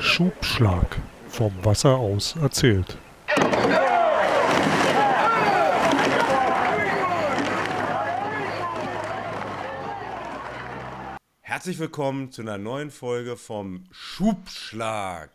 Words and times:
Schubschlag. 0.00 1.00
Vom 1.28 1.52
Wasser 1.64 1.96
aus 1.96 2.36
erzählt. 2.36 2.96
Herzlich 11.40 11.78
willkommen 11.78 12.30
zu 12.30 12.42
einer 12.42 12.58
neuen 12.58 12.90
Folge 12.90 13.36
vom 13.36 13.84
Schubschlag, 13.90 15.32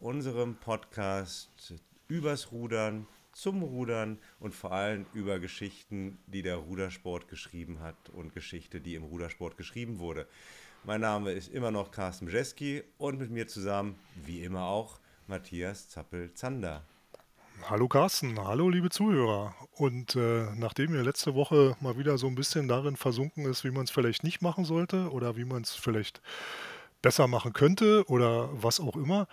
unserem 0.00 0.56
Podcast 0.56 1.74
übers 2.08 2.50
Rudern, 2.50 3.06
zum 3.32 3.62
Rudern 3.62 4.18
und 4.40 4.54
vor 4.54 4.72
allem 4.72 5.06
über 5.12 5.38
Geschichten, 5.38 6.18
die 6.26 6.42
der 6.42 6.56
Rudersport 6.56 7.28
geschrieben 7.28 7.80
hat 7.80 8.10
und 8.10 8.34
Geschichte, 8.34 8.80
die 8.80 8.94
im 8.94 9.04
Rudersport 9.04 9.56
geschrieben 9.56 9.98
wurde. 9.98 10.26
Mein 10.86 11.00
Name 11.00 11.32
ist 11.32 11.50
immer 11.50 11.70
noch 11.70 11.90
Carsten 11.92 12.26
Bjeski 12.26 12.82
und 12.98 13.18
mit 13.18 13.30
mir 13.30 13.48
zusammen, 13.48 13.96
wie 14.22 14.44
immer 14.44 14.64
auch, 14.64 15.00
Matthias 15.26 15.88
Zappel-Zander. 15.88 16.82
Hallo 17.70 17.88
Carsten, 17.88 18.38
hallo 18.38 18.68
liebe 18.68 18.90
Zuhörer. 18.90 19.54
Und 19.72 20.14
äh, 20.14 20.44
nachdem 20.56 20.92
mir 20.92 21.02
letzte 21.02 21.34
Woche 21.34 21.74
mal 21.80 21.96
wieder 21.96 22.18
so 22.18 22.26
ein 22.26 22.34
bisschen 22.34 22.68
darin 22.68 22.96
versunken 22.96 23.46
ist, 23.46 23.64
wie 23.64 23.70
man 23.70 23.84
es 23.84 23.90
vielleicht 23.90 24.24
nicht 24.24 24.42
machen 24.42 24.66
sollte 24.66 25.10
oder 25.10 25.38
wie 25.38 25.46
man 25.46 25.62
es 25.62 25.70
vielleicht 25.70 26.20
besser 27.00 27.28
machen 27.28 27.54
könnte 27.54 28.04
oder 28.08 28.50
was 28.52 28.78
auch 28.78 28.96
immer, 28.96 29.26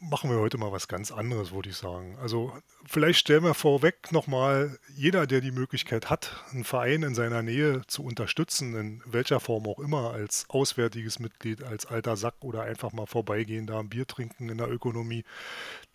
machen 0.00 0.30
wir 0.30 0.38
heute 0.38 0.58
mal 0.58 0.70
was 0.70 0.86
ganz 0.86 1.10
anderes, 1.10 1.52
würde 1.52 1.70
ich 1.70 1.76
sagen. 1.76 2.16
Also 2.20 2.52
vielleicht 2.86 3.18
stellen 3.18 3.42
wir 3.42 3.54
vorweg 3.54 4.12
nochmal, 4.12 4.78
jeder, 4.94 5.26
der 5.26 5.40
die 5.40 5.50
Möglichkeit 5.50 6.08
hat, 6.08 6.44
einen 6.52 6.64
Verein 6.64 7.02
in 7.02 7.14
seiner 7.14 7.42
Nähe 7.42 7.82
zu 7.88 8.04
unterstützen, 8.04 8.74
in 8.76 9.02
welcher 9.04 9.40
Form 9.40 9.66
auch 9.66 9.80
immer, 9.80 10.12
als 10.12 10.46
auswärtiges 10.48 11.18
Mitglied, 11.18 11.64
als 11.64 11.86
alter 11.86 12.16
Sack 12.16 12.36
oder 12.42 12.62
einfach 12.62 12.92
mal 12.92 13.06
vorbeigehen, 13.06 13.66
da 13.66 13.80
ein 13.80 13.88
Bier 13.88 14.06
trinken 14.06 14.48
in 14.48 14.58
der 14.58 14.70
Ökonomie, 14.70 15.24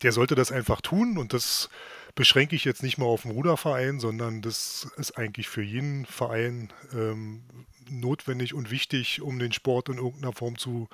der 0.01 0.11
sollte 0.11 0.35
das 0.35 0.51
einfach 0.51 0.81
tun 0.81 1.17
und 1.17 1.33
das 1.33 1.69
beschränke 2.15 2.55
ich 2.55 2.65
jetzt 2.65 2.83
nicht 2.83 2.97
mal 2.97 3.05
auf 3.05 3.23
den 3.23 3.31
Ruderverein, 3.31 3.99
sondern 3.99 4.41
das 4.41 4.91
ist 4.97 5.17
eigentlich 5.17 5.47
für 5.47 5.63
jeden 5.63 6.05
Verein 6.05 6.71
ähm, 6.93 7.43
notwendig 7.89 8.53
und 8.53 8.69
wichtig, 8.69 9.21
um 9.21 9.39
den 9.39 9.51
Sport 9.51 9.89
in 9.89 9.97
irgendeiner 9.97 10.33
Form 10.33 10.57
zu 10.57 10.89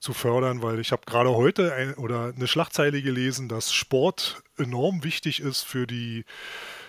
zu 0.00 0.12
fördern, 0.12 0.62
weil 0.62 0.78
ich 0.78 0.92
habe 0.92 1.02
gerade 1.06 1.30
heute 1.30 1.74
ein, 1.74 1.94
oder 1.94 2.32
eine 2.34 2.46
Schlagzeile 2.46 3.02
gelesen, 3.02 3.48
dass 3.48 3.72
Sport 3.72 4.42
enorm 4.56 5.04
wichtig 5.04 5.40
ist 5.40 5.62
für 5.62 5.86
die, 5.86 6.24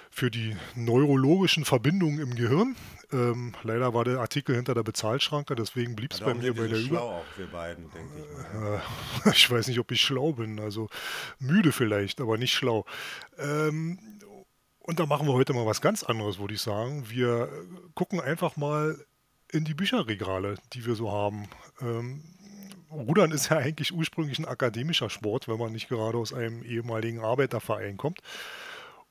für 0.09 0.29
die 0.29 0.55
neurologischen 0.75 1.65
Verbindungen 1.65 2.19
im 2.19 2.35
Gehirn. 2.35 2.75
Ähm, 3.11 3.53
leider 3.63 3.93
war 3.95 4.03
der 4.03 4.19
Artikel 4.19 4.55
hinter 4.55 4.75
der 4.75 4.83
Bezahlschranke, 4.83 5.55
deswegen 5.55 5.95
blieb 5.95 6.13
es 6.13 6.19
bei 6.19 6.35
mir 6.35 6.53
bei 6.53 6.67
der 6.67 6.77
so 6.77 6.87
Über. 6.87 7.01
Auch 7.01 7.25
wir 7.37 7.47
beiden, 7.47 7.89
denke 7.91 8.13
ich. 8.19 9.25
Äh, 9.25 9.31
ich 9.33 9.49
weiß 9.49 9.67
nicht, 9.67 9.79
ob 9.79 9.91
ich 9.91 10.01
schlau 10.01 10.33
bin, 10.33 10.59
also 10.59 10.89
müde 11.39 11.71
vielleicht, 11.71 12.21
aber 12.21 12.37
nicht 12.37 12.53
schlau. 12.53 12.85
Ähm, 13.39 13.97
und 14.79 14.99
da 14.99 15.05
machen 15.05 15.27
wir 15.27 15.33
heute 15.33 15.53
mal 15.53 15.65
was 15.65 15.81
ganz 15.81 16.03
anderes, 16.03 16.39
würde 16.39 16.53
ich 16.53 16.61
sagen. 16.61 17.09
Wir 17.09 17.49
gucken 17.95 18.19
einfach 18.19 18.57
mal 18.57 18.97
in 19.51 19.65
die 19.65 19.73
Bücherregale, 19.73 20.55
die 20.73 20.85
wir 20.85 20.95
so 20.95 21.11
haben. 21.11 21.47
Ähm, 21.81 22.23
Rudern 22.91 23.31
ist 23.31 23.49
ja 23.49 23.57
eigentlich 23.57 23.93
ursprünglich 23.93 24.39
ein 24.39 24.45
akademischer 24.45 25.09
Sport, 25.09 25.47
wenn 25.47 25.59
man 25.59 25.71
nicht 25.71 25.89
gerade 25.89 26.17
aus 26.17 26.33
einem 26.33 26.63
ehemaligen 26.63 27.19
Arbeiterverein 27.19 27.97
kommt. 27.97 28.21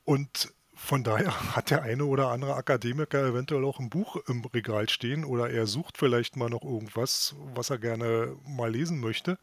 Und 0.04 0.52
von 0.74 1.04
daher 1.04 1.32
hat 1.56 1.70
der 1.70 1.82
eine 1.82 2.04
oder 2.04 2.28
andere 2.28 2.54
Akademiker 2.54 3.26
eventuell 3.26 3.64
auch 3.64 3.78
ein 3.78 3.90
Buch 3.90 4.16
im 4.28 4.44
Regal 4.44 4.88
stehen 4.88 5.24
oder 5.24 5.50
er 5.50 5.66
sucht 5.66 5.98
vielleicht 5.98 6.36
mal 6.36 6.48
noch 6.48 6.62
irgendwas, 6.62 7.34
was 7.54 7.70
er 7.70 7.78
gerne 7.78 8.36
mal 8.46 8.70
lesen 8.70 9.00
möchte. 9.00 9.38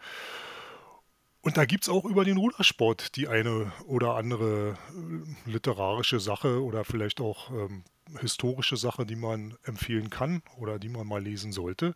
Und 1.41 1.57
da 1.57 1.65
gibt 1.65 1.83
es 1.83 1.89
auch 1.89 2.05
über 2.05 2.25
den 2.25 2.37
Rudersport 2.37 3.15
die 3.17 3.27
eine 3.27 3.71
oder 3.85 4.15
andere 4.15 4.79
äh, 4.89 5.49
literarische 5.49 6.19
Sache 6.19 6.63
oder 6.63 6.83
vielleicht 6.83 7.21
auch 7.21 7.51
ähm, 7.51 7.83
historische 8.19 8.77
Sache, 8.77 9.05
die 9.05 9.15
man 9.15 9.55
empfehlen 9.63 10.09
kann 10.09 10.41
oder 10.57 10.79
die 10.79 10.89
man 10.89 11.05
mal 11.05 11.21
lesen 11.21 11.51
sollte. 11.51 11.93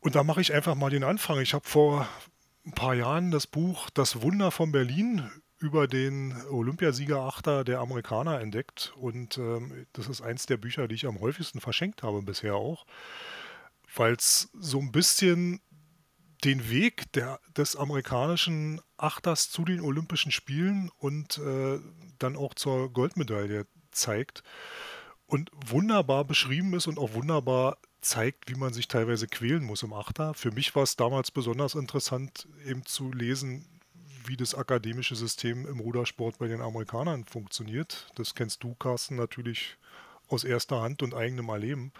Und 0.00 0.14
da 0.14 0.22
mache 0.22 0.40
ich 0.40 0.52
einfach 0.52 0.74
mal 0.74 0.90
den 0.90 1.04
Anfang. 1.04 1.40
Ich 1.40 1.54
habe 1.54 1.66
vor 1.66 2.08
ein 2.64 2.72
paar 2.72 2.94
Jahren 2.94 3.30
das 3.30 3.46
Buch 3.46 3.90
Das 3.90 4.22
Wunder 4.22 4.50
von 4.50 4.72
Berlin 4.72 5.30
über 5.58 5.88
den 5.88 6.34
Olympiasieger 6.50 7.20
Achter 7.20 7.64
der 7.64 7.80
Amerikaner 7.80 8.40
entdeckt. 8.40 8.92
Und 8.96 9.38
ähm, 9.38 9.86
das 9.92 10.08
ist 10.08 10.20
eins 10.20 10.46
der 10.46 10.58
Bücher, 10.58 10.88
die 10.88 10.94
ich 10.94 11.06
am 11.06 11.20
häufigsten 11.20 11.60
verschenkt 11.60 12.02
habe 12.02 12.22
bisher 12.22 12.54
auch, 12.54 12.86
weil 13.94 14.14
es 14.14 14.50
so 14.52 14.80
ein 14.80 14.92
bisschen 14.92 15.60
den 16.44 16.68
Weg 16.70 17.10
der, 17.12 17.40
des 17.56 17.76
amerikanischen 17.76 18.80
Achters 18.98 19.50
zu 19.50 19.64
den 19.64 19.80
Olympischen 19.80 20.30
Spielen 20.30 20.90
und 20.98 21.38
äh, 21.38 21.78
dann 22.18 22.36
auch 22.36 22.54
zur 22.54 22.92
Goldmedaille 22.92 23.66
zeigt 23.90 24.42
und 25.26 25.50
wunderbar 25.54 26.24
beschrieben 26.24 26.74
ist 26.74 26.86
und 26.86 26.98
auch 26.98 27.14
wunderbar 27.14 27.78
zeigt, 28.00 28.50
wie 28.50 28.54
man 28.54 28.72
sich 28.72 28.88
teilweise 28.88 29.26
quälen 29.26 29.64
muss 29.64 29.82
im 29.82 29.92
Achter. 29.92 30.34
Für 30.34 30.52
mich 30.52 30.74
war 30.74 30.82
es 30.82 30.96
damals 30.96 31.30
besonders 31.30 31.74
interessant, 31.74 32.46
eben 32.64 32.84
zu 32.86 33.12
lesen, 33.12 33.66
wie 34.26 34.36
das 34.36 34.54
akademische 34.54 35.16
System 35.16 35.66
im 35.66 35.80
Rudersport 35.80 36.38
bei 36.38 36.48
den 36.48 36.60
Amerikanern 36.60 37.24
funktioniert. 37.24 38.10
Das 38.16 38.34
kennst 38.34 38.62
du, 38.62 38.74
Carsten, 38.74 39.16
natürlich 39.16 39.76
aus 40.28 40.44
erster 40.44 40.80
Hand 40.80 41.02
und 41.02 41.14
eigenem 41.14 41.48
Erleben. 41.48 41.92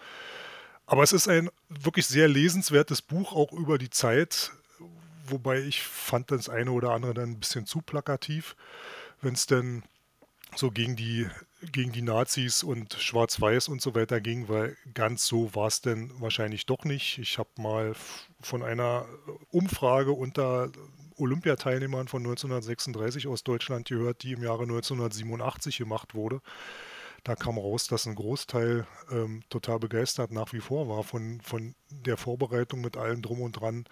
Aber 0.85 1.03
es 1.03 1.13
ist 1.13 1.27
ein 1.27 1.49
wirklich 1.69 2.07
sehr 2.07 2.27
lesenswertes 2.27 3.01
Buch, 3.01 3.33
auch 3.33 3.51
über 3.51 3.77
die 3.77 3.89
Zeit, 3.89 4.51
wobei 5.25 5.61
ich 5.61 5.81
fand 5.81 6.31
das 6.31 6.49
eine 6.49 6.71
oder 6.71 6.91
andere 6.91 7.13
dann 7.13 7.31
ein 7.31 7.39
bisschen 7.39 7.65
zu 7.65 7.81
plakativ, 7.81 8.55
wenn 9.21 9.33
es 9.33 9.45
denn 9.47 9.83
so 10.55 10.71
gegen 10.71 10.95
die, 10.95 11.27
gegen 11.71 11.91
die 11.91 12.01
Nazis 12.01 12.63
und 12.63 12.93
Schwarz-Weiß 12.93 13.67
und 13.69 13.81
so 13.81 13.95
weiter 13.95 14.21
ging, 14.21 14.47
weil 14.47 14.77
ganz 14.93 15.25
so 15.25 15.53
war 15.55 15.67
es 15.67 15.81
denn 15.81 16.11
wahrscheinlich 16.19 16.65
doch 16.65 16.83
nicht. 16.83 17.17
Ich 17.17 17.37
habe 17.37 17.49
mal 17.57 17.95
von 18.41 18.63
einer 18.63 19.05
Umfrage 19.49 20.11
unter 20.11 20.71
Olympiateilnehmern 21.17 22.07
von 22.07 22.21
1936 22.21 23.27
aus 23.27 23.43
Deutschland 23.43 23.87
gehört, 23.87 24.23
die 24.23 24.33
im 24.33 24.43
Jahre 24.43 24.63
1987 24.63 25.77
gemacht 25.77 26.13
wurde. 26.13 26.41
Da 27.23 27.35
kam 27.35 27.57
raus, 27.57 27.87
dass 27.87 28.05
ein 28.05 28.15
Großteil 28.15 28.85
ähm, 29.11 29.41
total 29.49 29.79
begeistert 29.79 30.31
nach 30.31 30.53
wie 30.53 30.61
vor 30.61 30.87
war 30.87 31.03
von, 31.03 31.41
von 31.41 31.75
der 31.89 32.17
Vorbereitung 32.17 32.81
mit 32.81 32.95
allem 32.95 33.21
drum 33.21 33.41
und 33.41 33.53
dran 33.53 33.85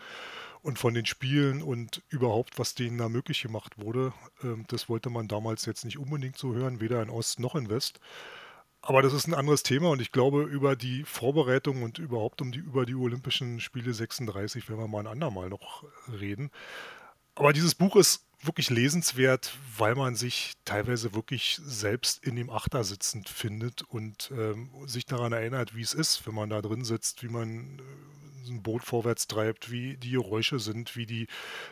und 0.65 0.79
von 0.79 0.95
den 0.95 1.05
Spielen 1.05 1.61
und 1.61 2.01
überhaupt, 2.09 2.57
was 2.57 2.73
denen 2.73 2.97
da 2.97 3.07
möglich 3.07 3.43
gemacht 3.43 3.77
wurde. 3.77 4.13
Ähm, 4.43 4.65
das 4.67 4.89
wollte 4.89 5.11
man 5.11 5.27
damals 5.27 5.67
jetzt 5.67 5.85
nicht 5.85 5.99
unbedingt 5.99 6.37
so 6.37 6.55
hören, 6.55 6.81
weder 6.81 7.03
in 7.03 7.11
Ost 7.11 7.39
noch 7.39 7.53
in 7.55 7.69
West. 7.69 7.99
Aber 8.81 9.03
das 9.03 9.13
ist 9.13 9.27
ein 9.27 9.35
anderes 9.35 9.61
Thema 9.61 9.89
und 9.91 10.01
ich 10.01 10.11
glaube, 10.11 10.41
über 10.41 10.75
die 10.75 11.03
Vorbereitung 11.03 11.83
und 11.83 11.99
überhaupt 11.99 12.41
um 12.41 12.51
die, 12.51 12.59
über 12.59 12.87
die 12.87 12.95
Olympischen 12.95 13.59
Spiele 13.59 13.93
36 13.93 14.67
werden 14.67 14.79
wir 14.79 14.87
mal 14.87 15.01
ein 15.01 15.07
andermal 15.07 15.49
noch 15.49 15.83
reden. 16.19 16.49
Aber 17.35 17.53
dieses 17.53 17.75
Buch 17.75 17.95
ist 17.95 18.25
wirklich 18.41 18.71
lesenswert, 18.71 19.55
weil 19.77 19.93
man 19.93 20.15
sich 20.15 20.53
teilweise 20.65 21.13
wirklich 21.13 21.59
selbst 21.63 22.23
in 22.25 22.35
dem 22.35 22.49
Achter 22.49 22.83
sitzend 22.83 23.29
findet 23.29 23.83
und 23.83 24.31
ähm, 24.35 24.69
sich 24.87 25.05
daran 25.05 25.31
erinnert, 25.31 25.75
wie 25.75 25.81
es 25.81 25.93
ist, 25.93 26.25
wenn 26.25 26.33
man 26.33 26.49
da 26.49 26.61
drin 26.63 26.85
sitzt, 26.85 27.21
wie 27.21 27.29
man 27.29 27.81
ein 28.49 28.63
Boot 28.63 28.83
vorwärts 28.83 29.27
treibt, 29.27 29.71
wie 29.71 29.97
die 29.97 30.11
Geräusche 30.11 30.59
sind, 30.59 30.95
wie 30.95 31.05
die 31.05 31.27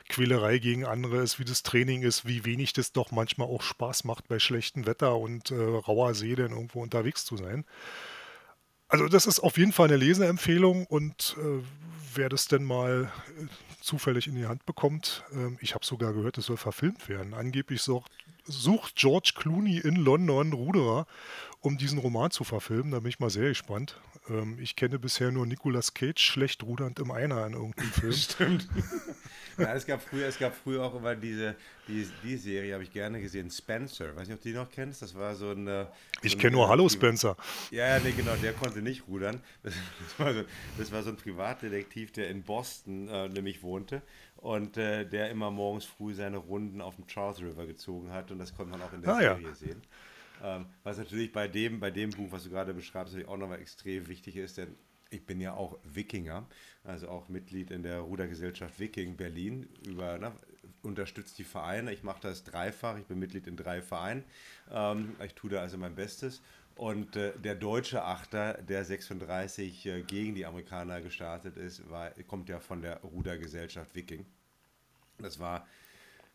Quälerei 0.10 0.60
gegen 0.60 0.86
andere 0.86 1.22
ist, 1.22 1.40
wie 1.40 1.46
das 1.46 1.64
Training 1.64 2.02
ist, 2.02 2.28
wie 2.28 2.46
wenig 2.46 2.74
das 2.74 2.92
doch 2.92 3.12
manchmal 3.12 3.48
auch 3.48 3.62
Spaß 3.62 4.04
macht, 4.04 4.28
bei 4.28 4.40
schlechtem 4.40 4.86
Wetter 4.86 5.18
und 5.18 5.52
äh, 5.52 5.56
rauer 5.56 6.14
See 6.14 6.36
dann 6.36 6.52
irgendwo 6.52 6.82
unterwegs 6.82 7.26
zu 7.26 7.38
sein. 7.38 7.66
Also 8.88 9.08
das 9.08 9.26
ist 9.26 9.40
auf 9.40 9.58
jeden 9.58 9.72
Fall 9.72 9.88
eine 9.88 9.98
Leseempfehlung 9.98 10.86
und 10.86 11.36
äh, 11.40 11.64
wer 12.14 12.30
das 12.30 12.48
denn 12.48 12.64
mal 12.64 13.12
äh, 13.40 13.46
zufällig 13.82 14.28
in 14.28 14.36
die 14.36 14.46
Hand 14.46 14.66
bekommt, 14.66 15.24
äh, 15.32 15.56
ich 15.62 15.74
habe 15.74 15.86
sogar 15.86 16.14
gehört, 16.14 16.38
es 16.38 16.46
soll 16.46 16.58
verfilmt 16.58 17.10
werden. 17.10 17.34
Angeblich 17.34 17.82
sucht, 17.82 18.12
sucht 18.46 18.96
George 18.96 19.34
Clooney 19.36 19.80
in 19.80 19.96
London 19.96 20.54
Ruderer, 20.54 21.08
um 21.60 21.78
diesen 21.78 21.98
Roman 21.98 22.32
zu 22.32 22.44
verfilmen. 22.44 22.92
Da 22.92 23.00
bin 23.00 23.10
ich 23.10 23.20
mal 23.20 23.30
sehr 23.30 23.50
gespannt. 23.50 24.00
Ähm, 24.30 24.58
ich 24.60 24.76
kenne 24.76 25.00
bisher 25.00 25.32
nur 25.32 25.46
Nicolas 25.46 25.94
Cage 25.94 26.20
schlecht 26.20 26.64
rudernd 26.64 27.00
im 27.00 27.12
Einer 27.12 27.46
in 27.46 27.54
irgendeinem 27.54 27.90
Film. 27.92 28.14
Stimmt. 28.14 28.68
ja, 29.58 29.74
es 29.74 29.86
gab 29.86 30.02
früher, 30.02 30.28
es 30.28 30.40
gab 30.40 30.56
früher 30.56 30.84
auch 30.84 30.96
immer 30.96 31.16
diese, 31.16 31.56
die, 31.88 32.08
die 32.24 32.38
Serie 32.38 32.74
habe 32.74 32.84
ich 32.84 32.92
gerne 32.92 33.22
gesehen, 33.22 33.50
Spencer. 33.50 34.16
Weiß 34.16 34.28
nicht, 34.28 34.38
ob 34.38 34.42
du 34.44 34.50
die 34.50 34.56
noch 34.56 34.70
kennst. 34.70 35.02
Das 35.02 35.16
war 35.16 35.36
so 35.36 35.50
eine. 35.50 35.86
So 35.86 36.26
ich 36.28 36.38
kenne 36.38 36.54
nur 36.54 36.70
Hallo 36.70 36.88
Spencer. 36.88 37.36
Ja, 37.72 37.98
ja, 37.98 38.00
nee, 38.00 38.12
genau, 38.12 38.36
der 38.36 38.54
konnte 38.54 38.82
nicht 38.82 39.08
rudern. 39.08 39.42
Das, 39.62 39.74
das, 40.00 40.20
war, 40.20 40.34
so, 40.34 40.44
das 40.78 40.92
war 40.92 41.04
so 41.04 41.10
ein 41.10 41.18
Privatdetektiv, 41.18 42.12
der 42.12 42.30
in 42.30 42.44
Boston 42.44 43.08
äh, 43.10 43.28
nämlich 43.28 43.62
wohnte 43.62 44.02
und 44.38 44.78
äh, 44.78 45.06
der 45.06 45.30
immer 45.32 45.52
morgens 45.52 45.86
früh 45.86 46.14
seine 46.14 46.38
Runden 46.38 46.82
auf 46.82 46.96
dem 46.96 47.08
Charles 47.08 47.42
River 47.42 47.66
gezogen 47.66 48.12
hat 48.12 48.30
und 48.32 48.40
das 48.40 48.54
konnte 48.56 48.72
man 48.72 48.82
auch 48.82 48.94
in 48.94 49.02
der 49.02 49.14
ah, 49.14 49.20
Serie 49.20 49.48
ja. 49.48 49.54
sehen. 49.56 49.82
Ähm, 50.44 50.66
was 50.84 50.98
natürlich 50.98 51.32
bei 51.32 51.48
dem, 51.48 51.80
bei 51.80 51.90
dem 51.90 52.10
Buch, 52.12 52.32
was 52.32 52.44
du 52.44 52.50
gerade 52.50 52.74
beschreibst, 52.74 53.14
natürlich 53.14 53.30
auch 53.30 53.38
nochmal 53.38 53.62
extrem 53.62 54.08
wichtig 54.08 54.36
ist, 54.36 54.58
denn 54.58 54.76
ich 55.10 55.26
bin 55.26 55.40
ja 55.40 55.54
auch 55.54 55.78
Wikinger, 55.84 56.46
also 56.84 57.08
auch 57.08 57.30
Mitglied 57.30 57.72
in 57.72 57.84
der 57.84 58.00
Rudergesellschaft 58.00 58.80
Viking 58.80 59.16
Berlin. 59.16 59.70
Über, 59.88 60.18
na, 60.20 60.36
unterstützt 60.82 61.38
die 61.38 61.44
Vereine. 61.44 61.94
Ich 61.94 62.04
mache 62.04 62.22
das 62.22 62.44
dreifach. 62.44 62.98
Ich 62.98 63.06
bin 63.06 63.20
Mitglied 63.20 63.48
in 63.48 63.56
drei 63.56 63.82
Vereinen. 63.82 64.24
Ähm, 64.72 65.16
ich 65.24 65.34
tue 65.34 65.50
da 65.50 65.62
also 65.62 65.78
mein 65.78 65.96
Bestes. 65.96 66.42
Und 66.76 67.16
äh, 67.16 67.38
der 67.38 67.56
deutsche 67.56 68.04
Achter, 68.04 68.56
der 68.56 68.84
36 68.84 69.86
äh, 69.86 70.02
gegen 70.02 70.34
die 70.36 70.46
Amerikaner 70.46 71.02
gestartet 71.02 71.56
ist, 71.56 71.88
war, 71.90 72.10
kommt 72.28 72.50
ja 72.50 72.60
von 72.60 72.82
der 72.82 72.98
Rudergesellschaft 73.02 73.96
Viking. 73.96 74.26
Das 75.20 75.40
war 75.40 75.68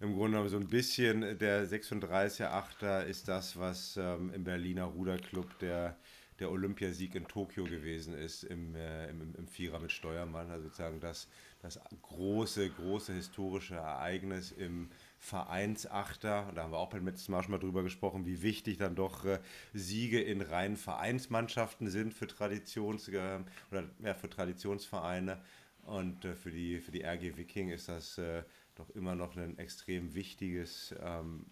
im 0.00 0.14
Grunde 0.14 0.32
genommen 0.32 0.48
so 0.48 0.58
ein 0.58 0.68
bisschen 0.68 1.38
der 1.38 1.66
36er 1.66 2.46
Achter 2.46 3.04
ist 3.06 3.26
das, 3.26 3.58
was 3.58 3.96
ähm, 3.96 4.32
im 4.32 4.44
Berliner 4.44 4.84
Ruderclub 4.84 5.58
der, 5.58 5.96
der 6.38 6.52
Olympiasieg 6.52 7.16
in 7.16 7.26
Tokio 7.26 7.64
gewesen 7.64 8.14
ist, 8.14 8.44
im, 8.44 8.76
äh, 8.76 9.08
im, 9.10 9.34
im 9.34 9.48
Vierer 9.48 9.80
mit 9.80 9.90
Steuermann. 9.90 10.50
Also 10.52 10.68
sozusagen 10.68 11.00
das, 11.00 11.26
das 11.62 11.80
große, 12.02 12.70
große 12.70 13.12
historische 13.12 13.74
Ereignis 13.74 14.52
im 14.52 14.88
Vereinsachter. 15.18 16.52
Da 16.54 16.62
haben 16.62 16.70
wir 16.70 16.78
auch 16.78 16.90
beim 16.90 17.04
letzten 17.04 17.32
Mal 17.32 17.42
schon 17.42 17.50
mal 17.50 17.58
drüber 17.58 17.82
gesprochen, 17.82 18.24
wie 18.24 18.42
wichtig 18.42 18.76
dann 18.76 18.94
doch 18.94 19.24
äh, 19.24 19.40
Siege 19.74 20.20
in 20.20 20.42
reinen 20.42 20.76
Vereinsmannschaften 20.76 21.90
sind 21.90 22.14
für 22.14 22.26
Traditions- 22.26 23.08
äh, 23.08 23.40
oder 23.72 23.84
ja, 24.04 24.14
für 24.14 24.30
Traditionsvereine. 24.30 25.42
Und 25.82 26.24
äh, 26.24 26.34
für, 26.36 26.52
die, 26.52 26.78
für 26.78 26.92
die 26.92 27.02
RG 27.02 27.36
Viking 27.36 27.70
ist 27.70 27.88
das 27.88 28.18
äh, 28.18 28.44
doch 28.78 28.90
immer 28.90 29.14
noch 29.14 29.36
ein 29.36 29.58
extrem 29.58 30.14
wichtiges 30.14 30.94
ähm, 31.00 31.46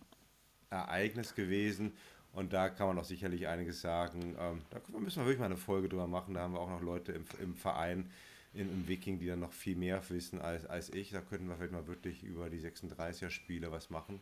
Ereignis 0.70 1.34
gewesen. 1.34 1.93
Und 2.32 2.52
da 2.52 2.69
kann 2.69 2.88
man 2.88 2.99
auch 2.99 3.05
sicherlich 3.05 3.49
einiges 3.49 3.81
sagen. 3.81 4.37
Ähm, 4.38 4.61
da 4.70 4.81
müssen 4.99 5.20
wir 5.20 5.26
wirklich 5.26 5.38
mal 5.38 5.46
eine 5.46 5.56
Folge 5.56 5.88
drüber 5.88 6.06
machen. 6.06 6.34
Da 6.34 6.40
haben 6.40 6.52
wir 6.52 6.61
auch 6.61 6.69
noch 6.69 6.82
Leute 6.82 7.12
im, 7.12 7.25
im 7.40 7.55
Verein, 7.55 8.11
in, 8.52 8.70
im 8.70 8.87
Viking, 8.87 9.19
die 9.19 9.26
dann 9.26 9.40
noch 9.40 9.52
viel 9.52 9.75
mehr 9.75 10.02
wissen 10.11 10.40
als, 10.40 10.67
als 10.67 10.90
ich. 10.90 11.11
Da 11.11 11.23
könnten 11.23 11.49
wir 11.49 11.56
vielleicht 11.56 11.73
mal 11.73 11.87
wirklich 11.87 12.23
über 12.23 12.50
die 12.50 12.61
36er-Spiele 12.61 13.73
was 13.73 13.88
machen. 13.88 14.20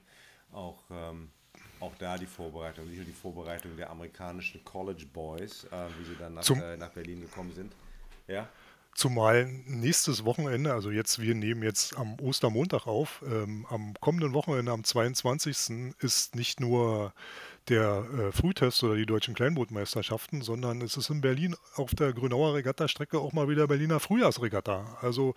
Auch, 0.52 0.84
ähm, 0.90 1.30
auch 1.80 1.94
da 1.96 2.16
die 2.16 2.26
Vorbereitung, 2.26 2.86
nicht 2.86 2.98
nur 2.98 3.06
die 3.06 3.12
Vorbereitung 3.12 3.76
der 3.76 3.90
amerikanischen 3.90 4.64
College 4.64 5.06
Boys, 5.12 5.64
äh, 5.64 5.88
wie 5.98 6.04
sie 6.04 6.16
dann 6.16 6.34
nach, 6.34 6.48
äh, 6.48 6.76
nach 6.76 6.90
Berlin 6.90 7.20
gekommen 7.20 7.52
sind. 7.52 7.74
Ja. 8.28 8.48
Zumal 8.94 9.46
nächstes 9.66 10.24
Wochenende, 10.24 10.72
also 10.72 10.90
jetzt, 10.90 11.20
wir 11.20 11.34
nehmen 11.34 11.62
jetzt 11.64 11.96
am 11.96 12.18
Ostermontag 12.20 12.86
auf, 12.86 13.24
ähm, 13.26 13.66
am 13.68 13.94
kommenden 14.00 14.34
Wochenende, 14.34 14.70
am 14.70 14.84
22. 14.84 15.94
ist 15.98 16.36
nicht 16.36 16.60
nur 16.60 17.12
der 17.68 18.04
äh, 18.18 18.32
Frühtest 18.32 18.84
oder 18.84 18.94
die 18.94 19.06
deutschen 19.06 19.34
Kleinbootmeisterschaften, 19.34 20.42
sondern 20.42 20.80
es 20.82 20.96
ist 20.96 21.10
in 21.10 21.20
Berlin 21.20 21.56
auf 21.76 21.94
der 21.94 22.12
Grünauer 22.12 22.54
Regatta-Strecke 22.54 23.18
auch 23.18 23.32
mal 23.32 23.48
wieder 23.48 23.66
Berliner 23.66 24.00
Frühjahrsregatta. 24.00 24.98
Also 25.00 25.34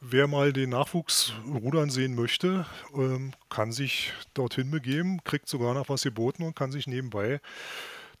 wer 0.00 0.26
mal 0.26 0.52
den 0.52 0.70
Nachwuchs 0.70 1.32
rudern 1.46 1.90
sehen 1.90 2.14
möchte, 2.14 2.66
ähm, 2.94 3.32
kann 3.50 3.72
sich 3.72 4.12
dorthin 4.34 4.70
begeben, 4.70 5.22
kriegt 5.22 5.48
sogar 5.48 5.74
noch 5.74 5.88
was 5.88 6.02
geboten 6.02 6.42
und 6.42 6.56
kann 6.56 6.72
sich 6.72 6.86
nebenbei 6.86 7.40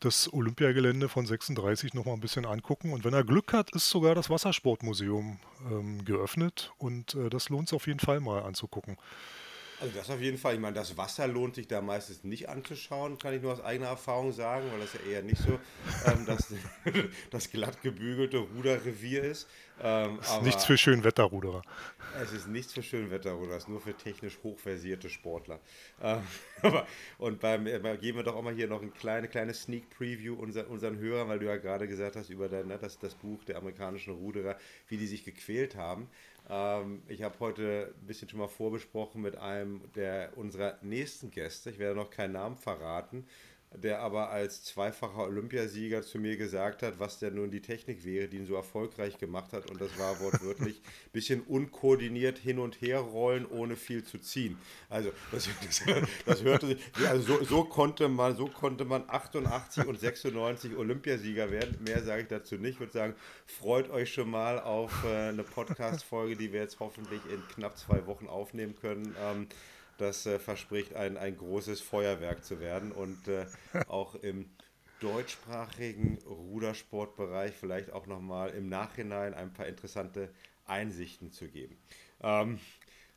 das 0.00 0.32
Olympiagelände 0.32 1.08
von 1.08 1.26
36 1.26 1.94
noch 1.94 2.06
mal 2.06 2.14
ein 2.14 2.20
bisschen 2.20 2.46
angucken. 2.46 2.92
Und 2.92 3.04
wenn 3.04 3.14
er 3.14 3.22
Glück 3.22 3.52
hat, 3.52 3.74
ist 3.74 3.90
sogar 3.90 4.14
das 4.14 4.30
Wassersportmuseum 4.30 5.38
ähm, 5.70 6.04
geöffnet 6.04 6.72
und 6.78 7.14
äh, 7.14 7.28
das 7.28 7.50
lohnt 7.50 7.68
es 7.68 7.74
auf 7.74 7.86
jeden 7.86 8.00
Fall 8.00 8.20
mal 8.20 8.42
anzugucken. 8.42 8.96
Also 9.80 9.94
das 9.96 10.10
auf 10.10 10.20
jeden 10.20 10.36
Fall. 10.36 10.54
Ich 10.54 10.60
meine, 10.60 10.74
das 10.74 10.96
Wasser 10.98 11.26
lohnt 11.26 11.54
sich 11.54 11.66
da 11.66 11.80
meistens 11.80 12.22
nicht 12.22 12.48
anzuschauen, 12.50 13.18
kann 13.18 13.34
ich 13.34 13.40
nur 13.40 13.52
aus 13.52 13.62
eigener 13.62 13.88
Erfahrung 13.88 14.32
sagen, 14.32 14.66
weil 14.72 14.80
das 14.80 14.92
ja 14.92 15.10
eher 15.10 15.22
nicht 15.22 15.40
so 15.40 15.58
ähm, 16.06 16.26
das, 16.26 16.52
das 17.30 17.50
glatt 17.50 17.80
gebügelte 17.82 18.38
Ruderrevier 18.38 19.24
ist. 19.24 19.48
Ähm, 19.82 20.18
es 20.20 20.30
ist 20.30 20.42
nichts 20.42 20.64
für 20.66 20.76
Schönwetterruderer. 20.76 21.62
Es 22.22 22.32
ist 22.32 22.48
nichts 22.48 22.74
für 22.74 22.82
Schönwetterruderer, 22.82 23.56
es 23.56 23.62
ist 23.62 23.68
nur 23.68 23.80
für 23.80 23.94
technisch 23.94 24.38
hochversierte 24.42 25.08
Sportler. 25.08 25.60
Ähm, 26.02 26.22
aber, 26.62 26.86
und 27.16 27.40
beim, 27.40 27.66
äh, 27.66 27.80
geben 27.96 28.18
wir 28.18 28.24
doch 28.24 28.36
auch 28.36 28.42
mal 28.42 28.54
hier 28.54 28.68
noch 28.68 28.82
eine 28.82 28.90
kleine, 28.90 29.28
kleine 29.28 29.54
Sneak 29.54 29.88
Preview 29.88 30.34
unser, 30.34 30.68
unseren 30.68 30.98
Hörern, 30.98 31.28
weil 31.28 31.38
du 31.38 31.46
ja 31.46 31.56
gerade 31.56 31.88
gesagt 31.88 32.16
hast 32.16 32.28
über 32.28 32.50
dein, 32.50 32.66
ne, 32.66 32.78
das, 32.78 32.98
das 32.98 33.14
Buch 33.14 33.42
der 33.44 33.56
amerikanischen 33.56 34.12
Ruderer, 34.12 34.56
wie 34.88 34.98
die 34.98 35.06
sich 35.06 35.24
gequält 35.24 35.76
haben. 35.76 36.08
Ähm, 36.50 37.02
ich 37.06 37.22
habe 37.22 37.34
heute 37.38 37.94
ein 37.96 38.06
bisschen 38.06 38.28
schon 38.28 38.40
mal 38.40 38.48
vorbesprochen 38.48 39.22
mit 39.22 39.36
einem 39.36 39.82
der 39.94 40.36
unserer 40.36 40.78
nächsten 40.82 41.30
Gäste. 41.30 41.70
Ich 41.70 41.78
werde 41.78 41.96
noch 41.96 42.10
keinen 42.10 42.32
Namen 42.32 42.56
verraten 42.56 43.26
der 43.76 44.00
aber 44.00 44.30
als 44.30 44.64
zweifacher 44.64 45.24
Olympiasieger 45.24 46.02
zu 46.02 46.18
mir 46.18 46.36
gesagt 46.36 46.82
hat, 46.82 46.98
was 46.98 47.20
denn 47.20 47.36
nun 47.36 47.52
die 47.52 47.62
Technik 47.62 48.04
wäre, 48.04 48.26
die 48.26 48.38
ihn 48.38 48.46
so 48.46 48.56
erfolgreich 48.56 49.16
gemacht 49.18 49.52
hat. 49.52 49.70
Und 49.70 49.80
das 49.80 49.96
war 49.96 50.18
wortwörtlich 50.20 50.78
ein 50.78 50.92
bisschen 51.12 51.42
unkoordiniert 51.42 52.38
hin 52.38 52.58
und 52.58 52.80
her 52.80 52.98
rollen, 52.98 53.46
ohne 53.46 53.76
viel 53.76 54.02
zu 54.02 54.18
ziehen. 54.18 54.58
Also 54.88 55.12
das, 55.30 55.48
das, 55.64 55.84
das 56.26 56.42
hörte 56.42 56.66
sich, 56.66 56.78
also 57.06 57.22
so, 57.22 57.44
so, 57.44 57.64
konnte 57.64 58.08
man, 58.08 58.36
so 58.36 58.46
konnte 58.46 58.84
man 58.84 59.04
88 59.06 59.86
und 59.86 60.00
96 60.00 60.76
Olympiasieger 60.76 61.52
werden. 61.52 61.78
Mehr 61.84 62.02
sage 62.02 62.22
ich 62.22 62.28
dazu 62.28 62.56
nicht. 62.56 62.70
Ich 62.70 62.80
würde 62.80 62.92
sagen, 62.92 63.14
freut 63.46 63.88
euch 63.90 64.12
schon 64.12 64.30
mal 64.30 64.58
auf 64.58 65.04
äh, 65.04 65.28
eine 65.28 65.44
Podcast-Folge, 65.44 66.36
die 66.36 66.52
wir 66.52 66.60
jetzt 66.60 66.80
hoffentlich 66.80 67.20
in 67.32 67.40
knapp 67.54 67.78
zwei 67.78 68.04
Wochen 68.06 68.26
aufnehmen 68.26 68.74
können. 68.74 69.14
Das 70.00 70.24
äh, 70.24 70.38
verspricht 70.38 70.94
ein, 70.94 71.18
ein 71.18 71.36
großes 71.36 71.82
Feuerwerk 71.82 72.42
zu 72.42 72.58
werden 72.58 72.90
und 72.90 73.28
äh, 73.28 73.44
auch 73.88 74.14
im 74.14 74.48
deutschsprachigen 75.00 76.18
Rudersportbereich 76.26 77.54
vielleicht 77.54 77.92
auch 77.92 78.06
nochmal 78.06 78.50
im 78.50 78.68
Nachhinein 78.68 79.34
ein 79.34 79.52
paar 79.52 79.66
interessante 79.66 80.30
Einsichten 80.66 81.32
zu 81.32 81.48
geben. 81.48 81.76
Ähm, 82.22 82.60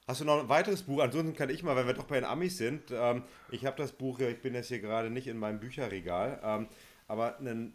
hast 0.08 0.22
du 0.22 0.26
noch 0.26 0.42
ein 0.42 0.50
weiteres 0.50 0.84
Buch? 0.84 1.02
Ansonsten 1.02 1.36
kann 1.36 1.50
ich 1.50 1.64
mal, 1.64 1.76
wenn 1.78 1.88
wir 1.88 1.94
doch 1.94 2.06
bei 2.06 2.16
den 2.16 2.26
Amis 2.26 2.58
sind, 2.58 2.92
ähm, 2.92 3.24
ich 3.50 3.66
habe 3.66 3.78
das 3.78 3.94
Buch, 3.94 4.20
ich 4.20 4.42
bin 4.42 4.54
jetzt 4.54 4.68
hier 4.68 4.80
gerade 4.80 5.10
nicht 5.10 5.28
in 5.28 5.38
meinem 5.38 5.62
Bücherregal, 5.62 6.42
ähm, 6.44 6.68
aber 7.08 7.40
ein 7.40 7.74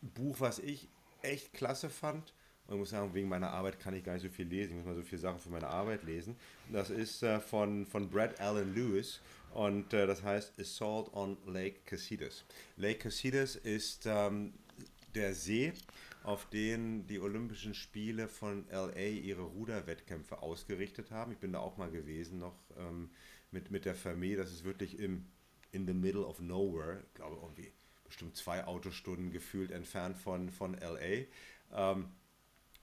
Buch, 0.00 0.36
was 0.40 0.58
ich 0.58 0.88
echt 1.20 1.52
klasse 1.52 1.90
fand, 1.90 2.32
und 2.72 2.78
ich 2.78 2.80
muss 2.80 2.90
sagen, 2.90 3.12
wegen 3.12 3.28
meiner 3.28 3.50
Arbeit 3.50 3.78
kann 3.78 3.94
ich 3.94 4.02
gar 4.02 4.14
nicht 4.14 4.22
so 4.22 4.30
viel 4.30 4.46
lesen. 4.46 4.70
Ich 4.70 4.76
muss 4.78 4.86
mal 4.86 4.94
so 4.94 5.02
viele 5.02 5.20
Sachen 5.20 5.38
für 5.38 5.50
meine 5.50 5.68
Arbeit 5.68 6.04
lesen. 6.04 6.36
Das 6.70 6.88
ist 6.88 7.22
äh, 7.22 7.38
von, 7.38 7.84
von 7.84 8.08
Brad 8.08 8.40
Allen 8.40 8.74
Lewis 8.74 9.20
und 9.52 9.92
äh, 9.92 10.06
das 10.06 10.22
heißt 10.22 10.58
Assault 10.58 11.12
on 11.12 11.36
Lake 11.46 11.80
Casitas. 11.84 12.44
Lake 12.78 13.00
Casitas 13.00 13.56
ist 13.56 14.06
ähm, 14.06 14.54
der 15.14 15.34
See, 15.34 15.74
auf 16.24 16.48
den 16.48 17.06
die 17.06 17.20
Olympischen 17.20 17.74
Spiele 17.74 18.26
von 18.26 18.64
LA 18.70 19.00
ihre 19.00 19.42
Ruderwettkämpfe 19.42 20.40
ausgerichtet 20.40 21.10
haben. 21.10 21.32
Ich 21.32 21.38
bin 21.38 21.52
da 21.52 21.58
auch 21.58 21.76
mal 21.76 21.90
gewesen 21.90 22.38
noch 22.38 22.56
ähm, 22.78 23.10
mit, 23.50 23.70
mit 23.70 23.84
der 23.84 23.94
Familie. 23.94 24.38
Das 24.38 24.50
ist 24.50 24.64
wirklich 24.64 24.98
im, 24.98 25.26
in 25.72 25.86
the 25.86 25.92
middle 25.92 26.24
of 26.24 26.40
nowhere. 26.40 27.02
Ich 27.08 27.14
glaube 27.16 27.36
irgendwie 27.42 27.70
bestimmt 28.06 28.34
zwei 28.34 28.64
Autostunden 28.64 29.30
gefühlt 29.30 29.72
entfernt 29.72 30.16
von, 30.16 30.48
von 30.48 30.72
LA. 30.72 31.26
Ähm, 31.74 32.06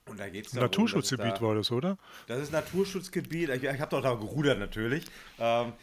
und 0.10 0.20
da 0.20 0.30
geht's 0.30 0.52
darum, 0.52 0.70
Naturschutzgebiet 0.70 1.36
da, 1.36 1.42
war 1.42 1.56
das, 1.56 1.72
oder? 1.72 1.98
Das 2.28 2.40
ist 2.40 2.52
Naturschutzgebiet. 2.52 3.50
Ich, 3.50 3.64
ich 3.64 3.80
habe 3.80 3.90
doch 3.90 4.02
da 4.02 4.14
gerudert 4.16 4.60
natürlich. 4.60 5.06
Ähm, 5.40 5.74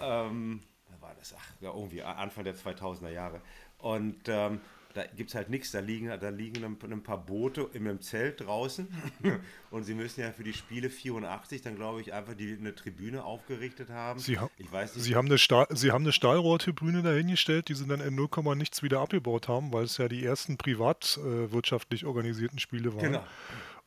ähm, 0.00 0.62
da 0.88 1.00
war 1.00 1.14
das, 1.18 1.34
ach, 1.36 1.52
ja, 1.60 1.72
irgendwie 1.72 2.02
Anfang 2.02 2.44
der 2.44 2.54
2000er 2.54 3.10
Jahre. 3.10 3.40
Und 3.78 4.28
ähm, 4.28 4.60
da 4.94 5.04
gibt 5.04 5.30
es 5.30 5.34
halt 5.34 5.50
nichts. 5.50 5.70
Da 5.70 5.80
liegen, 5.80 6.08
da 6.08 6.28
liegen 6.30 6.64
ein, 6.64 6.76
ein, 6.90 7.02
paar 7.02 7.18
Boote 7.18 7.68
in 7.72 7.86
einem 7.86 8.00
Zelt 8.00 8.40
draußen. 8.40 8.88
und 9.70 9.84
sie 9.84 9.94
müssen 9.94 10.20
ja 10.20 10.32
für 10.32 10.42
die 10.42 10.52
Spiele 10.52 10.90
84 10.90 11.62
dann, 11.62 11.76
glaube 11.76 12.00
ich, 12.00 12.12
einfach 12.12 12.34
die, 12.34 12.56
eine 12.58 12.74
Tribüne 12.74 13.24
aufgerichtet 13.24 13.90
haben. 13.90 14.18
Sie, 14.18 14.38
ha 14.38 14.50
ich 14.58 14.70
weiß 14.70 14.96
nicht. 14.96 15.04
Sie, 15.04 15.14
haben 15.14 15.26
eine 15.26 15.38
Stahl, 15.38 15.66
sie 15.70 15.92
haben 15.92 16.04
eine 16.04 16.12
Stahlrohrtribüne 16.12 17.02
dahingestellt, 17.02 17.68
die 17.68 17.74
sie 17.74 17.86
dann 17.86 18.00
in 18.00 18.14
0, 18.14 18.28
nichts 18.56 18.82
wieder 18.82 19.00
abgebaut 19.00 19.48
haben, 19.48 19.72
weil 19.72 19.84
es 19.84 19.96
ja 19.98 20.08
die 20.08 20.24
ersten 20.24 20.56
privatwirtschaftlich 20.56 22.02
äh, 22.02 22.06
organisierten 22.06 22.58
Spiele 22.58 22.94
waren. 22.94 23.04
Genau. 23.04 23.26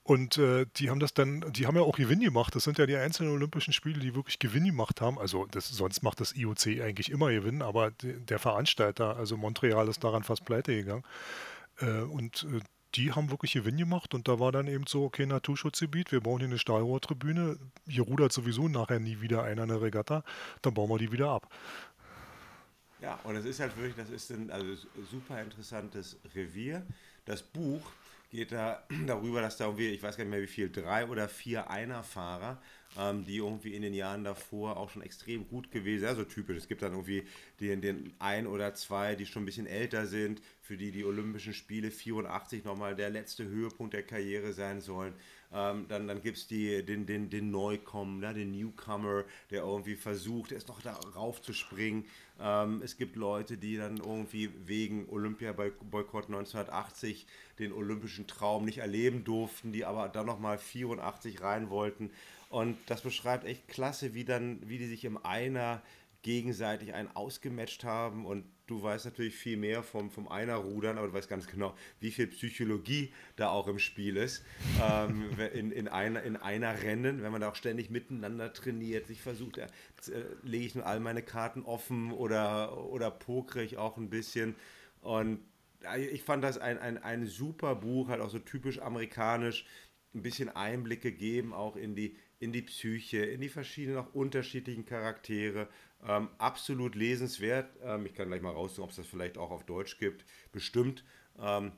Und 0.04 0.38
äh, 0.38 0.66
die 0.76 0.90
haben 0.90 1.00
das 1.00 1.14
dann, 1.14 1.46
die 1.54 1.66
haben 1.66 1.78
ja 1.78 1.82
auch 1.82 1.96
Gewinn 1.96 2.20
gemacht. 2.20 2.54
Das 2.56 2.66
sind 2.66 2.78
ja 2.78 2.86
die 2.86 2.98
einzelnen 2.98 3.32
Olympischen 3.32 3.72
Spiele, 3.72 4.00
die 4.00 4.16
wirklich 4.16 4.38
Gewinn 4.38 4.66
gemacht 4.66 5.00
haben. 5.00 5.18
Also 5.18 5.46
das, 5.46 5.70
sonst 5.70 6.04
macht 6.04 6.20
das 6.20 6.36
IOC 6.36 6.82
eigentlich 6.82 7.10
immer 7.10 7.32
Gewinn, 7.32 7.62
aber 7.62 7.92
der 7.92 8.38
Veranstalter, 8.38 9.16
also 9.16 9.38
Montreal, 9.38 9.88
ist 9.88 10.04
daran 10.04 10.24
fast 10.24 10.44
pleite 10.44 10.76
gegangen. 10.76 11.04
Äh, 11.80 12.02
und 12.02 12.46
äh, 12.52 12.60
die 12.96 13.14
haben 13.14 13.32
wirklich 13.32 13.54
Gewinn 13.54 13.78
gemacht 13.78 14.14
und 14.14 14.28
da 14.28 14.40
war 14.40 14.52
dann 14.52 14.68
eben 14.68 14.86
so, 14.88 15.06
okay, 15.06 15.26
Naturschutzgebiet, 15.26 16.12
wir 16.12 16.22
bauen 16.22 16.40
hier 16.40 16.48
eine 16.48 16.60
Stahlrohrtribüne, 16.60 17.58
hier 17.88 18.04
rudert 18.04 18.34
sowieso 18.34 18.68
nachher 18.68 19.00
nie 19.00 19.22
wieder 19.22 19.44
einer 19.44 19.64
eine 19.64 19.82
Regatta, 19.82 20.24
dann 20.62 20.74
bauen 20.74 20.90
wir 20.90 20.98
die 20.98 21.12
wieder 21.12 21.30
ab. 21.30 21.48
Ja, 23.02 23.20
und 23.24 23.36
es 23.36 23.46
ist 23.46 23.60
halt 23.60 23.76
wirklich, 23.78 23.96
das 23.96 24.10
ist 24.10 24.32
ein 24.32 24.52
also 24.52 24.76
super 25.10 25.42
interessantes 25.42 26.18
Revier. 26.36 26.86
Das 27.26 27.42
Buch 27.42 27.82
geht 28.34 28.52
da 28.52 28.84
darüber, 29.08 29.42
dass 29.42 29.58
da 29.58 29.66
irgendwie, 29.66 29.90
ich 29.90 30.04
weiß 30.04 30.18
gar 30.18 30.26
nicht 30.26 30.32
mehr 30.32 30.42
wie 30.42 30.48
viel, 30.48 30.70
drei 30.70 31.08
oder 31.08 31.30
vier 31.30 31.70
Einerfahrer 31.70 32.62
ähm, 33.00 33.26
die 33.26 33.38
irgendwie 33.38 33.74
in 33.74 33.82
den 33.82 33.94
Jahren 33.94 34.24
davor 34.24 34.78
auch 34.78 34.90
schon 34.90 35.02
extrem 35.02 35.48
gut 35.48 35.72
gewesen 35.72 36.02
sind. 36.02 36.10
Also 36.10 36.24
typisch, 36.24 36.58
es 36.58 36.68
gibt 36.68 36.82
dann 36.82 36.92
irgendwie 36.92 37.24
den, 37.60 37.82
den 37.82 38.14
ein 38.20 38.48
oder 38.48 38.74
zwei, 38.76 39.16
die 39.16 39.26
schon 39.26 39.44
ein 39.44 39.46
bisschen 39.46 39.68
älter 39.68 40.06
sind, 40.06 40.42
für 40.62 40.78
die 40.78 40.92
die 40.92 41.06
Olympischen 41.06 41.54
Spiele 41.54 41.92
84 41.92 42.64
nochmal 42.64 42.96
der 42.96 43.10
letzte 43.10 43.46
Höhepunkt 43.46 43.94
der 43.94 44.04
Karriere 44.04 44.54
sein 44.54 44.82
sollen. 44.82 45.14
Ähm, 45.54 45.86
dann 45.88 46.08
dann 46.08 46.22
gibt 46.22 46.38
es 46.38 46.48
den, 46.48 47.06
den, 47.06 47.30
den 47.30 47.52
Neukommen, 47.52 48.20
ne, 48.20 48.34
den 48.34 48.52
Newcomer, 48.52 49.24
der 49.52 49.62
irgendwie 49.62 49.96
versucht, 49.96 50.52
erst 50.52 50.68
noch 50.68 50.82
darauf 50.82 51.42
zu 51.44 51.54
springen. 51.54 52.06
Ähm, 52.40 52.82
es 52.84 52.98
gibt 52.98 53.16
Leute, 53.16 53.58
die 53.58 53.78
dann 53.78 53.98
irgendwie 53.98 54.50
wegen 54.66 55.08
Olympia-Boykott 55.10 56.26
1980 56.26 57.28
den 57.60 57.72
olympischen 57.72 58.26
Traum 58.26 58.66
nicht 58.66 58.80
erleben 58.80 59.24
durften, 59.24 59.72
die 59.72 59.86
aber 59.86 60.10
dann 60.10 60.26
nochmal 60.26 60.58
84 60.58 61.42
rein 61.42 61.70
wollten. 61.70 62.10
Und 62.54 62.78
das 62.86 63.02
beschreibt 63.02 63.46
echt 63.46 63.68
klasse, 63.68 64.14
wie 64.14 64.26
dann, 64.26 64.60
wie 64.70 64.78
die 64.78 64.86
sich 64.86 65.06
im 65.06 65.18
Einer 65.26 65.82
gegenseitig 66.22 66.94
einen 66.94 67.10
ausgematcht 67.16 67.84
haben. 67.84 68.28
Und 68.28 68.46
du 68.68 68.84
weißt 68.84 69.06
natürlich 69.06 69.34
viel 69.34 69.58
mehr 69.58 69.82
vom, 69.82 70.12
vom 70.12 70.28
Einerrudern, 70.28 71.00
aber 71.00 71.08
du 71.08 71.14
weißt 71.14 71.28
ganz 71.28 71.48
genau, 71.48 71.74
wie 72.00 72.12
viel 72.12 72.28
Psychologie 72.28 73.12
da 73.38 73.50
auch 73.50 73.68
im 73.68 73.80
Spiel 73.80 74.18
ist. 74.18 74.46
ähm, 74.80 75.32
in, 75.56 75.72
in, 75.72 75.88
einer, 75.88 76.22
in 76.22 76.36
einer 76.36 76.84
Rennen, 76.84 77.24
wenn 77.24 77.32
man 77.32 77.42
da 77.42 77.50
auch 77.50 77.56
ständig 77.56 77.90
miteinander 77.90 78.54
trainiert, 78.54 79.08
sich 79.08 79.20
versucht, 79.20 79.58
äh, 79.58 79.68
lege 80.44 80.66
ich 80.68 80.76
nur 80.76 80.86
all 80.86 81.00
meine 81.00 81.24
Karten 81.24 81.64
offen 81.64 82.12
oder, 82.12 82.86
oder 82.86 83.10
pokere 83.10 83.64
ich 83.64 83.78
auch 83.80 83.98
ein 83.98 84.12
bisschen. 84.12 84.54
Und 85.02 85.40
ich 85.98 86.22
fand 86.22 86.44
das 86.44 86.60
ein, 86.60 86.78
ein, 86.78 87.02
ein 87.02 87.26
super 87.26 87.74
Buch, 87.74 88.10
halt 88.10 88.22
auch 88.22 88.30
so 88.30 88.38
typisch 88.38 88.78
amerikanisch, 88.78 89.66
ein 90.14 90.22
bisschen 90.22 90.50
Einblicke 90.50 91.12
geben, 91.12 91.54
auch 91.54 91.76
in 91.76 91.96
die, 91.96 92.16
in 92.44 92.52
die 92.52 92.62
Psyche, 92.62 93.20
in 93.20 93.42
die 93.42 93.50
verschiedenen, 93.50 93.98
auch 93.98 94.14
unterschiedlichen 94.14 94.86
Charaktere. 94.86 95.68
Ähm, 96.06 96.30
absolut 96.38 96.96
lesenswert. 96.96 97.70
Ähm, 97.82 98.06
ich 98.06 98.14
kann 98.14 98.28
gleich 98.28 98.42
mal 98.42 98.52
raussuchen, 98.52 98.84
ob 98.84 98.90
es 98.90 98.98
das 98.98 99.08
vielleicht 99.08 99.38
auch 99.38 99.52
auf 99.52 99.66
Deutsch 99.66 99.98
gibt. 99.98 100.26
Bestimmt. 100.52 101.04
Ähm, 101.40 101.72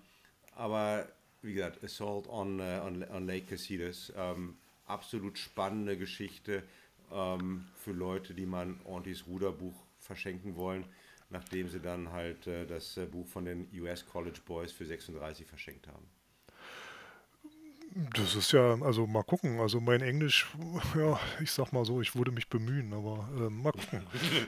aber 0.55 1.07
wie 1.41 1.53
gesagt, 1.53 1.83
Assault 1.83 2.27
on, 2.27 2.59
uh, 2.59 2.85
on, 2.85 3.03
on 3.03 3.27
Lake 3.27 3.45
Casitas. 3.45 4.11
Ähm, 4.15 4.57
absolut 4.85 5.37
spannende 5.37 5.97
Geschichte 5.97 6.63
ähm, 7.11 7.67
für 7.75 7.91
Leute, 7.91 8.33
die 8.33 8.45
man 8.45 8.79
Ortis 8.83 9.27
Ruderbuch 9.27 9.75
verschenken 9.99 10.55
wollen, 10.55 10.85
nachdem 11.29 11.69
sie 11.69 11.79
dann 11.79 12.11
halt 12.11 12.47
äh, 12.47 12.65
das 12.65 12.97
äh, 12.97 13.05
Buch 13.05 13.27
von 13.27 13.45
den 13.45 13.67
US 13.79 14.05
College 14.05 14.39
Boys 14.45 14.71
für 14.71 14.85
36 14.85 15.45
verschenkt 15.45 15.87
haben. 15.87 16.05
Das 18.13 18.35
ist 18.35 18.51
ja, 18.51 18.77
also 18.81 19.07
mal 19.07 19.23
gucken. 19.23 19.61
Also 19.61 19.79
mein 19.79 20.01
Englisch, 20.01 20.47
ja, 20.97 21.17
ich 21.41 21.49
sag 21.49 21.71
mal 21.71 21.85
so, 21.85 22.01
ich 22.01 22.13
würde 22.13 22.29
mich 22.29 22.49
bemühen, 22.49 22.91
aber 22.93 23.29
äh, 23.37 23.49
mal 23.49 23.71
gucken. 23.71 24.01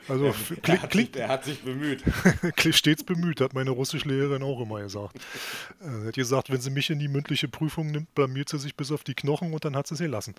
Also 0.09 0.25
er, 0.63 0.81
hat 0.81 0.91
sich, 0.91 1.15
er 1.15 1.27
hat 1.29 1.45
sich 1.45 1.61
bemüht. 1.61 2.03
stets 2.75 3.05
bemüht, 3.05 3.39
hat 3.39 3.53
meine 3.53 3.69
Russischlehrerin 3.69 4.43
auch 4.43 4.59
immer 4.59 4.81
gesagt. 4.81 5.15
Äh, 5.79 6.01
sie 6.01 6.07
hat 6.07 6.15
gesagt, 6.15 6.49
wenn 6.49 6.59
sie 6.59 6.71
mich 6.71 6.89
in 6.89 6.99
die 6.99 7.07
mündliche 7.07 7.47
Prüfung 7.47 7.89
nimmt, 7.89 8.13
blamiert 8.15 8.49
sie 8.49 8.59
sich 8.59 8.75
bis 8.75 8.91
auf 8.91 9.05
die 9.05 9.13
Knochen 9.13 9.53
und 9.53 9.63
dann 9.63 9.77
hat 9.77 9.87
sie 9.87 9.95
sie 9.95 10.07
lassen. 10.07 10.35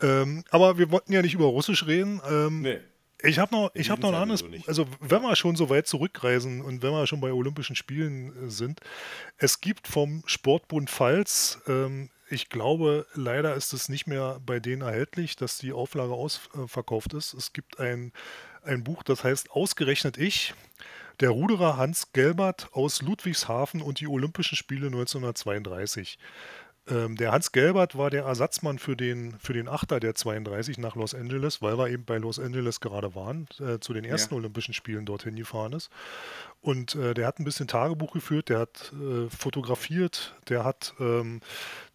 Ähm, 0.00 0.42
aber 0.50 0.76
wir 0.76 0.90
wollten 0.90 1.12
ja 1.12 1.22
nicht 1.22 1.34
über 1.34 1.46
Russisch 1.46 1.86
reden. 1.86 2.20
Ähm, 2.28 2.62
nee. 2.62 2.80
Ich 3.22 3.38
habe 3.38 3.54
noch, 3.54 3.70
ich 3.74 3.90
hab 3.90 4.00
noch 4.00 4.08
ein 4.08 4.14
anderes. 4.14 4.42
Also, 4.66 4.86
wenn 4.98 5.22
wir 5.22 5.36
schon 5.36 5.54
so 5.54 5.68
weit 5.68 5.86
zurückreisen 5.86 6.62
und 6.62 6.82
wenn 6.82 6.90
wir 6.90 7.06
schon 7.06 7.20
bei 7.20 7.32
Olympischen 7.32 7.76
Spielen 7.76 8.46
äh, 8.46 8.50
sind, 8.50 8.80
es 9.36 9.60
gibt 9.60 9.86
vom 9.86 10.22
Sportbund 10.26 10.88
Pfalz 10.90 11.60
ähm, 11.68 12.08
ich 12.30 12.48
glaube, 12.48 13.06
leider 13.14 13.54
ist 13.54 13.72
es 13.72 13.88
nicht 13.88 14.06
mehr 14.06 14.40
bei 14.44 14.60
denen 14.60 14.82
erhältlich, 14.82 15.36
dass 15.36 15.58
die 15.58 15.72
Auflage 15.72 16.12
ausverkauft 16.12 17.12
ist. 17.14 17.34
Es 17.34 17.52
gibt 17.52 17.80
ein, 17.80 18.12
ein 18.62 18.84
Buch, 18.84 19.02
das 19.02 19.24
heißt 19.24 19.50
Ausgerechnet 19.50 20.16
ich, 20.16 20.54
der 21.20 21.30
Ruderer 21.30 21.76
Hans 21.76 22.12
Gelbert 22.12 22.68
aus 22.72 23.02
Ludwigshafen 23.02 23.82
und 23.82 24.00
die 24.00 24.08
Olympischen 24.08 24.56
Spiele 24.56 24.86
1932. 24.86 26.18
Ähm, 26.90 27.16
der 27.16 27.32
Hans 27.32 27.52
Gelbert 27.52 27.96
war 27.96 28.10
der 28.10 28.24
Ersatzmann 28.24 28.78
für 28.78 28.96
den, 28.96 29.38
für 29.38 29.52
den 29.52 29.68
Achter 29.68 30.00
der 30.00 30.14
32 30.14 30.78
nach 30.78 30.96
Los 30.96 31.14
Angeles, 31.14 31.62
weil 31.62 31.78
wir 31.78 31.88
eben 31.88 32.04
bei 32.04 32.18
Los 32.18 32.38
Angeles 32.38 32.80
gerade 32.80 33.14
waren, 33.14 33.46
äh, 33.60 33.78
zu 33.78 33.92
den 33.92 34.04
ersten 34.04 34.34
ja. 34.34 34.38
Olympischen 34.38 34.74
Spielen 34.74 35.06
dorthin 35.06 35.36
gefahren 35.36 35.72
ist. 35.72 35.90
Und 36.60 36.94
äh, 36.94 37.14
der 37.14 37.26
hat 37.26 37.38
ein 37.38 37.44
bisschen 37.44 37.68
Tagebuch 37.68 38.12
geführt, 38.12 38.48
der 38.48 38.58
hat 38.58 38.92
äh, 38.92 39.30
fotografiert, 39.30 40.34
der 40.48 40.64
hat 40.64 40.94
ähm, 41.00 41.40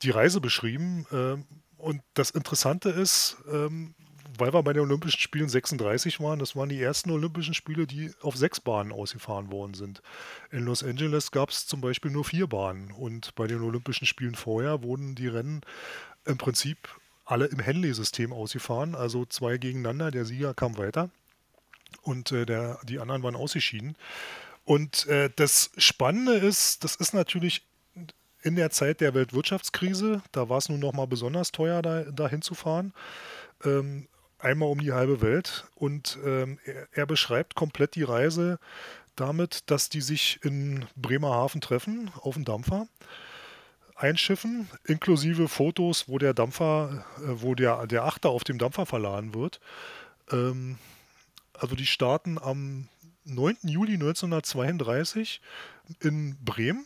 die 0.02 0.10
Reise 0.12 0.42
beschrieben. 0.42 1.06
Ähm, 1.12 1.46
und 1.78 2.02
das 2.14 2.32
Interessante 2.32 2.90
ist, 2.90 3.38
ähm, 3.52 3.94
weil 4.38 4.54
wir 4.54 4.64
bei 4.64 4.74
den 4.74 4.84
Olympischen 4.84 5.20
Spielen 5.20 5.50
36 5.50 6.20
waren, 6.20 6.40
das 6.40 6.56
waren 6.56 6.70
die 6.70 6.82
ersten 6.82 7.12
Olympischen 7.12 7.54
Spiele, 7.54 7.88
die 7.88 8.12
auf 8.22 8.36
sechs 8.36 8.60
Bahnen 8.60 8.92
ausgefahren 8.92 9.52
worden 9.52 9.74
sind. 9.74 10.02
In 10.52 10.66
Los 10.66 10.84
Angeles 10.84 11.32
gab 11.32 11.50
es 11.50 11.68
zum 11.68 11.82
Beispiel 11.82 12.12
nur 12.12 12.26
vier 12.26 12.48
Bahnen 12.48 12.92
und 12.92 13.36
bei 13.36 13.48
den 13.48 13.62
Olympischen 13.62 14.06
Spielen 14.06 14.36
vorher 14.36 14.84
wurden 14.84 15.16
die 15.16 15.28
Rennen 15.28 15.62
im 16.26 16.38
Prinzip 16.38 16.78
alle 17.26 17.46
im 17.46 17.60
Henley-System 17.60 18.32
ausgefahren, 18.32 18.96
also 18.96 19.26
zwei 19.26 19.58
gegeneinander, 19.58 20.12
der 20.12 20.26
Sieger 20.26 20.54
kam 20.54 20.78
weiter 20.78 21.10
und 22.02 22.32
äh, 22.32 22.46
der, 22.46 22.80
die 22.84 23.00
anderen 23.00 23.24
waren 23.24 23.36
ausgeschieden. 23.36 23.96
Und 24.64 25.08
äh, 25.08 25.30
das 25.36 25.72
Spannende 25.78 26.34
ist, 26.34 26.84
das 26.84 26.96
ist 26.96 27.14
natürlich 27.14 27.64
in 28.42 28.56
der 28.56 28.70
Zeit 28.70 29.02
der 29.02 29.14
Weltwirtschaftskrise, 29.16 30.22
da 30.32 30.50
war 30.50 30.60
es 30.60 30.70
nun 30.70 30.80
nochmal 30.80 31.08
besonders 31.08 31.52
teuer, 31.52 31.82
da, 31.82 32.04
da 32.04 32.28
hinzufahren. 32.28 32.94
Ähm, 33.64 34.08
einmal 34.40 34.70
um 34.70 34.80
die 34.80 34.94
halbe 34.94 35.22
Welt 35.22 35.66
und 35.76 36.18
ähm, 36.26 36.60
er, 36.66 36.88
er, 36.92 37.06
beschreibt 37.06 37.56
komplett 37.56 37.96
die 37.96 38.04
Reise 38.04 38.60
damit, 39.16 39.70
dass 39.72 39.90
die 39.90 40.02
sich 40.02 40.40
in 40.44 40.86
Bremerhaven 40.96 41.62
treffen 41.62 42.12
auf 42.22 42.36
dem 42.36 42.46
Dampfer, 42.46 42.88
einschiffen, 43.96 44.70
inklusive 44.84 45.48
Fotos, 45.48 46.10
wo 46.10 46.18
der 46.18 46.34
Dampfer, 46.34 47.06
äh, 47.18 47.42
wo 47.42 47.56
der, 47.56 47.88
der 47.88 48.04
Achter 48.04 48.30
auf 48.30 48.44
dem 48.44 48.58
Dampfer 48.58 48.86
verladen 48.86 49.34
wird. 49.34 49.60
Ähm, 50.32 50.78
also 51.54 51.76
die 51.76 51.86
starten 51.86 52.38
am 52.38 52.90
9. 53.24 53.58
Juli 53.64 53.94
1932 53.94 55.42
in 56.02 56.38
Bremen 56.44 56.86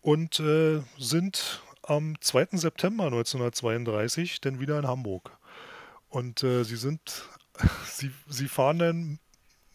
und 0.00 0.40
äh, 0.40 0.80
sind 0.98 1.62
am 1.82 2.20
2. 2.20 2.48
September 2.52 3.04
1932 3.04 4.40
dann 4.40 4.60
wieder 4.60 4.78
in 4.78 4.86
Hamburg. 4.86 5.37
Und 6.08 6.42
äh, 6.42 6.64
sie 6.64 6.76
sind, 6.76 7.28
sie, 7.86 8.10
sie 8.28 8.48
fahren 8.48 8.78
dann 8.78 9.18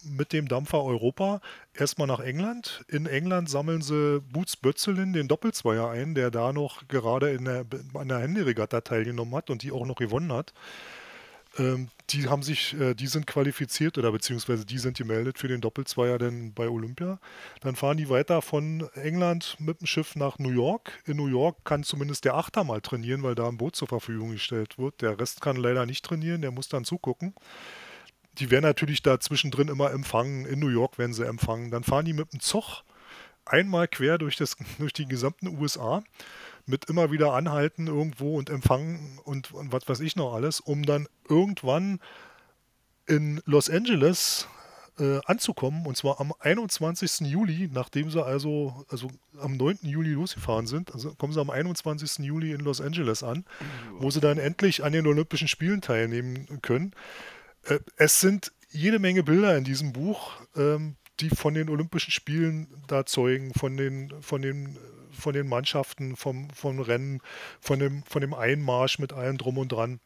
mit 0.06 0.34
dem 0.34 0.48
Dampfer 0.48 0.84
Europa 0.84 1.42
erstmal 1.74 2.08
nach 2.08 2.20
England. 2.20 2.84
In 2.88 3.06
England 3.06 3.50
sammeln 3.50 3.82
sie 3.82 4.22
Boots 4.22 4.58
Bötzelin, 4.58 5.14
den 5.14 5.28
Doppelzweier 5.28 5.90
ein, 5.90 6.14
der 6.14 6.32
da 6.32 6.52
noch 6.52 6.88
gerade 6.88 7.32
in 7.32 7.46
der, 7.46 7.66
an 7.94 8.10
der 8.10 8.20
Handyregatta 8.20 8.82
teilgenommen 8.82 9.36
hat 9.36 9.50
und 9.50 9.64
die 9.64 9.72
auch 9.72 9.86
noch 9.86 9.96
gewonnen 9.96 10.34
hat. 10.34 10.54
Ähm, 11.58 11.90
die 12.14 12.28
haben 12.28 12.44
sich, 12.44 12.80
äh, 12.80 12.94
die 12.94 13.08
sind 13.08 13.28
qualifiziert 13.28 13.98
oder 13.98 14.12
beziehungsweise 14.12 14.66
die 14.66 14.78
sind 14.78 14.98
gemeldet 14.98 15.40
für 15.40 15.48
den 15.48 15.62
Doppelzweier 15.62 16.18
denn 16.18 16.54
bei 16.54 16.70
Olympia. 16.70 17.20
Dann 17.62 17.76
fahren 17.76 17.98
die 17.98 18.10
weiter 18.10 18.42
von 18.42 18.88
England 18.96 19.58
mit 19.60 19.82
dem 19.82 19.88
Schiff 19.88 20.16
nach 20.16 20.40
New 20.40 20.52
York. 20.52 20.92
In 21.06 21.18
New 21.18 21.28
York 21.28 21.66
kann 21.66 21.84
zumindest 21.84 22.26
der 22.26 22.36
Achter 22.36 22.64
mal 22.64 22.82
trainieren, 22.82 23.24
weil 23.24 23.36
da 23.36 23.48
ein 23.48 23.58
Boot 23.58 23.76
zur 23.76 23.88
Verfügung 23.88 24.32
gestellt 24.32 24.78
wird. 24.78 25.02
Der 25.02 25.20
Rest 25.20 25.42
kann 25.42 25.56
leider 25.56 25.86
nicht 25.86 26.06
trainieren, 26.06 26.42
der 26.42 26.52
muss 26.52 26.70
dann 26.70 26.86
zugucken. 26.86 27.34
Die 28.40 28.50
werden 28.50 28.64
natürlich 28.64 29.02
da 29.02 29.20
zwischendrin 29.20 29.68
immer 29.68 29.92
empfangen. 29.92 30.46
In 30.46 30.60
New 30.60 30.70
York 30.70 30.98
werden 30.98 31.14
sie 31.14 31.26
empfangen. 31.26 31.72
Dann 31.72 31.84
fahren 31.84 32.06
die 32.06 32.14
mit 32.14 32.34
dem 32.34 32.40
Zug 32.40 32.84
einmal 33.46 33.88
quer 33.88 34.18
durch, 34.18 34.38
das, 34.38 34.56
durch 34.80 34.94
die 34.94 35.08
gesamten 35.08 35.48
USA 35.48 36.04
mit 36.66 36.86
immer 36.86 37.12
wieder 37.12 37.34
anhalten 37.34 37.88
irgendwo 37.88 38.38
und 38.38 38.50
empfangen 38.50 39.20
und, 39.24 39.52
und 39.52 39.72
was 39.74 39.88
weiß 39.88 40.00
ich 40.00 40.16
noch 40.16 40.34
alles, 40.34 40.60
um 40.60 40.84
dann 40.84 41.08
irgendwann 41.28 42.00
in 43.06 43.42
Los 43.46 43.70
Angeles 43.70 44.48
äh, 45.00 45.20
anzukommen 45.26 45.86
und 45.86 45.98
zwar 45.98 46.20
am 46.20 46.34
21. 46.40 47.28
Juli, 47.28 47.70
nachdem 47.72 48.10
sie 48.12 48.24
also, 48.24 48.86
also 48.90 49.10
am 49.40 49.58
9. 49.58 49.80
Juli 49.82 50.12
losgefahren 50.12 50.68
sind, 50.68 50.94
also 50.94 51.14
kommen 51.16 51.34
sie 51.34 51.42
am 51.42 51.50
21. 51.50 52.26
Juli 52.26 52.54
in 52.54 52.62
Los 52.62 52.80
Angeles 52.80 53.24
an, 53.24 53.46
wo 53.98 54.10
sie 54.12 54.20
dann 54.20 54.38
endlich 54.38 54.84
an 54.84 54.94
den 54.94 55.08
Olympischen 55.08 55.48
Spielen 55.48 55.82
teilnehmen 55.82 56.62
können. 56.62 56.94
Äh, 57.64 57.80
es 57.98 58.20
sind 58.20 58.54
jede 58.70 59.00
Menge 59.00 59.24
Bilder 59.24 59.58
in 59.58 59.64
diesem 59.64 59.94
Buch, 59.94 60.32
ähm, 60.56 60.96
die 61.20 61.30
von 61.30 61.54
den 61.54 61.70
Olympischen 61.70 62.12
Spielen 62.12 62.68
da 62.88 63.06
zeugen, 63.06 63.54
von 63.54 63.78
den, 63.78 64.14
von 64.22 64.42
den 64.42 64.78
von 65.14 65.34
den 65.34 65.48
Mannschaften, 65.48 66.16
vom, 66.16 66.50
vom 66.50 66.80
Rennen, 66.80 67.22
von 67.60 67.80
dem, 67.80 68.04
von 68.04 68.22
dem 68.22 68.34
Einmarsch 68.34 69.00
mit 69.00 69.14
allem 69.14 69.38
drum 69.38 69.58
und 69.58 69.72
dran. 69.72 70.00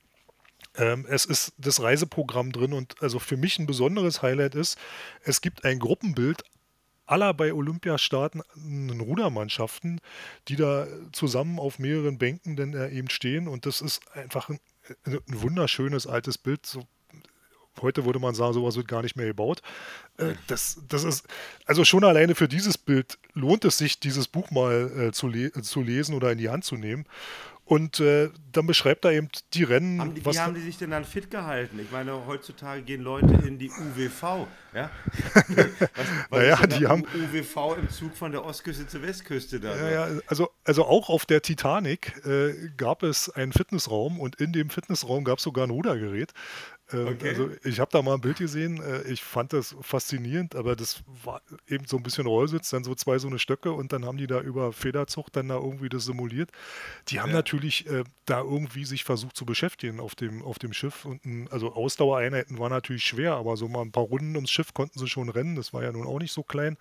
Ähm, 0.76 1.06
es 1.10 1.26
ist 1.26 1.54
das 1.58 1.82
Reiseprogramm 1.82 2.52
drin 2.52 2.74
und 2.74 3.02
also 3.02 3.20
für 3.20 3.38
mich 3.38 3.58
ein 3.60 3.66
besonderes 3.66 4.22
Highlight 4.22 4.56
ist, 4.56 4.78
es 5.24 5.42
gibt 5.42 5.66
ein 5.66 5.80
Gruppenbild 5.80 6.44
aller 7.08 7.34
bei 7.34 7.54
Olympia 7.54 7.98
startenden 7.98 9.00
Rudermannschaften, 9.00 10.02
die 10.50 10.58
da 10.58 10.88
zusammen 11.14 11.58
auf 11.58 11.80
mehreren 11.80 12.18
Bänken 12.18 12.56
denn 12.56 12.74
eben 12.92 13.10
stehen. 13.10 13.48
Und 13.48 13.66
das 13.66 13.82
ist 13.82 14.02
einfach 14.16 14.50
ein, 14.50 14.60
ein 15.06 15.22
wunderschönes 15.28 16.06
altes 16.06 16.38
Bild, 16.38 16.66
so 16.66 16.84
heute 17.82 18.06
würde 18.06 18.20
man 18.20 18.36
sagen, 18.36 18.54
sowas 18.54 18.76
wird 18.76 18.88
gar 18.88 19.02
nicht 19.02 19.16
mehr 19.16 19.28
gebaut. 19.28 19.62
Äh, 20.18 20.34
das, 20.48 20.82
das 20.88 21.04
ist, 21.04 21.26
also 21.66 21.86
schon 21.86 22.04
alleine 22.04 22.36
für 22.36 22.48
dieses 22.48 22.78
Bild 22.78 23.18
lohnt 23.34 23.66
es 23.66 23.78
sich, 23.78 24.00
dieses 24.00 24.28
Buch 24.28 24.52
mal 24.52 25.08
äh, 25.08 25.12
zu, 25.12 25.28
le 25.28 25.52
zu 25.52 25.82
lesen 25.82 26.16
oder 26.16 26.32
in 26.32 26.38
die 26.38 26.50
Hand 26.50 26.66
zu 26.66 26.76
nehmen. 26.76 27.06
Und 27.68 28.00
äh, 28.00 28.30
dann 28.54 28.66
beschreibt 28.66 29.04
er 29.04 29.12
eben 29.12 29.28
die 29.54 29.64
Rennen. 29.64 30.00
Haben 30.00 30.16
die, 30.16 30.26
wie 30.26 30.40
haben 30.40 30.56
die 30.56 30.62
sich 30.62 30.78
denn 30.78 30.92
dann 30.92 31.04
fit 31.04 31.30
gehalten? 31.30 31.78
Ich 31.82 31.92
meine, 31.92 32.26
heutzutage 32.26 32.82
gehen 32.82 33.02
Leute 33.02 33.46
in 33.46 33.60
die 33.60 33.70
UWV. 33.70 34.48
Ja? 34.74 34.90
was, 35.34 36.08
was 36.30 36.40
naja, 36.40 36.66
die 36.66 36.88
haben. 36.88 37.04
UWV 37.04 37.78
im 37.78 37.90
Zug 37.90 38.16
von 38.16 38.32
der 38.32 38.46
Ostküste 38.46 38.88
zur 38.88 39.02
Westküste 39.02 39.60
da. 39.60 39.76
Ja, 39.76 39.90
ja, 39.90 40.22
also, 40.28 40.50
also 40.64 40.86
auch 40.86 41.10
auf 41.10 41.26
der 41.26 41.42
Titanic 41.42 42.26
äh, 42.26 42.70
gab 42.78 43.04
es 43.04 43.30
einen 43.30 43.52
Fitnessraum 43.52 44.22
und 44.22 44.38
in 44.38 44.54
dem 44.54 44.70
Fitnessraum 44.70 45.26
gab 45.26 45.40
es 45.40 45.44
sogar 45.44 45.68
ein 45.68 45.72
Rudergerät. 45.72 46.32
Ähm, 46.94 47.08
okay. 47.08 47.30
Also 47.30 47.50
ich 47.64 47.80
habe 47.80 47.92
da 47.92 48.02
mal 48.02 48.14
ein 48.14 48.22
Bild 48.22 48.38
gesehen, 48.38 48.82
äh, 48.82 49.02
ich 49.04 49.24
fand 49.24 49.52
das 49.52 49.76
faszinierend, 49.82 50.56
aber 50.56 50.76
das 50.76 51.04
war 51.24 51.42
eben 51.68 51.86
so 51.86 51.98
ein 51.98 52.04
bisschen 52.04 52.28
Rollsitz, 52.28 52.70
dann 52.70 52.84
so 52.84 52.96
zwei 52.96 53.20
so 53.20 53.28
eine 53.28 53.40
Stöcke 53.40 53.74
und 53.74 53.92
dann 53.92 54.06
haben 54.06 54.18
die 54.18 54.28
da 54.28 54.40
über 54.40 54.72
Federzucht 54.72 55.36
dann 55.36 55.50
da 55.50 55.56
irgendwie 55.56 55.90
das 55.90 56.06
simuliert. 56.06 56.52
Die 57.10 57.20
haben 57.20 57.30
ja. 57.30 57.36
natürlich 57.36 57.88
äh, 57.88 58.06
da 58.26 58.40
irgendwie 58.40 58.86
sich 58.86 59.04
versucht 59.04 59.36
zu 59.36 59.46
beschäftigen 59.46 60.00
auf 60.00 60.16
dem, 60.16 60.42
auf 60.44 60.60
dem 60.60 60.72
Schiff 60.72 61.04
und 61.04 61.26
ein, 61.26 61.50
also 61.52 61.74
Ausdauereinheiten 61.74 62.58
war 62.58 62.70
natürlich 62.70 63.04
schwer, 63.04 63.34
aber 63.34 63.58
so 63.58 63.68
mal 63.68 63.82
ein 63.82 63.92
paar 63.92 64.04
Runden 64.04 64.36
ums 64.36 64.52
Schiff 64.52 64.74
konnten 64.74 65.00
sie 65.00 65.08
schon 65.08 65.30
rennen, 65.30 65.56
das 65.56 65.74
war 65.74 65.84
ja 65.84 65.92
nun 65.92 66.08
auch 66.08 66.20
nicht 66.20 66.32
so 66.32 66.44
klein. 66.44 66.78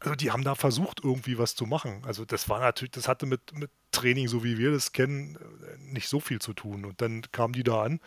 Also 0.00 0.14
die 0.14 0.30
haben 0.30 0.44
da 0.44 0.54
versucht, 0.54 1.00
irgendwie 1.02 1.38
was 1.38 1.56
zu 1.56 1.66
machen. 1.66 2.02
Also 2.06 2.24
das 2.24 2.48
war 2.48 2.60
natürlich, 2.60 2.92
das 2.92 3.08
hatte 3.08 3.26
mit, 3.26 3.40
mit 3.58 3.70
Training, 3.90 4.28
so 4.28 4.44
wie 4.44 4.56
wir 4.56 4.70
das 4.70 4.92
kennen, 4.92 5.36
äh, 5.36 5.92
nicht 5.92 6.08
so 6.08 6.20
viel 6.20 6.40
zu 6.40 6.52
tun. 6.52 6.84
Und 6.84 7.00
dann 7.00 7.22
kamen 7.32 7.52
die 7.52 7.64
da 7.64 7.82
an 7.82 8.00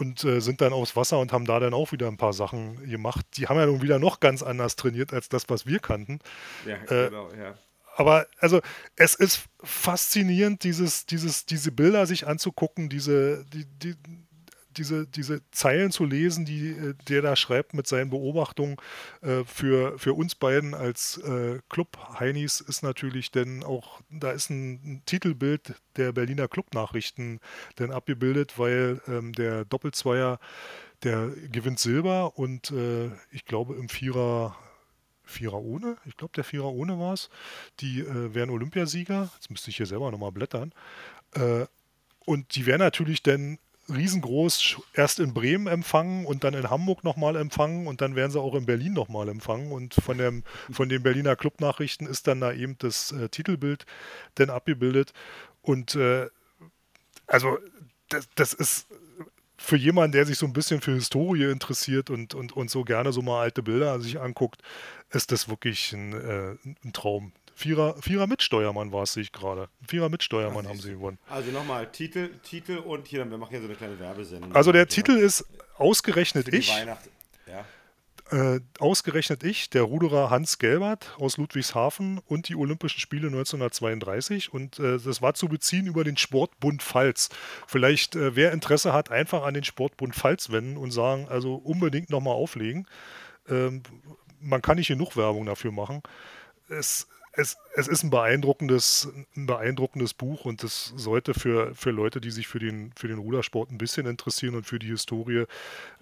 und 0.00 0.24
äh, 0.24 0.40
sind 0.40 0.60
dann 0.60 0.72
aufs 0.72 0.96
Wasser 0.96 1.18
und 1.18 1.32
haben 1.32 1.44
da 1.44 1.60
dann 1.60 1.74
auch 1.74 1.92
wieder 1.92 2.08
ein 2.08 2.16
paar 2.16 2.32
Sachen 2.32 2.88
gemacht. 2.88 3.26
Die 3.36 3.46
haben 3.46 3.58
ja 3.58 3.66
nun 3.66 3.82
wieder 3.82 3.98
noch 3.98 4.20
ganz 4.20 4.42
anders 4.42 4.76
trainiert 4.76 5.12
als 5.12 5.28
das, 5.28 5.44
was 5.48 5.66
wir 5.66 5.78
kannten. 5.78 6.20
Ja, 6.66 6.76
äh, 6.84 7.08
genau, 7.08 7.28
ja. 7.32 7.54
Aber 7.96 8.26
also 8.38 8.60
es 8.96 9.14
ist 9.14 9.44
faszinierend, 9.62 10.64
dieses, 10.64 11.06
dieses, 11.06 11.44
diese 11.44 11.70
Bilder 11.70 12.06
sich 12.06 12.26
anzugucken, 12.26 12.88
diese, 12.88 13.44
die, 13.52 13.66
die, 13.66 13.94
diese, 14.76 15.06
diese 15.06 15.42
Zeilen 15.50 15.90
zu 15.90 16.04
lesen, 16.04 16.44
die 16.44 16.70
äh, 16.70 16.94
der 17.08 17.22
da 17.22 17.36
schreibt 17.36 17.74
mit 17.74 17.86
seinen 17.86 18.10
Beobachtungen 18.10 18.76
äh, 19.20 19.44
für, 19.44 19.98
für 19.98 20.14
uns 20.14 20.34
beiden 20.34 20.74
als 20.74 21.18
äh, 21.18 21.60
Club-Heinis 21.68 22.60
ist 22.60 22.82
natürlich 22.82 23.30
denn 23.30 23.62
auch, 23.62 24.00
da 24.10 24.30
ist 24.30 24.50
ein, 24.50 24.72
ein, 24.84 25.02
Titelbild 25.06 25.74
der 25.96 26.12
Berliner 26.12 26.48
Club-Nachrichten 26.48 27.40
denn 27.78 27.90
abgebildet, 27.90 28.58
weil 28.58 29.00
ähm, 29.08 29.32
der 29.32 29.64
Doppelzweier, 29.64 30.38
der 31.02 31.30
gewinnt 31.50 31.78
Silber 31.78 32.38
und 32.38 32.70
äh, 32.70 33.10
ich 33.30 33.44
glaube 33.44 33.74
im 33.74 33.88
Vierer 33.88 34.56
Vierer 35.24 35.60
ohne, 35.60 35.96
ich 36.06 36.16
glaube 36.16 36.32
der 36.34 36.44
Vierer 36.44 36.72
ohne 36.72 36.98
war 36.98 37.14
es, 37.14 37.30
die 37.78 38.00
äh, 38.00 38.34
wären 38.34 38.50
Olympiasieger, 38.50 39.30
jetzt 39.34 39.48
müsste 39.48 39.70
ich 39.70 39.76
hier 39.76 39.86
selber 39.86 40.10
nochmal 40.10 40.32
blättern, 40.32 40.72
äh, 41.34 41.66
und 42.26 42.54
die 42.54 42.66
wären 42.66 42.80
natürlich 42.80 43.22
dann 43.22 43.58
riesengroß 43.94 44.76
erst 44.94 45.20
in 45.20 45.34
Bremen 45.34 45.66
empfangen 45.66 46.26
und 46.26 46.44
dann 46.44 46.54
in 46.54 46.70
Hamburg 46.70 47.04
nochmal 47.04 47.36
empfangen 47.36 47.86
und 47.86 48.00
dann 48.00 48.14
werden 48.16 48.30
sie 48.30 48.40
auch 48.40 48.54
in 48.54 48.66
Berlin 48.66 48.92
nochmal 48.92 49.28
empfangen. 49.28 49.72
Und 49.72 49.94
von, 49.94 50.18
dem, 50.18 50.44
von 50.70 50.88
den 50.88 51.02
Berliner 51.02 51.36
Clubnachrichten 51.36 52.06
ist 52.06 52.26
dann 52.26 52.40
da 52.40 52.52
eben 52.52 52.76
das 52.78 53.12
äh, 53.12 53.28
Titelbild 53.28 53.86
dann 54.36 54.50
abgebildet. 54.50 55.12
Und 55.62 55.94
äh, 55.94 56.28
also 57.26 57.58
das, 58.08 58.28
das 58.34 58.52
ist 58.52 58.86
für 59.56 59.76
jemanden, 59.76 60.12
der 60.12 60.24
sich 60.24 60.38
so 60.38 60.46
ein 60.46 60.54
bisschen 60.54 60.80
für 60.80 60.94
Historie 60.94 61.50
interessiert 61.50 62.08
und, 62.08 62.34
und, 62.34 62.52
und 62.52 62.70
so 62.70 62.82
gerne 62.82 63.12
so 63.12 63.20
mal 63.20 63.42
alte 63.42 63.62
Bilder 63.62 64.00
sich 64.00 64.18
anguckt, 64.18 64.62
ist 65.10 65.32
das 65.32 65.48
wirklich 65.48 65.92
ein, 65.92 66.14
äh, 66.14 66.56
ein 66.82 66.92
Traum. 66.94 67.32
Vierer, 67.60 67.94
Vierer 68.00 68.26
Mitsteuermann 68.26 68.90
war 68.90 69.02
es, 69.02 69.12
sehe 69.12 69.22
ich 69.22 69.32
gerade. 69.32 69.68
Vierer 69.86 70.08
Mitsteuermann 70.08 70.66
haben 70.66 70.80
sie 70.80 70.92
gewonnen. 70.92 71.18
Also 71.28 71.50
nochmal, 71.50 71.86
Titel, 71.92 72.30
Titel 72.42 72.78
und 72.78 73.06
hier, 73.06 73.28
wir 73.28 73.36
machen 73.36 73.50
hier 73.50 73.60
so 73.60 73.66
eine 73.66 73.76
kleine 73.76 73.98
Werbesendung. 74.00 74.54
Also 74.54 74.72
der 74.72 74.88
Titel 74.88 75.12
ist 75.12 75.44
ausgerechnet 75.76 76.48
ich. 76.48 76.72
Ja. 77.46 77.66
Äh, 78.30 78.60
ausgerechnet 78.78 79.42
ich, 79.44 79.68
der 79.68 79.82
Ruderer 79.82 80.30
Hans 80.30 80.58
Gelbert 80.58 81.14
aus 81.18 81.36
Ludwigshafen 81.36 82.20
und 82.26 82.48
die 82.48 82.56
Olympischen 82.56 82.98
Spiele 82.98 83.26
1932. 83.26 84.54
Und 84.54 84.78
äh, 84.78 84.98
das 84.98 85.20
war 85.20 85.34
zu 85.34 85.48
beziehen 85.48 85.86
über 85.86 86.02
den 86.02 86.16
Sportbund 86.16 86.82
Pfalz. 86.82 87.28
Vielleicht, 87.66 88.16
äh, 88.16 88.36
wer 88.36 88.52
Interesse 88.52 88.94
hat, 88.94 89.10
einfach 89.10 89.42
an 89.42 89.52
den 89.52 89.64
Sportbund 89.64 90.14
Pfalz 90.14 90.50
wenden 90.50 90.78
und 90.78 90.92
sagen, 90.92 91.28
also 91.28 91.56
unbedingt 91.56 92.08
nochmal 92.08 92.34
auflegen. 92.34 92.86
Ähm, 93.48 93.82
man 94.40 94.62
kann 94.62 94.78
nicht 94.78 94.88
genug 94.88 95.16
Werbung 95.16 95.44
dafür 95.44 95.72
machen. 95.72 96.02
Es 96.68 97.08
es, 97.32 97.56
es 97.74 97.86
ist 97.86 98.02
ein 98.02 98.10
beeindruckendes, 98.10 99.08
ein 99.36 99.46
beeindruckendes 99.46 100.14
Buch 100.14 100.44
und 100.44 100.64
es 100.64 100.92
sollte 100.96 101.34
für, 101.34 101.74
für 101.74 101.90
Leute, 101.90 102.20
die 102.20 102.30
sich 102.30 102.48
für 102.48 102.58
den, 102.58 102.92
für 102.96 103.08
den 103.08 103.18
Rudersport 103.18 103.70
ein 103.70 103.78
bisschen 103.78 104.06
interessieren 104.06 104.56
und 104.56 104.64
für 104.64 104.78
die 104.78 104.88
Historie, 104.88 105.44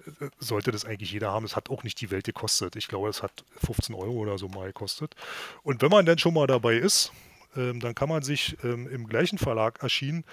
äh, 0.06 0.30
sollte 0.38 0.70
das 0.70 0.84
eigentlich 0.84 1.12
jeder 1.12 1.30
haben. 1.30 1.44
Es 1.44 1.56
hat 1.56 1.70
auch 1.70 1.82
nicht 1.82 2.00
die 2.00 2.10
Welt 2.10 2.24
gekostet. 2.24 2.76
Ich 2.76 2.88
glaube, 2.88 3.08
es 3.08 3.22
hat 3.22 3.44
15 3.64 3.94
Euro 3.94 4.12
oder 4.12 4.38
so 4.38 4.48
mal 4.48 4.68
gekostet. 4.68 5.14
Und 5.62 5.82
wenn 5.82 5.90
man 5.90 6.06
dann 6.06 6.18
schon 6.18 6.34
mal 6.34 6.46
dabei 6.46 6.76
ist, 6.76 7.12
ähm, 7.56 7.80
dann 7.80 7.94
kann 7.94 8.08
man 8.08 8.22
sich 8.22 8.56
ähm, 8.62 8.88
im 8.88 9.06
gleichen 9.06 9.38
Verlag 9.38 9.82
erschienen 9.82 10.24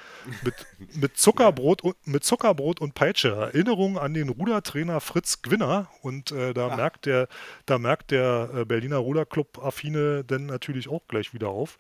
mit, 0.43 0.54
mit, 0.95 1.17
Zuckerbrot 1.17 1.82
und, 1.82 1.95
mit 2.06 2.23
Zuckerbrot 2.23 2.82
und 2.82 2.93
Peitsche. 2.93 3.30
Erinnerung 3.30 3.97
an 3.97 4.13
den 4.13 4.30
Rudertrainer 4.30 4.99
Fritz 4.99 5.41
Gwinner. 5.41 5.88
Und 6.01 6.32
äh, 6.32 6.54
da, 6.54 6.69
ah. 6.69 6.75
merkt 6.75 7.06
der, 7.06 7.28
da 7.65 7.78
merkt 7.78 8.12
der 8.12 8.49
äh, 8.54 8.65
Berliner 8.65 8.97
Ruderclub-Affine 8.97 10.23
dann 10.23 10.45
natürlich 10.47 10.89
auch 10.89 11.08
gleich 11.08 11.34
wieder 11.34 11.49
auf. 11.49 11.78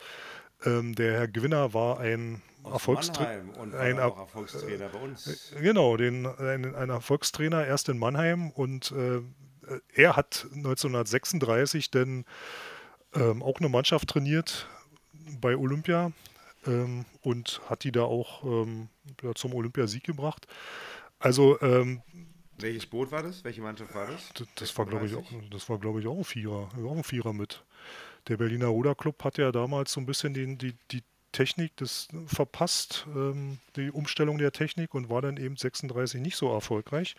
Ähm, 0.65 0.95
der 0.95 1.13
Herr 1.13 1.27
Gewinner 1.27 1.73
war 1.73 1.99
ein 1.99 2.41
Erfolgstrainer. 2.63 3.43
Ein 3.77 3.97
er 3.97 4.05
Erfolgstrainer 4.05 4.89
bei 4.89 4.99
uns. 4.99 5.51
Äh, 5.51 5.61
genau, 5.61 5.97
den, 5.97 6.25
ein, 6.25 6.75
ein, 6.75 6.89
Erfolgstrainer 6.89 7.65
erst 7.65 7.89
in 7.89 7.97
Mannheim 7.97 8.49
und 8.51 8.91
äh, 8.91 9.21
er 9.93 10.15
hat 10.15 10.47
1936 10.55 11.91
dann 11.91 12.25
ähm, 13.13 13.41
auch 13.41 13.59
eine 13.59 13.69
Mannschaft 13.69 14.09
trainiert, 14.09 14.67
bei 15.39 15.55
Olympia 15.55 16.11
ähm, 16.65 17.05
und 17.21 17.61
hat 17.69 17.83
die 17.83 17.91
da 17.91 18.03
auch 18.03 18.43
ähm, 18.43 18.89
zum 19.35 19.53
Olympiasieg 19.53 20.03
gebracht. 20.03 20.47
Also 21.19 21.59
ähm, 21.61 22.01
welches 22.57 22.85
Boot 22.85 23.11
war 23.11 23.23
das? 23.23 23.43
Welche 23.43 23.61
Mannschaft 23.61 23.93
war 23.93 24.07
das? 24.07 24.29
Das, 24.33 24.47
das 24.55 24.77
war, 24.77 24.85
glaube 24.85 25.05
ich, 25.05 25.15
auch, 25.15 25.25
das 25.51 25.69
war, 25.69 25.77
glaube 25.77 25.99
ich, 25.99 26.07
auch 26.07 26.17
ein 26.17 26.23
Vierer. 26.23 26.69
Auch 26.85 26.95
ein 26.97 27.03
Vierer 27.03 27.33
mit. 27.33 27.63
Der 28.27 28.37
Berliner 28.37 28.67
Ruderclub 28.67 29.23
hat 29.23 29.37
ja 29.37 29.51
damals 29.51 29.91
so 29.91 29.99
ein 29.99 30.05
bisschen 30.05 30.33
den, 30.33 30.57
die, 30.57 30.73
die 30.91 31.03
Technik 31.31 31.75
das 31.75 32.07
verpasst, 32.27 33.05
ähm, 33.13 33.59
die 33.75 33.91
Umstellung 33.91 34.37
der 34.37 34.53
Technik 34.53 34.93
und 34.93 35.09
war 35.09 35.21
dann 35.21 35.37
eben 35.37 35.57
36 35.57 36.21
nicht 36.21 36.37
so 36.37 36.51
erfolgreich. 36.51 37.15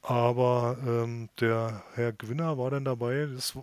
Aber 0.00 0.78
ähm, 0.86 1.28
der 1.40 1.82
Herr 1.94 2.12
Gewinner 2.12 2.56
war 2.56 2.70
dann 2.70 2.84
dabei. 2.84 3.26
Das, 3.26 3.58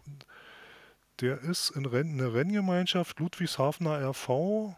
der 1.19 1.39
ist 1.41 1.71
in 1.71 1.85
Renn, 1.85 2.19
eine 2.19 2.33
Renngemeinschaft 2.33 3.19
Ludwigshafener 3.19 4.09
RV. 4.09 4.75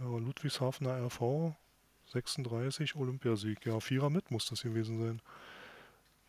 Ja, 0.00 0.06
Ludwigshafener 0.06 1.06
RV 1.06 1.54
36 2.12 2.96
Olympiasieg. 2.96 3.64
Ja, 3.66 3.80
Vierer 3.80 4.10
mit 4.10 4.30
muss 4.30 4.46
das 4.46 4.62
gewesen 4.62 4.98
sein. 4.98 5.22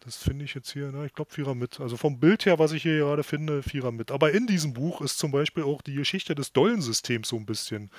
Das 0.02 0.18
finde 0.18 0.46
ich 0.46 0.54
jetzt 0.54 0.72
hier, 0.72 0.92
na, 0.94 1.06
ich 1.06 1.14
glaube 1.14 1.32
Vierer 1.32 1.56
mit. 1.56 1.80
Also 1.80 1.98
vom 1.98 2.20
Bild 2.20 2.46
her, 2.46 2.60
was 2.60 2.72
ich 2.72 2.84
hier 2.84 3.00
gerade 3.00 3.24
finde, 3.24 3.64
Vierer 3.64 3.92
mit. 3.92 4.12
Aber 4.12 4.32
in 4.32 4.48
diesem 4.48 4.74
Buch 4.74 5.02
ist 5.02 5.18
zum 5.18 5.32
Beispiel 5.32 5.64
auch 5.64 5.82
die 5.82 5.96
Geschichte 5.96 6.36
des 6.36 6.54
Dollensystems 6.54 7.30
so 7.30 7.36
ein 7.36 7.46
bisschen 7.46 7.90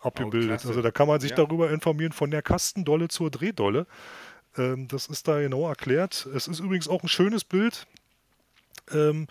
abgebildet. 0.00 0.62
Oh, 0.64 0.68
also 0.68 0.82
da 0.82 0.90
kann 0.90 1.08
man 1.08 1.20
sich 1.20 1.30
ja. 1.30 1.36
darüber 1.36 1.70
informieren, 1.70 2.12
von 2.12 2.30
der 2.30 2.42
Kastendolle 2.42 3.08
zur 3.08 3.30
Drehdolle. 3.30 3.86
Ähm, 4.56 4.88
das 4.88 5.06
ist 5.06 5.28
da 5.28 5.40
genau 5.40 5.68
erklärt. 5.68 6.26
Es 6.34 6.48
ist 6.48 6.60
übrigens 6.60 6.88
auch 6.88 7.02
ein 7.02 7.08
schönes 7.08 7.44
Bild 7.44 7.86
ähm, 8.92 9.26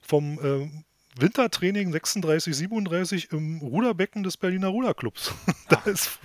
vom 0.00 0.38
ähm, 0.42 0.84
Wintertraining 1.20 1.90
36, 1.90 2.56
37 2.56 3.32
im 3.32 3.58
Ruderbecken 3.58 4.22
des 4.22 4.36
Berliner 4.36 4.68
Ruderclubs. 4.68 5.34
da 5.68 5.80
ist, 5.80 6.18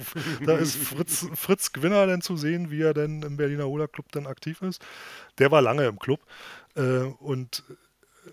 da 0.46 0.58
ist 0.58 0.76
Fritz, 0.76 1.28
Fritz 1.34 1.74
Gwinner 1.74 2.06
dann 2.06 2.22
zu 2.22 2.38
sehen, 2.38 2.70
wie 2.70 2.82
er 2.82 2.94
denn 2.94 3.24
im 3.24 3.38
Berliner 3.38 3.64
Ruderclub 3.64 4.12
dann 4.12 4.28
aktiv 4.28 4.62
ist. 4.62 4.86
Der 5.40 5.52
war 5.52 5.62
lange 5.62 5.86
im 5.86 5.98
Club 5.98 6.20
äh, 6.76 7.00
und 7.02 7.64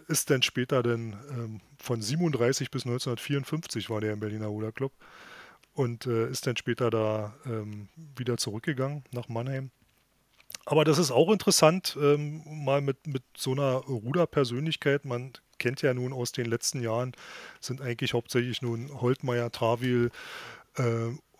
ist 0.08 0.30
dann 0.30 0.42
später 0.42 0.82
dann 0.82 1.16
ähm, 1.30 1.60
von 1.78 2.02
37 2.02 2.70
bis 2.70 2.84
1954 2.84 3.90
war 3.90 4.00
der 4.00 4.12
im 4.12 4.20
Berliner 4.20 4.46
Ruderclub 4.46 4.92
und 5.72 6.06
äh, 6.06 6.28
ist 6.28 6.46
dann 6.46 6.56
später 6.56 6.90
da 6.90 7.34
ähm, 7.46 7.88
wieder 8.16 8.36
zurückgegangen 8.36 9.04
nach 9.12 9.28
Mannheim 9.28 9.70
aber 10.70 10.84
das 10.84 10.98
ist 10.98 11.10
auch 11.10 11.32
interessant, 11.32 11.98
ähm, 12.00 12.44
mal 12.46 12.80
mit, 12.80 13.04
mit 13.08 13.24
so 13.36 13.50
einer 13.50 13.72
Ruderpersönlichkeit. 13.72 15.04
Man 15.04 15.32
kennt 15.58 15.82
ja 15.82 15.92
nun 15.92 16.12
aus 16.12 16.30
den 16.30 16.46
letzten 16.46 16.80
Jahren, 16.80 17.10
sind 17.58 17.80
eigentlich 17.80 18.14
hauptsächlich 18.14 18.62
nun 18.62 18.88
Holtmeier, 19.00 19.50
Travil 19.50 20.12
äh, 20.76 20.82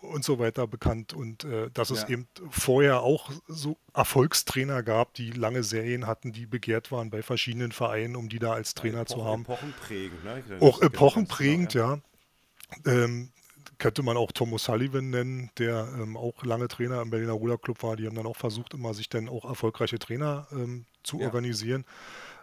und 0.01 0.25
so 0.25 0.37
weiter 0.37 0.67
bekannt. 0.67 1.13
Und 1.13 1.45
äh, 1.45 1.69
dass 1.73 1.91
ja. 1.91 1.95
es 1.95 2.09
eben 2.09 2.27
vorher 2.49 3.03
auch 3.03 3.31
so 3.47 3.77
Erfolgstrainer 3.93 4.83
gab, 4.83 5.13
die 5.13 5.31
lange 5.31 5.63
Serien 5.63 6.07
hatten, 6.07 6.33
die 6.33 6.45
begehrt 6.45 6.91
waren 6.91 7.09
bei 7.09 7.23
verschiedenen 7.23 7.71
Vereinen, 7.71 8.17
um 8.17 8.27
die 8.27 8.39
da 8.39 8.51
als 8.51 8.73
Trainer 8.73 8.99
ja, 8.99 9.05
zu 9.05 9.23
haben. 9.23 9.43
Epochenprägend, 9.43 10.25
ne? 10.25 10.43
Auch 10.59 10.81
epochenprägend, 10.81 11.71
genau, 11.71 11.85
ja. 11.85 12.01
ja. 12.85 13.03
Ähm, 13.05 13.31
könnte 13.81 14.03
man 14.03 14.15
auch 14.15 14.31
Tom 14.31 14.53
O'Sullivan 14.53 15.09
nennen, 15.09 15.49
der 15.57 15.89
ähm, 15.97 16.15
auch 16.15 16.43
lange 16.43 16.67
Trainer 16.67 17.01
im 17.01 17.09
Berliner 17.09 17.33
Ruderclub 17.33 17.81
war. 17.81 17.95
Die 17.95 18.05
haben 18.05 18.15
dann 18.15 18.27
auch 18.27 18.37
versucht, 18.37 18.75
immer 18.75 18.93
sich 18.93 19.09
dann 19.09 19.27
auch 19.27 19.43
erfolgreiche 19.43 19.97
Trainer 19.97 20.47
ähm, 20.51 20.85
zu 21.01 21.19
ja. 21.19 21.25
organisieren. 21.25 21.83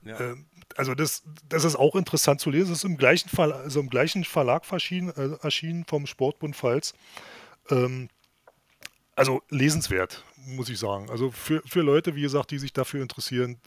Ja. 0.05 0.19
Ähm, 0.19 0.47
also 0.77 0.97
das, 0.97 1.23
das 1.49 1.63
ist 1.63 1.77
auch 1.77 1.95
interessant 1.95 2.41
zu 2.41 2.51
lesen. 2.51 2.73
Es 2.73 2.79
ist 2.79 2.85
im 2.85 2.97
gleichen, 2.97 3.29
Fall, 3.29 3.53
also 3.53 3.79
im 3.79 3.89
gleichen 3.89 4.25
Verlag 4.25 4.71
erschienen, 4.73 5.11
äh, 5.11 5.37
erschienen 5.41 5.85
vom 5.85 6.09
Sportbund 6.09 6.57
Pfalz. 6.57 6.93
Ähm, 7.71 8.09
also 9.15 9.41
lesenswert, 9.49 10.25
muss 10.45 10.69
ich 10.69 10.79
sagen. 10.81 11.09
Also 11.09 11.31
für, 11.31 11.63
für 11.65 11.83
Leute, 11.83 12.17
wie 12.17 12.23
gesagt, 12.23 12.51
die 12.51 12.59
sich 12.59 12.73
dafür 12.73 13.01
interessieren, 13.01 13.59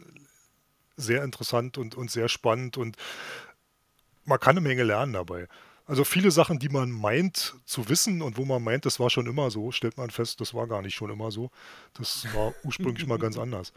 sehr 0.98 1.24
interessant 1.24 1.78
und, 1.78 1.96
und 1.96 2.12
sehr 2.12 2.28
spannend 2.28 2.78
und 2.78 2.98
man 4.26 4.42
kann 4.42 4.58
eine 4.58 4.68
Menge 4.68 4.84
lernen 4.84 5.14
dabei. 5.14 5.48
Also 5.92 6.06
viele 6.06 6.32
Sachen, 6.32 6.58
die 6.58 6.70
man 6.70 6.90
meint 6.90 7.54
zu 7.66 7.90
wissen 7.90 8.22
und 8.22 8.38
wo 8.38 8.46
man 8.46 8.64
meint, 8.64 8.86
das 8.86 8.98
war 9.02 9.10
schon 9.10 9.28
immer 9.28 9.52
so, 9.52 9.74
stellt 9.74 9.98
man 9.98 10.10
fest, 10.10 10.40
das 10.40 10.54
war 10.54 10.66
gar 10.66 10.82
nicht 10.82 10.96
schon 10.96 11.10
immer 11.10 11.32
so. 11.32 11.52
Das 11.96 12.34
war 12.34 12.54
ursprünglich 12.64 13.06
mal 13.06 13.20
ganz 13.20 13.38
anders. 13.38 13.74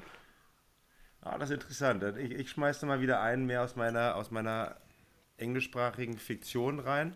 Ah, 1.23 1.37
das 1.39 1.51
ist 1.51 1.55
interessant. 1.55 2.05
Ich, 2.17 2.31
ich 2.31 2.51
schmeiße 2.51 2.87
mal 2.87 3.01
wieder 3.01 3.21
einen 3.21 3.47
mehr 3.47 3.65
aus 3.65 3.75
meiner, 3.75 4.15
aus 4.15 4.31
meiner 4.31 4.77
englischsprachigen 5.39 6.17
Fiktion 6.17 6.79
rein. 6.79 7.15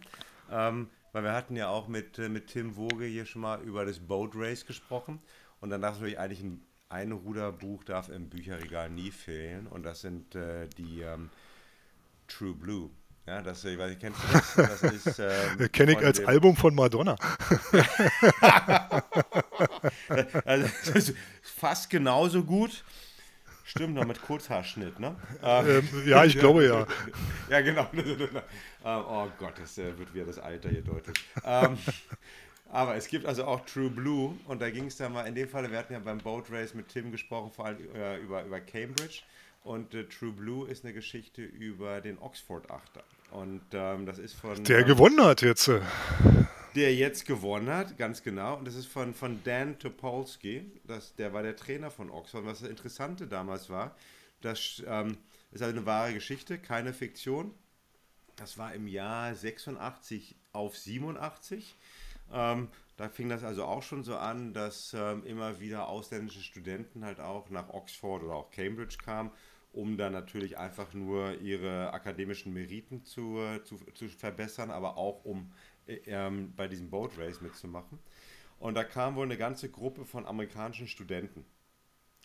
Ähm, 0.51 0.89
weil 1.13 1.23
wir 1.23 1.33
hatten 1.33 1.55
ja 1.55 1.69
auch 1.69 1.87
mit, 1.87 2.19
äh, 2.19 2.29
mit 2.29 2.49
Tim 2.49 2.75
Woge 2.75 3.05
hier 3.05 3.25
schon 3.25 3.43
mal 3.43 3.63
über 3.63 3.85
das 3.85 4.01
Boat 4.01 4.33
Race 4.35 4.67
gesprochen. 4.67 5.21
Und 5.61 5.71
dann 5.71 5.81
dachte 5.81 6.09
ich 6.09 6.19
eigentlich, 6.19 6.43
ein, 6.43 6.61
ein 6.89 7.13
Ruderbuch 7.13 7.85
darf 7.85 8.09
im 8.09 8.29
Bücherregal 8.31 8.91
nie 8.91 9.13
fehlen. 9.13 9.69
Und 9.69 9.85
das 9.85 10.01
sind 10.01 10.35
äh, 10.35 10.67
die 10.77 11.03
ähm, 11.03 11.31
True 12.27 12.55
Blue. 12.55 12.91
Ja, 13.29 13.43
das, 13.43 13.63
ich 13.63 13.77
weiß 13.77 13.91
nicht, 13.91 14.01
kennst 14.01 14.19
du 14.23 14.33
das? 14.33 14.81
Das 14.81 14.83
ist. 14.85 15.19
Ähm, 15.19 15.71
Kenne 15.73 15.93
ich 15.93 15.99
als 15.99 16.25
Album 16.25 16.57
von 16.57 16.75
Madonna. 16.75 17.15
also, 20.47 21.13
fast 21.43 21.91
genauso 21.91 22.43
gut. 22.43 22.83
Stimmt, 23.67 23.97
noch 23.97 24.07
mit 24.07 24.23
Kurzhaarschnitt, 24.23 24.99
ne? 24.99 25.15
Ähm, 25.43 25.87
ja, 26.07 26.25
ich 26.25 26.39
glaube 26.39 26.65
ja. 26.65 26.87
ja, 27.51 27.61
genau. 27.61 27.87
oh 28.83 29.29
Gott, 29.39 29.59
das 29.61 29.77
äh, 29.77 29.99
wird 29.99 30.15
wieder 30.15 30.25
das 30.25 30.39
Alter 30.39 30.71
hier 30.71 30.81
deutlich. 30.81 31.23
Ähm, 31.45 31.77
aber 32.71 32.97
es 32.97 33.09
gibt 33.09 33.27
also 33.27 33.45
auch 33.45 33.63
True 33.67 33.91
Blue 33.91 34.39
und 34.47 34.63
da 34.63 34.71
ging 34.71 34.87
es 34.87 34.97
dann 34.97 35.13
mal, 35.13 35.27
in 35.27 35.35
dem 35.35 35.51
Fall, 35.51 35.71
wir 35.71 35.77
hatten 35.77 35.93
ja 35.93 35.99
beim 35.99 36.17
Boat 36.17 36.51
Race 36.51 36.73
mit 36.73 36.89
Tim 36.89 37.13
gesprochen, 37.13 37.51
vor 37.53 37.67
allem 37.67 37.95
äh, 37.95 38.17
über, 38.17 38.43
über 38.43 38.59
Cambridge. 38.59 39.21
Und 39.65 39.93
äh, 39.93 40.05
True 40.05 40.33
Blue 40.33 40.67
ist 40.67 40.83
eine 40.83 40.95
Geschichte 40.95 41.43
über 41.43 42.01
den 42.01 42.19
Oxford-Achter. 42.19 43.05
Und 43.31 43.63
ähm, 43.73 44.07
das 44.07 44.19
ist 44.19 44.35
von. 44.35 44.63
Der 44.65 44.81
ähm, 44.81 44.87
gewonnen 44.87 45.23
hat 45.23 45.43
jetzt. 45.43 45.69
Äh. 45.69 45.81
Der 46.75 46.95
jetzt 46.95 47.27
gewonnen 47.27 47.69
hat, 47.69 47.97
ganz 47.97 48.23
genau. 48.23 48.57
Und 48.57 48.67
das 48.67 48.75
ist 48.75 48.87
von, 48.87 49.15
von 49.15 49.43
Dan 49.43 49.79
Topolsky. 49.79 50.71
Das, 50.85 51.15
der 51.17 51.33
war 51.33 51.43
der 51.43 51.57
Trainer 51.57 51.91
von 51.91 52.11
Oxford. 52.11 52.45
Was 52.45 52.61
das 52.61 52.69
Interessante 52.69 53.27
damals 53.27 53.69
war, 53.71 53.97
das 54.41 54.83
ähm, 54.87 55.17
ist 55.51 55.63
also 55.63 55.77
eine 55.77 55.87
wahre 55.87 56.15
Geschichte, 56.15 56.59
keine 56.59 56.93
Fiktion. 56.93 57.53
Das 58.37 58.59
war 58.59 58.75
im 58.75 58.87
Jahr 58.87 59.35
86 59.35 60.37
auf 60.53 60.77
87. 60.77 61.77
Ähm, 62.33 62.69
da 62.97 63.09
fing 63.09 63.29
das 63.29 63.45
also 63.45 63.65
auch 63.65 63.83
schon 63.83 64.05
so 64.05 64.17
an, 64.17 64.53
dass 64.53 64.95
ähm, 64.95 65.25
immer 65.25 65.61
wieder 65.61 65.89
ausländische 65.89 66.43
Studenten 66.43 67.05
halt 67.05 67.21
auch 67.21 67.49
nach 67.51 67.71
Oxford 67.71 68.23
oder 68.23 68.35
auch 68.35 68.51
Cambridge 68.51 68.99
kamen 69.03 69.31
um 69.73 69.97
dann 69.97 70.13
natürlich 70.13 70.59
einfach 70.59 70.95
nur 70.95 71.41
ihre 71.41 71.93
akademischen 71.93 72.53
Meriten 72.53 73.05
zu, 73.05 73.39
zu, 73.65 73.77
zu 73.95 74.09
verbessern, 74.09 74.71
aber 74.71 74.97
auch 74.97 75.25
um 75.25 75.53
äh, 75.87 76.01
ähm, 76.07 76.53
bei 76.57 76.69
diesem 76.69 76.91
Boat 76.91 77.19
Race 77.19 77.41
mitzumachen. 77.41 77.99
Und 78.59 78.75
da 78.75 78.85
kam 78.85 79.15
wohl 79.15 79.25
eine 79.25 79.37
ganze 79.37 79.71
Gruppe 79.71 80.05
von 80.05 80.27
amerikanischen 80.27 80.89
Studenten 80.89 81.45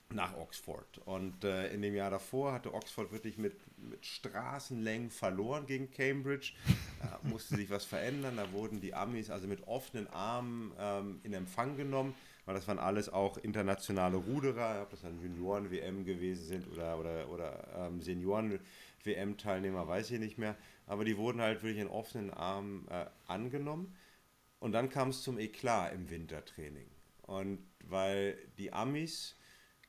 nach 0.10 0.36
Oxford. 0.36 1.00
Und 1.06 1.44
äh, 1.44 1.72
in 1.74 1.82
dem 1.82 1.96
Jahr 1.96 2.12
davor 2.12 2.54
hatte 2.54 2.74
Oxford 2.74 3.12
wirklich 3.12 3.38
mit, 3.38 3.56
mit 3.78 4.06
Straßenlängen 4.06 5.10
verloren 5.10 5.66
gegen 5.66 5.92
Cambridge. 5.92 6.54
Da 7.02 7.20
musste 7.24 7.56
sich 7.56 7.70
was 7.70 7.86
verändern. 7.86 8.38
Da 8.38 8.52
wurden 8.52 8.82
die 8.82 8.94
Amis 8.94 9.30
also 9.30 9.48
mit 9.48 9.68
offenen 9.68 10.08
Armen 10.08 10.72
ähm, 10.80 11.20
in 11.24 11.34
Empfang 11.34 11.78
genommen 11.78 12.16
weil 12.46 12.56
das 12.56 12.68
waren 12.68 12.80
alles 12.80 13.10
auch 13.10 13.38
internationale 13.38 14.18
Ruderer, 14.18 14.82
ob 14.82 14.90
das 14.90 15.02
dann 15.02 15.22
Junioren-WM 15.22 16.04
gewesen 16.04 16.46
sind 16.46 16.68
oder, 16.72 17.00
oder, 17.00 17.30
oder 17.30 17.68
ähm, 17.78 18.02
Senioren-WM-Teilnehmer, 18.02 19.88
weiß 19.88 20.12
ich 20.12 20.20
nicht 20.20 20.38
mehr. 20.38 20.56
Aber 20.86 21.06
die 21.06 21.18
wurden 21.18 21.42
halt 21.42 21.64
wirklich 21.64 21.82
in 21.82 21.88
offenen 21.88 22.32
Armen 22.32 22.88
äh, 22.90 23.06
angenommen. 23.28 23.96
Und 24.60 24.74
dann 24.74 24.90
kam 24.90 25.10
es 25.10 25.24
zum 25.24 25.40
Eklat 25.40 25.94
im 25.94 26.10
Wintertraining. 26.10 26.90
Und 27.22 27.60
weil 27.86 28.38
die 28.58 28.74
Amis 28.74 29.38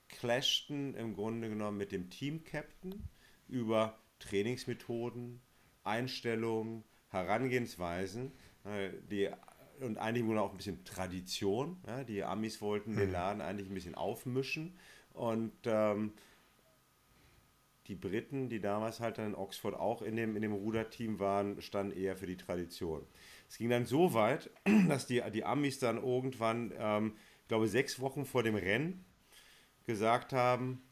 clashten 0.09 0.95
im 0.95 1.15
Grunde 1.15 1.49
genommen 1.49 1.79
mit 1.79 1.93
dem 1.93 2.11
Team-Captain 2.11 3.09
über 3.49 3.99
Trainingsmethoden, 4.21 5.41
Einstellungen, 5.83 6.85
Herangehensweisen. 7.09 8.33
Äh, 8.65 8.91
die 9.11 9.31
und 9.81 9.99
eigentlich 9.99 10.27
wurde 10.27 10.41
auch 10.41 10.51
ein 10.51 10.57
bisschen 10.57 10.85
Tradition. 10.85 11.77
Ja? 11.87 12.05
Die 12.05 12.23
Amis 12.25 12.61
wollten 12.61 12.93
mhm. 12.93 12.99
den 12.99 13.13
Laden 13.13 13.41
eigentlich 13.41 13.69
ein 13.69 13.75
bisschen 13.75 13.95
aufmischen 13.95 14.77
und 15.13 15.53
ähm, 15.65 16.13
die 17.87 17.95
Briten, 17.95 18.49
die 18.49 18.61
damals 18.61 19.01
halt 19.01 19.19
dann 19.19 19.29
in 19.29 19.35
Oxford 19.35 19.75
auch 19.75 20.03
in 20.03 20.17
dem, 20.17 20.37
in 20.37 20.43
dem 20.43 20.53
Ruderteam 20.53 21.19
waren, 21.19 21.61
standen 21.61 21.97
eher 21.97 22.17
für 22.17 22.27
die 22.27 22.37
Tradition. 22.37 23.07
Es 23.49 23.59
ging 23.59 23.69
dann 23.69 23.85
so 23.85 24.15
weit, 24.15 24.51
dass 24.89 25.07
die, 25.07 25.23
die 25.33 25.45
Amis 25.45 25.79
dann 25.79 26.03
irgendwann, 26.03 26.73
ähm, 26.79 27.17
ich 27.43 27.49
glaube, 27.49 27.69
sechs 27.69 28.01
Wochen 28.01 28.25
vor 28.25 28.43
dem 28.43 28.55
Rennen 28.55 29.05
gesagt 29.87 30.33
haben, 30.33 30.83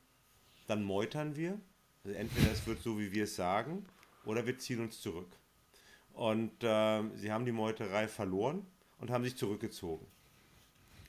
dann 0.67 0.83
meutern 0.83 1.35
wir. 1.35 1.59
Also 2.05 2.17
entweder 2.17 2.53
es 2.53 2.67
wird 2.67 2.83
so, 2.83 2.99
wie 2.99 3.13
wir 3.13 3.25
es 3.25 3.37
sagen, 3.37 3.87
oder 4.25 4.47
wir 4.47 4.59
ziehen 4.59 4.81
uns 4.81 5.01
zurück. 5.01 5.31
Und 6.13 6.63
äh, 6.63 7.03
sie 7.17 7.33
haben 7.33 7.47
die 7.47 7.53
Meuterei 7.53 8.07
verloren 8.07 8.67
und 9.03 9.11
haben 9.11 9.25
sich 9.25 9.37
zurückgezogen. 9.37 10.07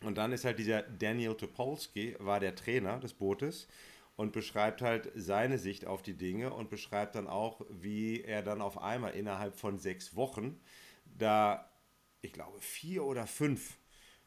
Und 0.02 0.18
dann 0.18 0.34
ist 0.34 0.44
halt 0.44 0.58
dieser 0.60 0.82
Daniel 0.82 1.36
Topolsky, 1.36 2.16
war 2.20 2.40
der 2.40 2.56
Trainer 2.56 3.00
des 3.00 3.14
Bootes 3.14 3.68
und 4.16 4.34
beschreibt 4.34 4.82
halt 4.82 5.12
seine 5.16 5.60
Sicht 5.60 5.86
auf 5.86 6.02
die 6.02 6.16
Dinge 6.18 6.52
und 6.54 6.72
beschreibt 6.72 7.16
dann 7.16 7.28
auch, 7.28 7.62
wie 7.70 8.22
er 8.22 8.42
dann 8.42 8.62
auf 8.62 8.82
einmal 8.82 9.14
innerhalb 9.14 9.56
von 9.56 9.78
sechs 9.78 10.16
Wochen 10.16 10.60
da, 11.06 11.72
ich 12.22 12.34
glaube, 12.34 12.60
vier 12.60 13.06
oder 13.06 13.28
fünf 13.28 13.78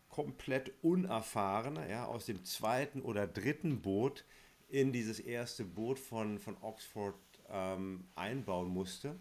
komplett 0.09 0.72
unerfahrene, 0.83 1.90
ja, 1.90 2.07
aus 2.07 2.24
dem 2.26 2.44
zweiten 2.44 3.02
oder 3.02 3.26
dritten 3.26 3.83
Boot 3.83 4.24
in 4.68 4.92
dieses 4.92 5.18
erste 5.18 5.64
Boot 5.64 5.98
von, 5.98 6.38
von 6.38 6.57
Oxford 6.62 7.16
ähm, 7.48 8.07
einbauen 8.14 8.68
musste. 8.68 9.18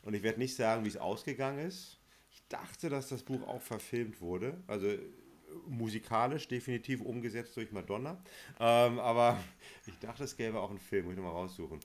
Und 0.00 0.14
ich 0.14 0.22
werde 0.22 0.38
nicht 0.38 0.56
sagen, 0.56 0.84
wie 0.84 0.88
es 0.88 0.96
ausgegangen 0.96 1.58
ist 1.58 2.01
dachte, 2.52 2.88
dass 2.88 3.08
das 3.08 3.22
Buch 3.22 3.46
auch 3.46 3.62
verfilmt 3.62 4.20
wurde. 4.20 4.62
Also 4.66 4.88
musikalisch 5.66 6.48
definitiv 6.48 7.00
umgesetzt 7.00 7.56
durch 7.56 7.72
Madonna. 7.72 8.22
Ähm, 8.60 8.98
aber 8.98 9.38
ich 9.86 9.98
dachte, 9.98 10.24
es 10.24 10.36
gäbe 10.36 10.60
auch 10.60 10.70
einen 10.70 10.78
Film, 10.78 11.04
muss 11.04 11.12
ich 11.14 11.18
nochmal 11.18 11.34
raussuchen. 11.34 11.80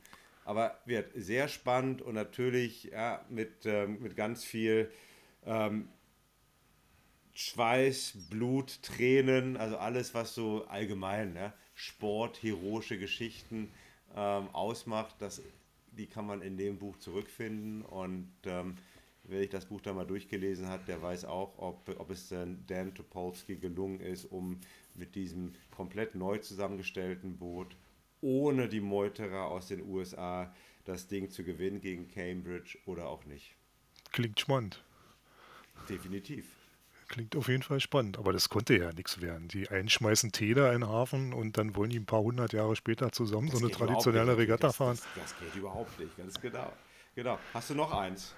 Aber 0.45 0.80
wird 0.86 1.12
sehr 1.15 1.47
spannend 1.47 2.01
und 2.01 2.15
natürlich 2.15 2.86
ja, 2.86 3.25
mit, 3.30 3.65
ähm, 3.65 4.01
mit 4.01 4.15
ganz 4.15 4.45
viel 4.45 4.89
ähm, 5.45 5.89
Schweiß, 7.34 8.13
Blut, 8.30 8.82
Tränen, 8.82 9.58
also 9.58 9.77
alles, 9.77 10.13
was 10.13 10.34
so 10.34 10.65
allgemein 10.67 11.34
ne, 11.34 11.53
Sport, 11.75 12.41
heroische 12.41 12.97
Geschichten 12.97 13.71
ähm, 14.15 14.47
ausmacht, 14.53 15.15
das, 15.19 15.41
die 15.91 16.08
kann 16.08 16.25
man 16.25 16.41
in 16.41 16.58
dem 16.58 16.80
Buch 16.80 16.97
zurückfinden 16.97 17.84
und 17.84 18.32
ähm, 18.45 18.77
wer 19.28 19.40
sich 19.40 19.50
das 19.50 19.66
Buch 19.66 19.82
da 19.82 19.94
mal 19.94 20.06
durchgelesen 20.06 20.68
hat, 20.70 20.88
der 20.88 21.02
weiß 21.02 21.26
auch, 21.26 21.58
ob, 21.58 21.90
ob 22.00 22.10
es 22.10 22.30
Dan 22.30 22.96
Topolsky 22.96 23.58
gelungen 23.58 24.00
ist, 24.00 24.26
um 24.26 24.60
mit 24.96 25.16
diesem 25.16 25.54
komplett 25.72 26.16
neu 26.16 26.38
zusammengestellten 26.40 27.38
Boot 27.38 27.76
ohne 28.22 28.68
die 28.68 28.82
Meuterer 28.82 29.46
aus 29.46 29.68
den 29.68 29.88
USA 29.88 30.54
das 30.86 31.08
Ding 31.08 31.30
zu 31.30 31.44
gewinnen 31.44 31.82
gegen 31.82 32.08
Cambridge 32.08 32.78
oder 32.86 33.08
auch 33.08 33.26
nicht. 33.26 33.56
Klingt 34.12 34.40
spannend. 34.40 34.84
Definitiv. 35.90 36.46
klingt 37.08 37.36
auf 37.36 37.48
jeden 37.48 37.63
Fall 37.63 37.80
spannend. 37.80 38.18
Aber 38.18 38.34
das 38.34 38.50
konnte 38.50 38.78
ja 38.78 38.92
nichts 38.94 39.22
werden. 39.22 39.48
Die 39.48 39.70
einen 39.70 39.90
schmeißen 39.90 40.32
Tee 40.32 40.54
da 40.54 40.74
in 40.74 40.82
den 40.82 40.90
Hafen 40.90 41.34
und 41.34 41.58
dann 41.58 41.76
wollen 41.76 41.90
die 41.90 42.00
ein 42.00 42.06
paar 42.06 42.22
hundert 42.22 42.54
Jahre 42.54 42.76
später 42.76 43.12
zusammen 43.12 43.50
Das 43.50 43.60
so 43.60 43.66
eine 43.66 43.74
traditionelle. 43.74 44.38
Regatta 44.38 44.68
das, 44.68 44.76
fahren. 44.76 44.98
Das, 45.16 45.32
das 45.32 45.40
geht 45.40 45.56
überhaupt 45.56 46.00
nicht, 46.00 46.16
ganz 46.18 46.40
genau. 46.40 46.74
Genau. 47.16 47.40
Hast 47.54 47.70
du 47.70 47.76
noch 47.76 47.92
eins? 47.92 48.34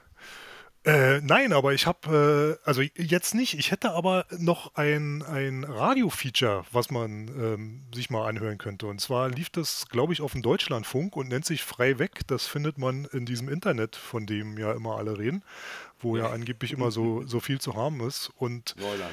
Äh, 0.86 1.20
nein, 1.22 1.52
aber 1.52 1.74
ich 1.74 1.86
habe, 1.86 2.58
äh, 2.64 2.68
also 2.68 2.82
jetzt 2.82 3.36
nicht, 3.36 3.60
ich 3.60 3.72
hätte 3.72 3.92
aber 3.92 4.26
noch 4.38 4.76
ein, 4.76 5.24
ein 5.24 5.66
Radio-Feature, 5.66 6.66
was 6.72 6.90
man 6.90 7.28
ähm, 7.28 7.84
sich 7.94 8.10
mal 8.10 8.28
anhören 8.30 8.58
könnte. 8.58 8.88
Und 8.88 9.02
zwar 9.02 9.28
lief 9.30 9.50
das, 9.50 9.90
glaube 9.90 10.14
ich, 10.14 10.22
auf 10.22 10.32
dem 10.32 10.42
Deutschlandfunk 10.42 11.18
und 11.18 11.28
nennt 11.28 11.46
sich 11.46 11.64
Frei 11.64 12.00
weg. 12.00 12.22
Das 12.28 12.48
findet 12.48 12.78
man 12.78 13.06
in 13.12 13.26
diesem 13.26 13.50
Internet, 13.50 13.98
von 13.98 14.26
dem 14.26 14.58
ja 14.58 14.72
immer 14.72 14.96
alle 14.96 15.18
reden, 15.18 15.44
wo 16.00 16.16
ja 16.16 16.30
angeblich 16.30 16.72
immer 16.72 16.92
so, 16.92 17.26
so 17.26 17.42
viel 17.42 17.60
zu 17.60 17.76
haben 17.76 18.00
ist. 18.00 18.32
Und 18.38 18.76
Neuland. 18.78 19.12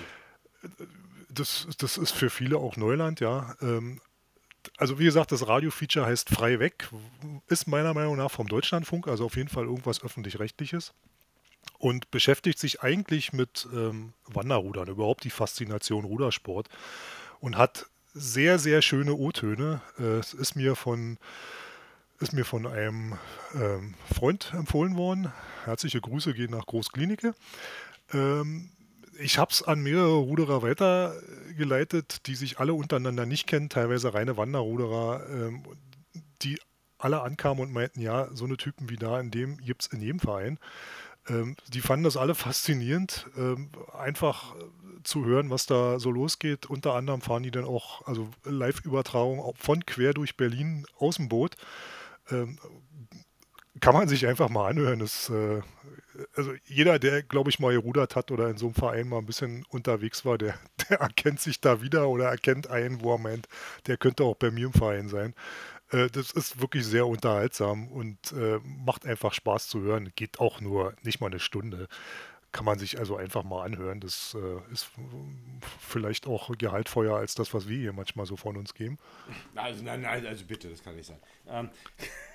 das, 1.28 1.66
das 1.78 1.98
ist 1.98 2.12
für 2.12 2.30
viele 2.30 2.58
auch 2.58 2.76
Neuland, 2.76 3.18
ja. 3.18 3.56
Ähm, 3.60 4.00
also 4.76 5.00
wie 5.00 5.04
gesagt, 5.04 5.32
das 5.32 5.48
Radio-Feature 5.48 6.06
heißt 6.06 6.30
Frei 6.30 6.60
weg, 6.60 6.88
ist 7.48 7.66
meiner 7.66 7.92
Meinung 7.92 8.16
nach 8.16 8.30
vom 8.30 8.46
Deutschlandfunk, 8.46 9.08
also 9.08 9.24
auf 9.24 9.36
jeden 9.36 9.48
Fall 9.48 9.64
irgendwas 9.64 10.02
öffentlich-rechtliches 10.02 10.92
und 11.78 12.10
beschäftigt 12.10 12.58
sich 12.58 12.82
eigentlich 12.82 13.32
mit 13.32 13.68
ähm, 13.72 14.12
Wanderrudern, 14.26 14.88
überhaupt 14.88 15.24
die 15.24 15.30
Faszination 15.30 16.04
Rudersport 16.04 16.68
und 17.40 17.56
hat 17.56 17.86
sehr, 18.14 18.58
sehr 18.58 18.82
schöne 18.82 19.14
O-Töne. 19.14 19.80
Äh, 19.98 20.18
es 20.18 20.32
ist 20.32 20.56
mir 20.56 20.74
von, 20.74 21.18
ist 22.18 22.32
mir 22.32 22.44
von 22.44 22.66
einem 22.66 23.18
ähm, 23.54 23.94
Freund 24.12 24.52
empfohlen 24.54 24.96
worden. 24.96 25.32
Herzliche 25.64 26.00
Grüße 26.00 26.32
gehen 26.32 26.50
nach 26.50 26.66
Großklinike. 26.66 27.34
Ähm, 28.12 28.70
ich 29.18 29.38
habe 29.38 29.50
es 29.50 29.62
an 29.62 29.82
mehrere 29.82 30.16
Ruderer 30.16 30.62
weitergeleitet, 30.62 32.26
die 32.26 32.34
sich 32.34 32.58
alle 32.58 32.74
untereinander 32.74 33.26
nicht 33.26 33.46
kennen, 33.46 33.68
teilweise 33.68 34.14
reine 34.14 34.36
Wanderruderer, 34.36 35.26
ähm, 35.30 35.62
die 36.42 36.58
alle 36.98 37.22
ankamen 37.22 37.62
und 37.62 37.72
meinten, 37.72 38.00
ja, 38.00 38.28
so 38.34 38.44
eine 38.44 38.56
Typen 38.56 38.88
wie 38.88 38.96
da 38.96 39.20
in 39.20 39.30
dem 39.30 39.58
gibt 39.58 39.82
es 39.82 39.88
in 39.88 40.00
jedem 40.00 40.20
Verein. 40.20 40.58
Ähm, 41.28 41.56
die 41.68 41.80
fanden 41.80 42.04
das 42.04 42.16
alle 42.16 42.34
faszinierend, 42.36 43.26
ähm, 43.36 43.70
einfach 43.96 44.54
äh, 44.56 45.02
zu 45.02 45.24
hören, 45.24 45.50
was 45.50 45.66
da 45.66 45.98
so 45.98 46.10
losgeht. 46.10 46.66
Unter 46.66 46.94
anderem 46.94 47.20
fahren 47.20 47.42
die 47.42 47.50
dann 47.50 47.64
auch, 47.64 48.06
also 48.06 48.28
Live-Übertragung 48.44 49.54
von 49.56 49.84
quer 49.86 50.14
durch 50.14 50.36
Berlin 50.36 50.86
aus 50.98 51.16
dem 51.16 51.28
Boot. 51.28 51.56
Ähm, 52.30 52.58
kann 53.80 53.94
man 53.94 54.08
sich 54.08 54.26
einfach 54.26 54.48
mal 54.48 54.68
anhören. 54.68 55.00
Das, 55.00 55.28
äh, 55.30 55.60
also 56.34 56.52
jeder, 56.64 56.98
der, 56.98 57.22
glaube 57.22 57.50
ich, 57.50 57.58
mal 57.58 57.72
gerudert 57.72 58.16
hat 58.16 58.30
oder 58.30 58.48
in 58.48 58.56
so 58.56 58.66
einem 58.66 58.74
Verein 58.74 59.08
mal 59.08 59.18
ein 59.18 59.26
bisschen 59.26 59.64
unterwegs 59.68 60.24
war, 60.24 60.38
der, 60.38 60.54
der 60.88 61.00
erkennt 61.00 61.40
sich 61.40 61.60
da 61.60 61.82
wieder 61.82 62.08
oder 62.08 62.26
erkennt 62.26 62.68
einen, 62.68 63.02
wo 63.02 63.14
er 63.14 63.18
meint, 63.18 63.48
der 63.86 63.96
könnte 63.96 64.24
auch 64.24 64.36
bei 64.36 64.50
mir 64.50 64.66
im 64.66 64.72
Verein 64.72 65.08
sein. 65.08 65.34
Äh, 65.90 66.08
das 66.08 66.30
ist 66.30 66.60
wirklich 66.60 66.84
sehr 66.84 67.06
unterhaltsam 67.06 67.88
und 67.88 68.32
äh, 68.32 68.58
macht 68.64 69.06
einfach 69.06 69.32
Spaß 69.32 69.68
zu 69.68 69.80
hören. 69.80 70.12
Geht 70.16 70.40
auch 70.40 70.60
nur 70.60 70.94
nicht 71.02 71.20
mal 71.20 71.28
eine 71.28 71.40
Stunde. 71.40 71.88
Kann 72.52 72.64
man 72.64 72.78
sich 72.78 72.98
also 72.98 73.16
einfach 73.16 73.44
mal 73.44 73.64
anhören. 73.64 74.00
Das 74.00 74.34
äh, 74.34 74.72
ist 74.72 74.90
vielleicht 75.80 76.26
auch 76.26 76.56
gehaltvoller 76.56 77.16
als 77.16 77.34
das, 77.34 77.52
was 77.52 77.68
wir 77.68 77.76
hier 77.76 77.92
manchmal 77.92 78.24
so 78.24 78.36
von 78.36 78.56
uns 78.56 78.72
geben. 78.72 78.98
Also, 79.54 79.84
nein, 79.84 80.00
nein, 80.00 80.26
also 80.26 80.44
bitte, 80.46 80.70
das 80.70 80.82
kann 80.82 80.96
nicht 80.96 81.06
sein. 81.06 81.18
Ähm, 81.48 81.68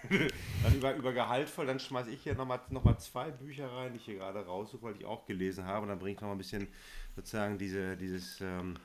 dann 0.63 0.75
über, 0.75 0.93
über 0.95 1.13
gehaltvoll, 1.13 1.65
dann 1.65 1.79
schmeiße 1.79 2.11
ich 2.11 2.21
hier 2.21 2.35
nochmal 2.35 2.59
noch 2.69 2.83
mal 2.83 2.99
zwei 2.99 3.31
Bücher 3.31 3.71
rein, 3.71 3.93
die 3.93 3.97
ich 3.97 4.05
hier 4.05 4.15
gerade 4.17 4.45
raussuche, 4.45 4.83
weil 4.83 4.95
ich 4.95 5.05
auch 5.05 5.25
gelesen 5.25 5.65
habe. 5.65 5.83
Und 5.83 5.89
dann 5.89 5.99
bringe 5.99 6.13
ich 6.13 6.21
nochmal 6.21 6.35
ein 6.35 6.39
bisschen 6.39 6.67
sozusagen 7.15 7.57
diese, 7.57 7.97
dieses 7.97 8.41
ähm, 8.41 8.75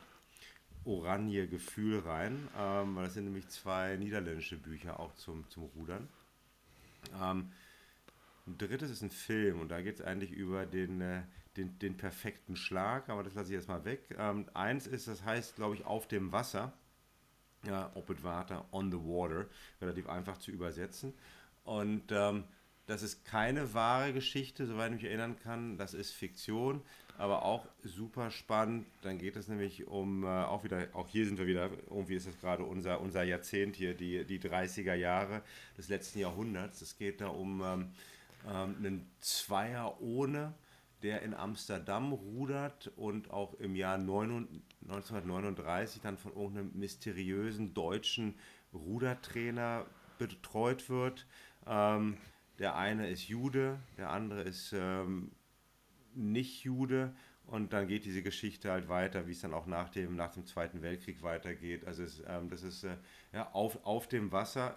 oranje 0.87 1.49
Gefühl 1.49 2.01
rein, 2.01 2.49
ähm, 2.57 2.97
weil 2.97 3.05
das 3.05 3.15
sind 3.15 3.25
nämlich 3.25 3.49
zwei 3.49 3.97
niederländische 3.97 4.57
Bücher 4.57 5.01
auch 5.01 5.15
zum, 5.15 5.49
zum 5.51 5.65
Rudern. 5.77 6.09
Ähm, 7.21 7.53
ein 8.47 8.59
drittes 8.59 8.91
ist 8.91 9.03
ein 9.03 9.11
Film 9.11 9.61
und 9.61 9.69
da 9.71 9.83
geht 9.83 9.97
es 9.97 10.07
eigentlich 10.07 10.31
über 10.31 10.67
den, 10.67 11.01
äh, 11.01 11.23
den, 11.57 11.79
den 11.79 11.97
perfekten 11.97 12.57
Schlag, 12.57 13.09
aber 13.09 13.25
das 13.25 13.35
lasse 13.35 13.51
ich 13.51 13.57
jetzt 13.57 13.69
mal 13.69 13.85
weg. 13.85 14.15
Ähm, 14.19 14.49
eins 14.55 14.87
ist, 14.87 15.09
das 15.09 15.25
heißt, 15.25 15.57
glaube 15.57 15.75
ich, 15.75 15.85
auf 15.85 16.07
dem 16.07 16.33
Wasser. 16.33 16.73
Ja, 17.65 17.91
op 17.95 18.09
het 18.09 18.23
water, 18.23 18.65
on 18.71 18.93
the 18.93 18.99
water, 18.99 19.47
relativ 19.81 20.09
einfach 20.09 20.39
zu 20.39 20.53
übersetzen. 20.53 21.15
Und 21.65 22.13
ähm, 22.13 22.45
das 22.87 23.03
ist 23.03 23.25
keine 23.25 23.75
wahre 23.75 24.13
Geschichte, 24.13 24.67
soweit 24.67 24.93
ich 24.93 25.03
mich 25.03 25.05
erinnern 25.05 25.37
kann. 25.41 25.77
Das 25.77 25.93
ist 25.93 26.13
Fiktion, 26.13 26.83
aber 27.19 27.45
auch 27.45 27.67
super 27.83 28.31
spannend. 28.31 28.87
Dann 29.03 29.19
geht 29.19 29.37
es 29.37 29.49
nämlich 29.49 29.87
um, 29.87 30.25
äh, 30.25 30.27
auch 30.27 30.65
wieder, 30.65 30.89
auch 30.93 31.09
hier 31.09 31.27
sind 31.27 31.39
wir 31.39 31.47
wieder, 31.47 31.71
irgendwie 31.89 32.15
ist 32.15 32.27
das 32.27 32.39
gerade 32.39 32.65
unser, 32.65 33.01
unser 33.01 33.23
Jahrzehnt 33.23 33.77
hier, 33.77 33.95
die, 33.95 34.25
die 34.25 34.39
30er 34.39 34.95
Jahre 34.95 35.43
des 35.77 35.89
letzten 35.89 36.21
Jahrhunderts. 36.21 36.81
Es 36.83 36.99
geht 36.99 37.21
da 37.21 37.29
um 37.29 37.63
ähm, 37.63 37.91
ähm, 38.47 38.77
einen 38.79 39.11
Zweier 39.21 40.01
ohne, 40.01 40.55
der 41.03 41.23
in 41.23 41.35
Amsterdam 41.35 42.13
rudert 42.13 42.93
und 42.97 43.31
auch 43.31 43.55
im 43.55 43.77
Jahr 43.77 43.97
1939 43.97 46.03
dann 46.03 46.19
von 46.19 46.35
irgendeinem 46.35 46.73
mysteriösen 46.75 47.75
deutschen 47.75 48.35
Rudertrainer 48.73 49.87
betreut 50.19 50.89
wird. 50.89 51.27
Ähm, 51.67 52.17
der 52.59 52.77
eine 52.77 53.11
ist 53.11 53.29
Jude, 53.29 53.79
der 53.99 54.11
andere 54.11 54.41
ist 54.43 54.73
ähm, 56.17 56.33
nicht 56.33 56.65
Jude. 56.65 57.15
Und 57.47 57.73
dann 57.73 57.87
geht 57.87 58.05
diese 58.05 58.23
Geschichte 58.23 58.73
halt 58.73 58.89
weiter, 58.89 59.29
wie 59.29 59.33
es 59.33 59.41
dann 59.41 59.55
auch 59.55 59.67
nach 59.67 59.89
dem, 59.89 60.17
nach 60.17 60.33
dem 60.33 60.47
Zweiten 60.47 60.83
Weltkrieg 60.83 61.23
weitergeht. 61.23 61.87
Also 61.87 62.03
es, 62.03 62.23
ähm, 62.27 62.51
das 62.51 62.63
ist 62.63 62.85
äh, 62.85 62.97
ja, 63.33 63.51
auf, 63.53 63.85
auf 63.85 64.09
dem 64.09 64.33
Wasser. 64.33 64.77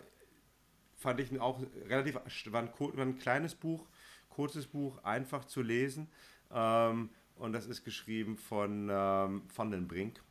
Fand 0.96 1.20
ich 1.20 1.40
auch 1.40 1.62
relativ, 1.88 2.16
war 2.52 2.62
ein, 2.62 2.70
war 2.78 3.06
ein 3.06 3.18
kleines 3.18 3.56
Buch, 3.56 3.88
kurzes 4.30 4.68
Buch, 4.68 5.04
einfach 5.04 5.46
zu 5.46 5.62
lesen. 5.64 6.08
Ähm, 6.52 7.10
und 7.36 7.54
das 7.54 7.66
ist 7.66 7.84
geschrieben 7.84 8.38
von 8.38 8.90
ähm, 8.92 9.44
Van 9.56 9.72
den 9.72 9.88
Brink. 9.88 10.22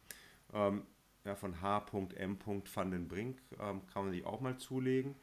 Ähm, 0.52 0.82
ja, 1.24 1.34
von 1.34 1.60
H.M. 1.60 2.38
Van 2.74 2.90
den 2.90 3.08
Brink. 3.08 3.40
Ähm, 3.58 3.84
kann 3.92 4.04
man 4.04 4.12
sich 4.12 4.24
auch 4.24 4.40
mal 4.40 4.56
zulegen. 4.58 5.16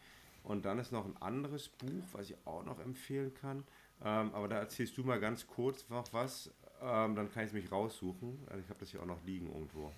Und 0.44 0.66
dann 0.66 0.80
ist 0.80 0.92
noch 0.92 1.06
ein 1.06 1.18
anderes 1.22 1.70
Buch, 1.70 2.04
was 2.12 2.30
ich 2.30 2.36
auch 2.46 2.64
noch 2.64 2.80
empfehlen 2.80 3.34
kann. 3.34 3.64
Ähm, 4.04 4.34
aber 4.34 4.48
da 4.48 4.58
erzählst 4.58 4.98
du 4.98 5.04
mal 5.04 5.20
ganz 5.20 5.48
kurz 5.48 5.88
noch 5.90 6.12
was. 6.12 6.50
Ähm, 6.82 7.16
dann 7.16 7.32
kann 7.32 7.44
ich 7.44 7.48
es 7.48 7.54
mich 7.54 7.72
raussuchen. 7.72 8.40
Also 8.50 8.62
ich 8.62 8.70
habe 8.70 8.80
das 8.80 8.92
hier 8.92 9.02
auch 9.02 9.06
noch 9.06 9.24
liegen 9.26 9.48
irgendwo. 9.48 9.92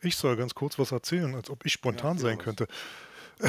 Ich 0.00 0.16
soll 0.16 0.36
ganz 0.36 0.54
kurz 0.54 0.78
was 0.78 0.92
erzählen, 0.92 1.34
als 1.34 1.50
ob 1.50 1.66
ich 1.66 1.72
spontan 1.72 2.16
Ja, 2.16 2.22
sein 2.22 2.38
könnte. 2.38 2.68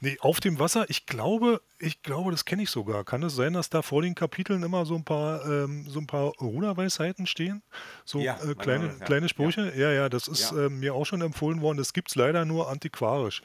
nee, 0.00 0.16
auf 0.20 0.40
dem 0.40 0.58
Wasser, 0.58 0.88
ich 0.88 1.06
glaube, 1.06 1.60
ich 1.78 2.02
glaube, 2.02 2.30
das 2.30 2.44
kenne 2.44 2.62
ich 2.62 2.70
sogar. 2.70 3.04
Kann 3.04 3.22
es 3.22 3.34
sein, 3.34 3.52
dass 3.52 3.70
da 3.70 3.82
vor 3.82 4.02
den 4.02 4.14
Kapiteln 4.14 4.62
immer 4.62 4.86
so 4.86 4.94
ein 4.94 5.04
paar, 5.04 5.44
ähm, 5.44 5.88
so 5.88 5.98
ein 5.98 6.06
paar 6.06 6.32
Ruderweisheiten 6.40 7.26
stehen? 7.26 7.62
So 8.04 8.20
Ja, 8.20 8.38
äh, 8.42 8.54
kleine, 8.54 8.86
ja. 8.86 9.04
kleine 9.04 9.28
Sprüche? 9.28 9.72
Ja, 9.76 9.90
ja, 9.90 10.08
das 10.08 10.28
ist 10.28 10.52
Ja. 10.52 10.66
ähm, 10.66 10.80
mir 10.80 10.94
auch 10.94 11.04
schon 11.06 11.22
empfohlen 11.22 11.60
worden. 11.60 11.78
Das 11.78 11.92
gibt 11.92 12.10
es 12.10 12.14
leider 12.14 12.44
nur 12.44 12.68
antiquarisch. 12.68 13.42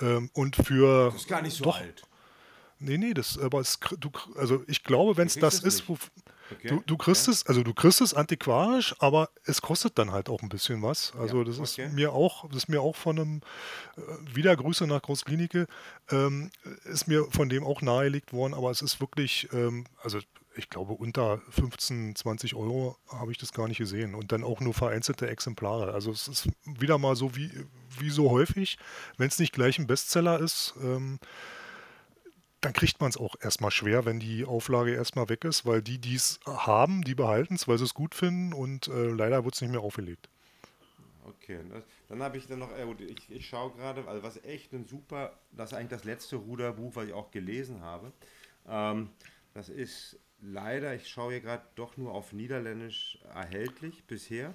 Ähm, 0.00 0.30
und 0.32 0.56
für. 0.56 1.06
Das 1.06 1.22
ist 1.22 1.28
gar 1.28 1.42
nicht 1.42 1.56
so 1.56 1.64
doch, 1.64 1.78
alt. 1.78 2.02
Nee, 2.80 2.98
nee, 2.98 3.14
das, 3.14 3.38
aber 3.38 3.60
es, 3.60 3.78
du, 3.98 4.10
also 4.36 4.64
ich 4.66 4.82
glaube, 4.82 5.16
wenn 5.16 5.26
es 5.26 5.38
das 5.38 5.60
ist, 5.60 5.88
wo, 5.88 5.96
Okay. 6.52 6.66
du, 6.66 6.82
du 6.84 6.96
kriegst 6.96 7.28
es, 7.28 7.46
also 7.46 7.62
du 7.62 7.72
kriegst 7.72 8.00
es 8.00 8.12
antiquarisch, 8.12 8.94
aber 8.98 9.30
es 9.44 9.62
kostet 9.62 9.98
dann 9.98 10.10
halt 10.10 10.28
auch 10.28 10.42
ein 10.42 10.48
bisschen 10.48 10.82
was. 10.82 11.12
Also 11.16 11.38
Ja, 11.38 11.44
das 11.44 11.58
ist 11.58 11.78
okay. 11.78 11.88
mir 11.90 12.12
auch, 12.12 12.48
das 12.48 12.64
ist 12.64 12.68
mir 12.68 12.80
auch 12.82 12.96
von 12.96 13.18
einem, 13.18 13.40
äh, 13.96 14.00
wieder 14.34 14.56
Grüße 14.56 14.86
nach 14.88 15.00
Großklinike, 15.02 15.68
ähm, 16.10 16.50
ist 16.84 17.06
mir 17.06 17.26
von 17.30 17.48
dem 17.48 17.62
auch 17.64 17.82
nahegelegt 17.82 18.32
worden, 18.32 18.54
aber 18.54 18.70
es 18.72 18.82
ist 18.82 19.00
wirklich, 19.00 19.48
ähm, 19.52 19.86
also 20.02 20.18
ich 20.56 20.68
glaube 20.68 20.94
unter 20.94 21.40
15, 21.50 22.16
20 22.16 22.56
Euro 22.56 22.96
habe 23.08 23.30
ich 23.30 23.38
das 23.38 23.52
gar 23.52 23.68
nicht 23.68 23.78
gesehen 23.78 24.16
und 24.16 24.32
dann 24.32 24.42
auch 24.42 24.60
nur 24.60 24.74
vereinzelte 24.74 25.28
Exemplare. 25.28 25.92
Also 25.92 26.10
es 26.10 26.26
ist 26.26 26.48
wieder 26.64 26.98
mal 26.98 27.14
so 27.14 27.36
wie, 27.36 27.50
wie 28.00 28.10
so 28.10 28.30
häufig, 28.30 28.76
wenn 29.16 29.28
es 29.28 29.38
nicht 29.38 29.52
gleich 29.52 29.78
ein 29.78 29.86
Bestseller 29.86 30.40
ist, 30.40 30.74
ähm, 30.82 31.20
dann 32.60 32.72
kriegt 32.72 33.00
man 33.00 33.08
es 33.10 33.16
auch 33.16 33.36
erstmal 33.40 33.70
schwer, 33.70 34.04
wenn 34.04 34.20
die 34.20 34.44
Auflage 34.44 34.92
erstmal 34.94 35.28
weg 35.28 35.44
ist, 35.44 35.64
weil 35.64 35.82
die, 35.82 35.98
die 35.98 36.14
es 36.14 36.40
haben, 36.46 37.02
die 37.02 37.14
behalten 37.14 37.54
es, 37.54 37.66
weil 37.66 37.78
sie 37.78 37.84
es 37.84 37.94
gut 37.94 38.14
finden 38.14 38.52
und 38.52 38.88
äh, 38.88 39.08
leider 39.08 39.44
wird 39.44 39.54
es 39.54 39.60
nicht 39.62 39.70
mehr 39.70 39.80
aufgelegt. 39.80 40.28
Okay, 41.24 41.60
dann 42.08 42.22
habe 42.22 42.36
ich 42.36 42.46
dann 42.46 42.58
noch, 42.58 42.70
äh, 42.72 42.86
ich, 43.04 43.30
ich 43.30 43.48
schaue 43.48 43.72
gerade, 43.72 44.06
also 44.06 44.22
was 44.22 44.42
echt 44.44 44.72
ein 44.72 44.84
super, 44.84 45.32
das 45.52 45.72
ist 45.72 45.78
eigentlich 45.78 45.90
das 45.90 46.04
letzte 46.04 46.36
Ruderbuch, 46.36 46.96
was 46.96 47.06
ich 47.06 47.12
auch 47.12 47.30
gelesen 47.30 47.80
habe. 47.82 48.12
Ähm, 48.68 49.10
das 49.54 49.68
ist 49.68 50.18
leider, 50.42 50.94
ich 50.94 51.08
schaue 51.08 51.32
hier 51.32 51.40
gerade 51.40 51.64
doch 51.76 51.96
nur 51.96 52.12
auf 52.12 52.32
Niederländisch 52.32 53.18
erhältlich 53.34 54.04
bisher. 54.04 54.54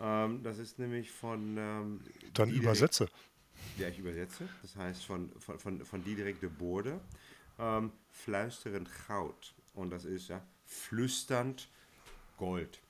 Ähm, 0.00 0.42
das 0.42 0.58
ist 0.58 0.78
nämlich 0.78 1.10
von 1.10 1.56
ähm, 1.58 2.00
Dann 2.32 2.48
Diederik- 2.48 2.62
übersetze. 2.62 3.08
Ja, 3.78 3.88
ich 3.88 3.98
übersetze. 3.98 4.48
Das 4.62 4.76
heißt 4.76 5.04
von, 5.04 5.30
von, 5.38 5.58
von, 5.58 5.84
von 5.84 6.04
Diederik 6.04 6.40
de 6.40 6.50
Borde. 6.50 7.00
Ähm, 7.58 7.92
Fluisterend 8.10 8.88
Goud. 9.06 9.54
Und 9.74 9.90
das 9.90 10.04
ist 10.04 10.28
ja 10.28 10.40
flüsternd 10.64 11.68
Gold. 12.36 12.80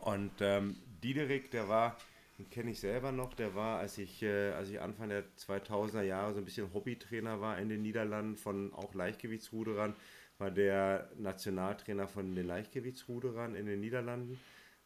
Und 0.00 0.32
ähm, 0.40 0.76
Diederik, 1.02 1.50
der 1.50 1.68
war, 1.68 1.96
den 2.38 2.48
kenne 2.50 2.70
ich 2.70 2.80
selber 2.80 3.12
noch, 3.12 3.34
der 3.34 3.54
war, 3.54 3.78
als 3.78 3.98
ich, 3.98 4.22
äh, 4.22 4.50
als 4.52 4.68
ich 4.68 4.80
Anfang 4.80 5.08
der 5.08 5.24
2000er 5.36 6.02
Jahre 6.02 6.32
so 6.32 6.38
ein 6.38 6.44
bisschen 6.44 6.72
Hobbytrainer 6.72 7.40
war 7.40 7.58
in 7.58 7.68
den 7.68 7.82
Niederlanden 7.82 8.36
von 8.36 8.72
auch 8.72 8.94
Leichtgewichtsruderern, 8.94 9.94
war 10.38 10.50
der 10.50 11.10
Nationaltrainer 11.18 12.08
von 12.08 12.34
den 12.34 12.46
Leichtgewichtsruderern 12.46 13.54
in 13.54 13.66
den 13.66 13.80
Niederlanden. 13.80 14.40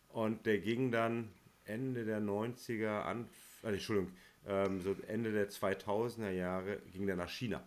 Und 0.08 0.46
der 0.46 0.58
ging 0.58 0.90
dann 0.90 1.30
Ende 1.64 2.04
der 2.04 2.20
90er, 2.20 3.02
an, 3.02 3.28
äh, 3.62 3.68
Entschuldigung, 3.68 4.12
ähm, 4.46 4.80
so 4.80 4.96
Ende 5.08 5.32
der 5.32 5.50
2000er 5.50 6.30
Jahre 6.30 6.78
ging 6.92 7.06
der 7.06 7.16
nach 7.16 7.30
China. 7.30 7.66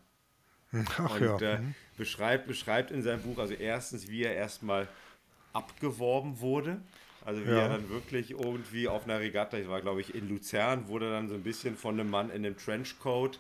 Ach, 0.97 1.15
und 1.15 1.41
ja. 1.41 1.53
äh, 1.53 1.59
mhm. 1.59 1.75
beschreibt, 1.97 2.47
beschreibt 2.47 2.91
in 2.91 3.01
seinem 3.01 3.21
Buch, 3.21 3.37
also 3.39 3.53
erstens, 3.53 4.09
wie 4.09 4.23
er 4.23 4.35
erstmal 4.35 4.87
abgeworben 5.53 6.39
wurde. 6.39 6.79
Also 7.25 7.45
wie 7.45 7.51
ja. 7.51 7.63
er 7.63 7.69
dann 7.69 7.89
wirklich 7.89 8.31
irgendwie 8.31 8.87
auf 8.87 9.03
einer 9.03 9.19
Regatta, 9.19 9.57
ich 9.57 9.67
war 9.67 9.81
glaube 9.81 10.01
ich 10.01 10.15
in 10.15 10.29
Luzern, 10.29 10.87
wurde 10.87 11.11
dann 11.11 11.27
so 11.27 11.35
ein 11.35 11.43
bisschen 11.43 11.75
von 11.75 11.99
einem 11.99 12.09
Mann 12.09 12.29
in 12.29 12.45
einem 12.45 12.57
Trenchcoat 12.57 13.39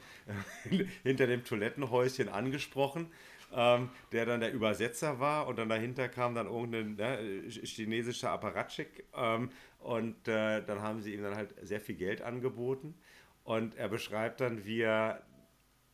hinter 1.03 1.27
dem 1.27 1.45
Toilettenhäuschen 1.45 2.27
angesprochen, 2.29 3.07
ähm, 3.53 3.89
der 4.11 4.25
dann 4.25 4.41
der 4.41 4.51
Übersetzer 4.51 5.19
war 5.19 5.47
und 5.47 5.57
dann 5.57 5.69
dahinter 5.69 6.09
kam 6.09 6.35
dann 6.35 6.47
irgendein 6.47 6.95
ne, 6.95 7.49
chinesischer 7.49 8.31
Apparatschik 8.31 9.05
ähm, 9.15 9.49
und 9.79 10.27
äh, 10.27 10.61
dann 10.61 10.81
haben 10.81 11.01
sie 11.01 11.13
ihm 11.13 11.23
dann 11.23 11.35
halt 11.35 11.55
sehr 11.61 11.79
viel 11.79 11.95
Geld 11.95 12.21
angeboten 12.21 12.93
und 13.45 13.75
er 13.75 13.87
beschreibt 13.87 14.41
dann, 14.41 14.65
wie 14.65 14.81
er 14.81 15.23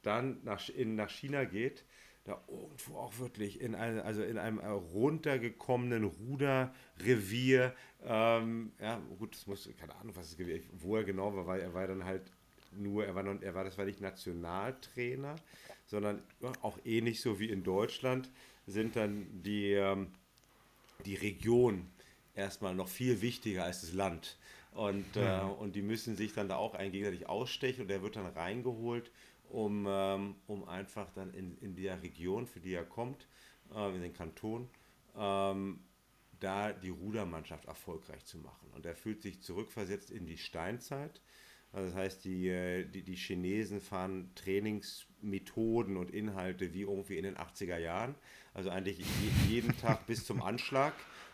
dann 0.06 0.40
nach, 0.44 0.70
in, 0.70 0.96
nach 0.96 1.10
China 1.10 1.46
geht, 1.46 1.84
da 2.26 2.42
irgendwo 2.48 2.98
auch 2.98 3.20
wirklich 3.20 3.62
in, 3.62 3.76
eine, 3.76 4.04
also 4.04 4.24
in 4.24 4.38
einem 4.38 4.60
runtergekommenen 4.60 6.04
Ruderrevier, 6.06 7.76
ähm, 8.04 8.72
ja 8.80 9.00
gut, 9.20 9.36
das 9.36 9.46
muss, 9.48 9.70
keine 9.80 9.96
Ahnung, 9.96 10.16
was 10.16 10.32
es, 10.32 10.38
wo 10.74 10.96
er 10.98 11.04
genau 11.04 11.36
war, 11.36 11.46
weil 11.46 11.62
er 11.62 11.74
war 11.74 11.88
dann 11.88 12.04
halt 12.04 12.32
nur, 12.72 13.06
er 13.06 13.16
war, 13.16 13.24
noch, 13.24 13.42
er 13.42 13.54
war, 13.54 13.64
das 13.64 13.78
war 13.78 13.86
nicht 13.86 14.02
Nationaltrainer, 14.02 15.36
sondern 15.86 16.22
auch 16.62 16.80
ähnlich 16.84 17.22
so 17.22 17.40
wie 17.40 17.50
in 17.50 17.64
Deutschland 17.64 18.30
sind 18.68 18.96
dann 18.96 19.28
die, 19.44 19.74
ähm, 19.74 20.08
die 21.06 21.16
Region 21.16 21.88
erstmal 22.34 22.74
noch 22.74 22.88
viel 22.88 23.22
wichtiger 23.22 23.64
als 23.64 23.82
das 23.82 23.94
Land. 23.94 24.38
Und, 24.74 25.16
äh, 25.16 25.40
und 25.60 25.76
die 25.76 25.82
müssen 25.82 26.18
sich 26.18 26.34
dann 26.34 26.50
da 26.50 26.58
auch 26.58 26.74
ein 26.74 26.92
gegenseitig 26.92 27.30
ausstechen 27.30 27.84
und 27.84 27.88
der 27.88 28.02
wird 28.02 28.18
dann 28.18 28.26
reingeholt, 28.26 29.10
um, 29.50 29.86
ähm, 29.88 30.36
um 30.48 30.68
einfach 30.68 31.10
dann 31.12 31.34
in, 31.34 31.58
in 31.60 31.76
der 31.76 32.02
Region, 32.02 32.48
für 32.48 32.60
die 32.60 32.74
er 32.74 32.86
kommt, 32.86 33.28
äh, 33.74 33.96
in 33.96 34.02
den 34.02 34.14
Kanton, 34.14 34.70
ähm, 35.18 35.80
da 36.40 36.74
die 36.74 36.90
Rudermannschaft 36.90 37.66
erfolgreich 37.66 38.26
zu 38.26 38.38
machen. 38.40 38.70
Und 38.74 38.86
er 38.86 38.96
fühlt 38.96 39.22
sich 39.22 39.42
zurückversetzt 39.42 40.12
in 40.12 40.26
die 40.26 40.38
Steinzeit. 40.38 41.22
Also 41.72 41.90
das 41.90 41.96
heißt, 41.96 42.26
die, 42.26 42.48
äh, 42.48 42.86
die, 42.86 43.04
die 43.04 43.16
Chinesen 43.16 43.82
fahren 43.82 44.32
Trainingsmethoden 44.36 45.98
und 45.98 46.12
Inhalte 46.12 46.74
wie 46.74 46.82
irgendwie 46.82 47.18
in 47.18 47.24
den 47.24 47.36
80er 47.36 47.78
Jahren. 47.78 48.16
Also 48.54 48.70
eigentlich 48.70 49.00
jeden 49.50 49.76
Tag 49.78 50.08
bis 50.08 50.26
zum 50.26 50.42
Anschlag 50.42 50.94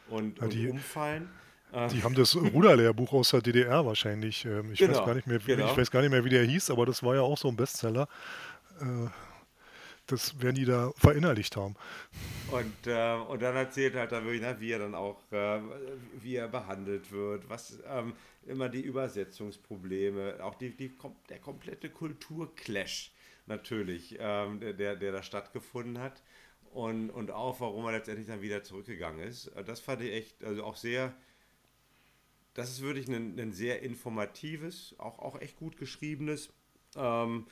und, 0.10 0.40
und 0.40 0.56
umfallen. 0.68 1.30
Die 1.92 2.04
haben 2.04 2.16
das 2.16 2.36
Ruderlehrbuch 2.36 3.14
aus 3.14 3.30
der 3.30 3.42
DDR 3.42 3.86
wahrscheinlich. 3.86 4.44
Ähm, 4.44 4.74
ich, 4.74 4.80
genau, 4.80 5.00
weiß 5.00 5.06
gar 5.06 5.16
nicht 5.16 5.28
mehr, 5.28 5.40
genau. 5.40 5.72
ich 5.72 5.78
weiß 5.78 5.90
gar 5.90 6.02
nicht 6.02 6.12
mehr, 6.12 6.26
wie 6.26 6.30
der 6.30 6.44
hieß, 6.44 6.70
aber 6.70 6.86
das 6.86 7.02
war 7.02 7.16
ja 7.16 7.22
auch 7.22 7.38
so 7.38 7.48
ein 7.48 7.56
Bestseller. 7.56 8.08
Äh, 8.82 9.08
das 10.08 10.42
werden 10.42 10.56
die 10.56 10.66
da 10.66 10.92
verinnerlicht 10.98 11.56
haben. 11.56 11.76
Und, 12.52 12.88
äh, 12.88 13.16
und 13.16 13.42
dann 13.42 13.56
erzählt 13.56 13.96
halt 13.96 14.12
dann 14.12 14.26
wirklich, 14.26 14.42
ne, 14.42 14.58
wie 14.60 14.72
er 14.72 14.80
dann 14.80 14.96
auch, 14.96 15.20
äh, 15.32 15.62
wie 16.22 16.36
er 16.36 16.50
behandelt 16.50 17.12
wird, 17.12 17.50
was 17.50 17.80
ähm, 17.88 18.14
immer 18.46 18.68
die 18.68 18.82
Übersetzungsprobleme, 18.82 20.44
auch 20.44 20.56
die, 20.56 20.76
die, 20.76 20.92
der 21.30 21.40
komplette 21.40 21.90
Kulturclash 21.90 23.14
natürlich, 23.46 24.18
ähm, 24.20 24.60
der, 24.60 24.96
der 24.96 25.12
da 25.12 25.24
stattgefunden 25.24 26.00
hat. 26.00 26.22
Und, 26.74 27.10
und 27.10 27.32
auch, 27.32 27.60
warum 27.60 27.86
er 27.86 27.94
letztendlich 27.94 28.28
dann 28.28 28.42
wieder 28.42 28.64
zurückgegangen 28.64 29.28
ist. 29.28 29.52
Das 29.66 29.82
fand 29.82 30.02
ich 30.02 30.14
echt, 30.14 30.44
also 30.44 30.64
auch 30.64 30.78
sehr, 30.78 31.14
das 32.54 32.70
ist 32.70 32.82
wirklich 32.82 33.08
ein, 33.08 33.40
ein 33.40 33.54
sehr 33.54 33.82
informatives, 33.82 34.96
auch, 34.98 35.20
auch 35.20 35.40
echt 35.40 35.58
gut 35.58 35.78
geschriebenes, 35.78 36.50
ähm, 36.96 37.46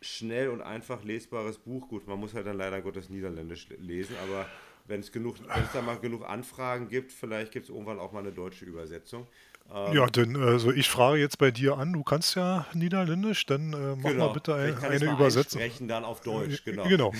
schnell 0.00 0.48
und 0.48 0.60
einfach 0.60 1.04
lesbares 1.04 1.58
Buch. 1.58 1.88
Gut, 1.88 2.06
man 2.06 2.18
muss 2.18 2.34
halt 2.34 2.46
dann 2.46 2.56
leider 2.56 2.80
Gottes 2.82 3.08
Niederländisch 3.08 3.68
lesen, 3.78 4.16
aber 4.22 4.46
wenn 4.86 5.00
es 5.00 5.12
genug, 5.12 5.36
wenn 5.40 5.62
es 5.62 5.72
da 5.72 5.82
mal 5.82 5.98
genug 5.98 6.28
Anfragen 6.28 6.88
gibt, 6.88 7.12
vielleicht 7.12 7.52
gibt 7.52 7.66
es 7.66 7.70
irgendwann 7.70 7.98
auch 7.98 8.12
mal 8.12 8.20
eine 8.20 8.32
deutsche 8.32 8.64
Übersetzung. 8.64 9.26
Ähm, 9.72 9.94
ja, 9.94 10.06
denn 10.06 10.36
also 10.36 10.72
ich 10.72 10.88
frage 10.88 11.18
jetzt 11.18 11.38
bei 11.38 11.50
dir 11.50 11.78
an, 11.78 11.92
du 11.92 12.02
kannst 12.02 12.34
ja 12.34 12.66
Niederländisch, 12.74 13.46
dann 13.46 13.72
äh, 13.72 13.96
mach 13.96 14.10
genau. 14.10 14.26
mal 14.28 14.32
bitte 14.32 14.54
ein, 14.54 14.76
eine 14.78 15.04
mal 15.04 15.14
Übersetzung. 15.14 15.60
Sprechen 15.60 15.88
dann 15.88 16.04
auf 16.04 16.20
Deutsch, 16.20 16.64
genau. 16.64 16.84
Genau, 16.84 17.12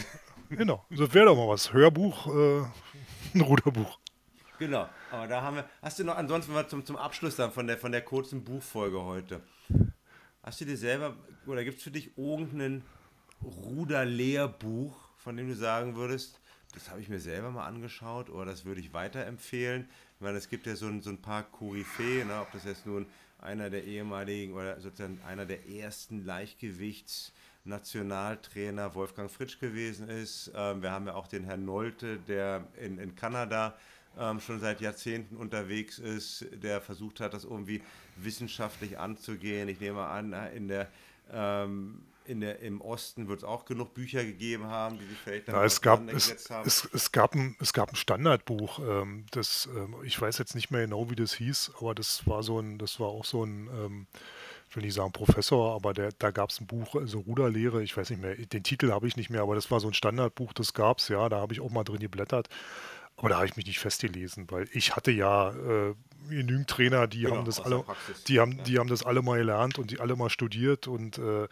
genau. 0.50 0.84
Das 0.90 1.14
wäre 1.14 1.26
doch 1.26 1.36
mal 1.36 1.48
was. 1.48 1.72
Hörbuch, 1.72 2.26
äh, 2.26 2.64
ein 3.34 3.40
Ruderbuch. 3.40 3.98
Genau, 4.62 4.88
aber 5.10 5.26
da 5.26 5.42
haben 5.42 5.56
wir. 5.56 5.68
Hast 5.82 5.98
du 5.98 6.04
noch, 6.04 6.16
ansonsten 6.16 6.52
mal 6.52 6.68
zum, 6.68 6.86
zum 6.86 6.94
Abschluss 6.94 7.34
dann 7.34 7.50
von 7.50 7.66
der, 7.66 7.78
von 7.78 7.90
der 7.90 8.02
kurzen 8.02 8.44
Buchfolge 8.44 9.02
heute. 9.02 9.40
Hast 10.44 10.60
du 10.60 10.64
dir 10.64 10.76
selber, 10.76 11.16
oder 11.46 11.64
gibt 11.64 11.78
es 11.78 11.82
für 11.82 11.90
dich 11.90 12.16
irgendein 12.16 12.84
Ruderlehrbuch, 13.42 14.94
von 15.16 15.36
dem 15.36 15.48
du 15.48 15.56
sagen 15.56 15.96
würdest, 15.96 16.38
das 16.74 16.90
habe 16.90 17.00
ich 17.00 17.08
mir 17.08 17.18
selber 17.18 17.50
mal 17.50 17.66
angeschaut 17.66 18.30
oder 18.30 18.44
das 18.44 18.64
würde 18.64 18.80
ich 18.80 18.92
weiterempfehlen? 18.92 19.88
Ich 20.14 20.20
meine, 20.20 20.38
es 20.38 20.48
gibt 20.48 20.68
ja 20.68 20.76
so 20.76 20.86
ein, 20.86 21.02
so 21.02 21.10
ein 21.10 21.20
paar 21.20 21.42
Koryphäen, 21.42 22.28
ne, 22.28 22.40
ob 22.40 22.52
das 22.52 22.62
jetzt 22.62 22.86
nun 22.86 23.06
einer 23.40 23.68
der 23.68 23.82
ehemaligen 23.82 24.52
oder 24.52 24.80
sozusagen 24.80 25.20
einer 25.26 25.44
der 25.44 25.68
ersten 25.68 26.24
Leichtgewichts- 26.24 27.32
Nationaltrainer 27.64 28.94
Wolfgang 28.94 29.30
Fritsch 29.30 29.60
gewesen 29.60 30.08
ist. 30.08 30.50
Ähm, 30.54 30.82
wir 30.82 30.90
haben 30.90 31.06
ja 31.06 31.14
auch 31.14 31.28
den 31.28 31.44
Herrn 31.44 31.64
Nolte, 31.64 32.18
der 32.18 32.66
in, 32.80 32.98
in 32.98 33.14
Kanada 33.14 33.74
ähm, 34.18 34.40
schon 34.40 34.60
seit 34.60 34.80
Jahrzehnten 34.80 35.36
unterwegs 35.36 35.98
ist, 35.98 36.46
der 36.52 36.80
versucht 36.80 37.20
hat, 37.20 37.34
das 37.34 37.44
irgendwie 37.44 37.82
wissenschaftlich 38.16 38.98
anzugehen. 38.98 39.68
Ich 39.68 39.80
nehme 39.80 40.02
an, 40.02 40.32
in 40.54 40.68
der, 40.68 40.88
ähm, 41.32 42.02
in 42.24 42.40
der, 42.40 42.60
im 42.60 42.80
Osten 42.80 43.28
wird 43.28 43.38
es 43.38 43.44
auch 43.44 43.64
genug 43.64 43.94
Bücher 43.94 44.24
gegeben 44.24 44.66
haben, 44.66 44.98
die 44.98 45.06
sich 45.06 45.18
vielleicht 45.18 45.48
ja, 45.48 45.64
es 45.64 45.80
gab, 45.80 46.08
es, 46.12 46.50
haben. 46.50 46.66
Es, 46.66 46.88
es, 46.92 47.12
gab 47.12 47.34
ein, 47.34 47.56
es 47.60 47.72
gab 47.72 47.90
ein 47.90 47.96
Standardbuch, 47.96 48.78
ähm, 48.78 49.26
das, 49.30 49.68
ähm, 49.74 49.96
ich 50.04 50.20
weiß 50.20 50.38
jetzt 50.38 50.54
nicht 50.54 50.70
mehr 50.70 50.82
genau, 50.82 51.10
wie 51.10 51.16
das 51.16 51.34
hieß, 51.34 51.72
aber 51.80 51.94
das 51.94 52.26
war 52.26 52.42
so 52.42 52.60
ein, 52.60 52.78
das 52.78 53.00
war 53.00 53.08
auch 53.08 53.24
so 53.24 53.44
ein 53.44 53.68
ähm, 53.68 54.06
ich 54.72 54.76
will 54.76 54.84
nicht 54.84 54.94
sagen 54.94 55.12
Professor, 55.12 55.74
aber 55.74 55.92
der, 55.92 56.12
da 56.18 56.30
gab 56.30 56.48
es 56.48 56.58
ein 56.58 56.66
Buch, 56.66 56.94
also 56.94 57.20
Ruderlehre, 57.20 57.82
ich 57.82 57.94
weiß 57.94 58.08
nicht 58.08 58.22
mehr, 58.22 58.34
den 58.36 58.62
Titel 58.62 58.90
habe 58.90 59.06
ich 59.06 59.18
nicht 59.18 59.28
mehr, 59.28 59.42
aber 59.42 59.54
das 59.54 59.70
war 59.70 59.80
so 59.80 59.88
ein 59.88 59.92
Standardbuch, 59.92 60.54
das 60.54 60.72
gab 60.72 60.96
es, 60.96 61.08
ja, 61.08 61.28
da 61.28 61.40
habe 61.40 61.52
ich 61.52 61.60
auch 61.60 61.68
mal 61.68 61.84
drin 61.84 62.00
geblättert. 62.00 62.48
Aber 63.16 63.28
da 63.28 63.36
habe 63.36 63.46
ich 63.46 63.56
mich 63.56 63.66
nicht 63.66 63.78
festgelesen, 63.78 64.50
weil 64.50 64.68
ich 64.72 64.96
hatte 64.96 65.10
ja 65.10 65.50
äh, 65.50 65.94
genügend 66.28 66.68
Trainer, 66.68 67.06
die 67.06 67.20
genau, 67.20 67.36
haben 67.36 67.44
das 67.44 67.60
alle, 67.60 67.84
die 68.28 68.40
haben, 68.40 68.52
ja. 68.58 68.62
die 68.64 68.78
haben 68.78 68.88
das 68.88 69.04
alle 69.04 69.22
mal 69.22 69.38
gelernt 69.38 69.78
und 69.78 69.90
die 69.90 70.00
alle 70.00 70.16
mal 70.16 70.30
studiert 70.30 70.88
und 70.88 71.18
äh, 71.18 71.46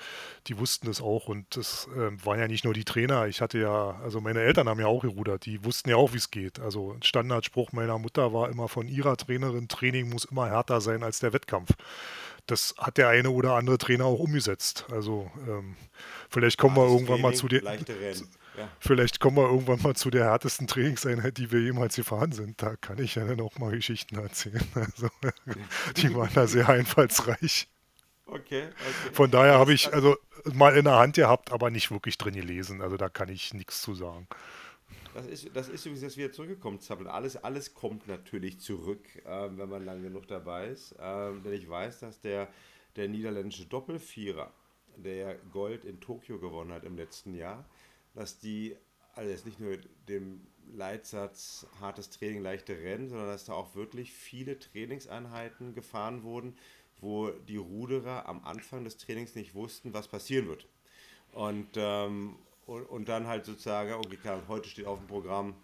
die 0.46 0.59
wussten 0.59 0.87
das 0.87 1.01
auch. 1.01 1.29
Und 1.29 1.57
das 1.57 1.88
äh, 1.94 2.25
waren 2.25 2.38
ja 2.38 2.49
nicht 2.49 2.64
nur 2.64 2.75
die 2.75 2.85
Trainer. 2.85 3.27
Ich 3.27 3.40
hatte 3.40 3.59
ja, 3.59 4.01
also 4.03 4.20
meine 4.20 4.40
Eltern 4.40 4.68
haben 4.68 4.81
ja 4.81 4.87
auch 4.87 5.03
gerudert, 5.03 5.46
die 5.46 5.64
wussten 5.64 5.90
ja 5.90 5.96
auch, 5.96 6.12
wie 6.12 6.18
es 6.18 6.31
geht. 6.31 6.61
Also 6.61 6.92
ein 6.92 7.03
Standardspruch 7.03 7.73
meiner 7.73 7.99
Mutter 7.99 8.33
war 8.33 8.49
immer 8.49 8.68
von 8.68 8.88
ihrer 8.88 9.16
Trainerin, 9.16 9.68
Training 9.68 10.09
muss 10.09 10.25
immer 10.25 10.49
härter 10.49 10.81
sein 10.81 11.03
als 11.03 11.20
der 11.20 11.33
Wettkampf. 11.33 11.70
Das 12.46 12.75
hat 12.79 12.96
der 12.96 13.09
eine 13.09 13.31
oder 13.31 13.55
andere 13.55 13.79
Trainer 13.79 14.07
auch 14.07 14.18
umgesetzt. 14.18 14.87
Also 14.90 15.31
ähm, 15.46 15.77
vielleicht 16.29 16.59
kommen 16.59 16.77
wir 16.77 16.85
irgendwann 16.85 17.20
Training, 17.20 17.23
mal 17.23 17.35
zu 17.35 17.49
den 17.49 17.64
ja. 18.61 18.68
Vielleicht 18.79 19.20
kommen 19.20 19.37
wir 19.37 19.49
irgendwann 19.51 19.83
mal 19.83 19.94
zu 19.94 20.11
der 20.11 20.25
härtesten 20.25 20.66
Trainingseinheit, 20.66 21.38
die 21.38 21.51
wir 21.51 21.61
jemals 21.61 21.96
gefahren 21.96 22.33
sind. 22.33 22.62
Da 22.62 22.77
kann 22.77 22.99
ich 22.99 23.14
ja 23.14 23.25
dann 23.25 23.40
auch 23.40 23.59
mal 23.59 23.73
Geschichten 23.73 24.18
erzählen. 24.18 24.61
Also, 24.75 25.09
die 25.96 26.14
waren 26.14 26.31
da 26.35 26.46
sehr 26.46 26.68
einfallsreich. 26.68 27.68
Okay, 28.27 28.68
okay. 28.68 29.12
Von 29.12 29.31
daher 29.31 29.55
habe 29.55 29.73
ich 29.73 29.92
also 29.92 30.16
mal 30.53 30.77
in 30.77 30.85
der 30.85 30.96
Hand 30.96 31.16
gehabt, 31.16 31.53
aber 31.53 31.70
nicht 31.70 31.90
wirklich 31.90 32.16
drin 32.16 32.35
gelesen. 32.35 32.81
Also 32.81 32.96
da 32.96 33.09
kann 33.09 33.29
ich 33.29 33.53
nichts 33.55 33.83
zu 33.83 33.94
sagen. 33.94 34.29
Das 35.14 35.27
ist, 35.27 35.51
das 35.55 35.68
ist 35.68 35.85
übrigens, 35.85 36.03
dass 36.03 36.16
wir 36.16 36.31
zurückgekommen 36.31 36.79
sind. 36.79 37.09
Alles, 37.09 37.37
alles 37.37 37.75
kommt 37.75 38.07
natürlich 38.07 38.61
zurück, 38.61 39.05
äh, 39.25 39.49
wenn 39.51 39.68
man 39.68 39.85
lang 39.85 40.03
genug 40.03 40.29
dabei 40.29 40.68
ist. 40.68 40.92
Äh, 40.92 41.33
denn 41.44 41.53
ich 41.53 41.68
weiß, 41.68 42.01
dass 42.01 42.20
der, 42.20 42.49
der 42.96 43.09
niederländische 43.09 43.66
Doppelvierer, 43.66 44.53
der 44.96 45.37
Gold 45.53 45.85
in 45.85 46.01
Tokio 46.01 46.38
gewonnen 46.38 46.73
hat 46.73 46.85
im 46.85 46.96
letzten 46.96 47.35
Jahr, 47.35 47.68
dass 48.14 48.38
die, 48.38 48.77
also 49.14 49.30
jetzt 49.30 49.47
nicht 49.47 49.61
nur 49.61 49.76
dem 50.09 50.47
Leitsatz 50.72 51.66
hartes 51.80 52.11
Training, 52.11 52.43
leichte 52.43 52.78
Rennen, 52.78 53.09
sondern 53.09 53.28
dass 53.28 53.45
da 53.45 53.55
auch 53.55 53.74
wirklich 53.74 54.12
viele 54.12 54.59
Trainingseinheiten 54.59 55.74
gefahren 55.74 56.22
wurden, 56.22 56.57
wo 57.01 57.30
die 57.30 57.57
Ruderer 57.57 58.28
am 58.28 58.45
Anfang 58.45 58.85
des 58.85 58.97
Trainings 58.99 59.35
nicht 59.35 59.55
wussten, 59.55 59.95
was 59.95 60.09
passieren 60.09 60.49
wird. 60.49 60.66
Und, 61.32 61.68
ähm, 61.76 62.37
und, 62.66 62.85
und, 62.85 63.09
dann 63.09 63.26
halt 63.26 63.47
sozusagen, 63.47 63.93
okay, 63.95 64.16
klar, 64.16 64.43
heute 64.49 64.68
steht 64.68 64.87
auf 64.87 64.99
dem 64.99 65.09
Programm 65.09 65.55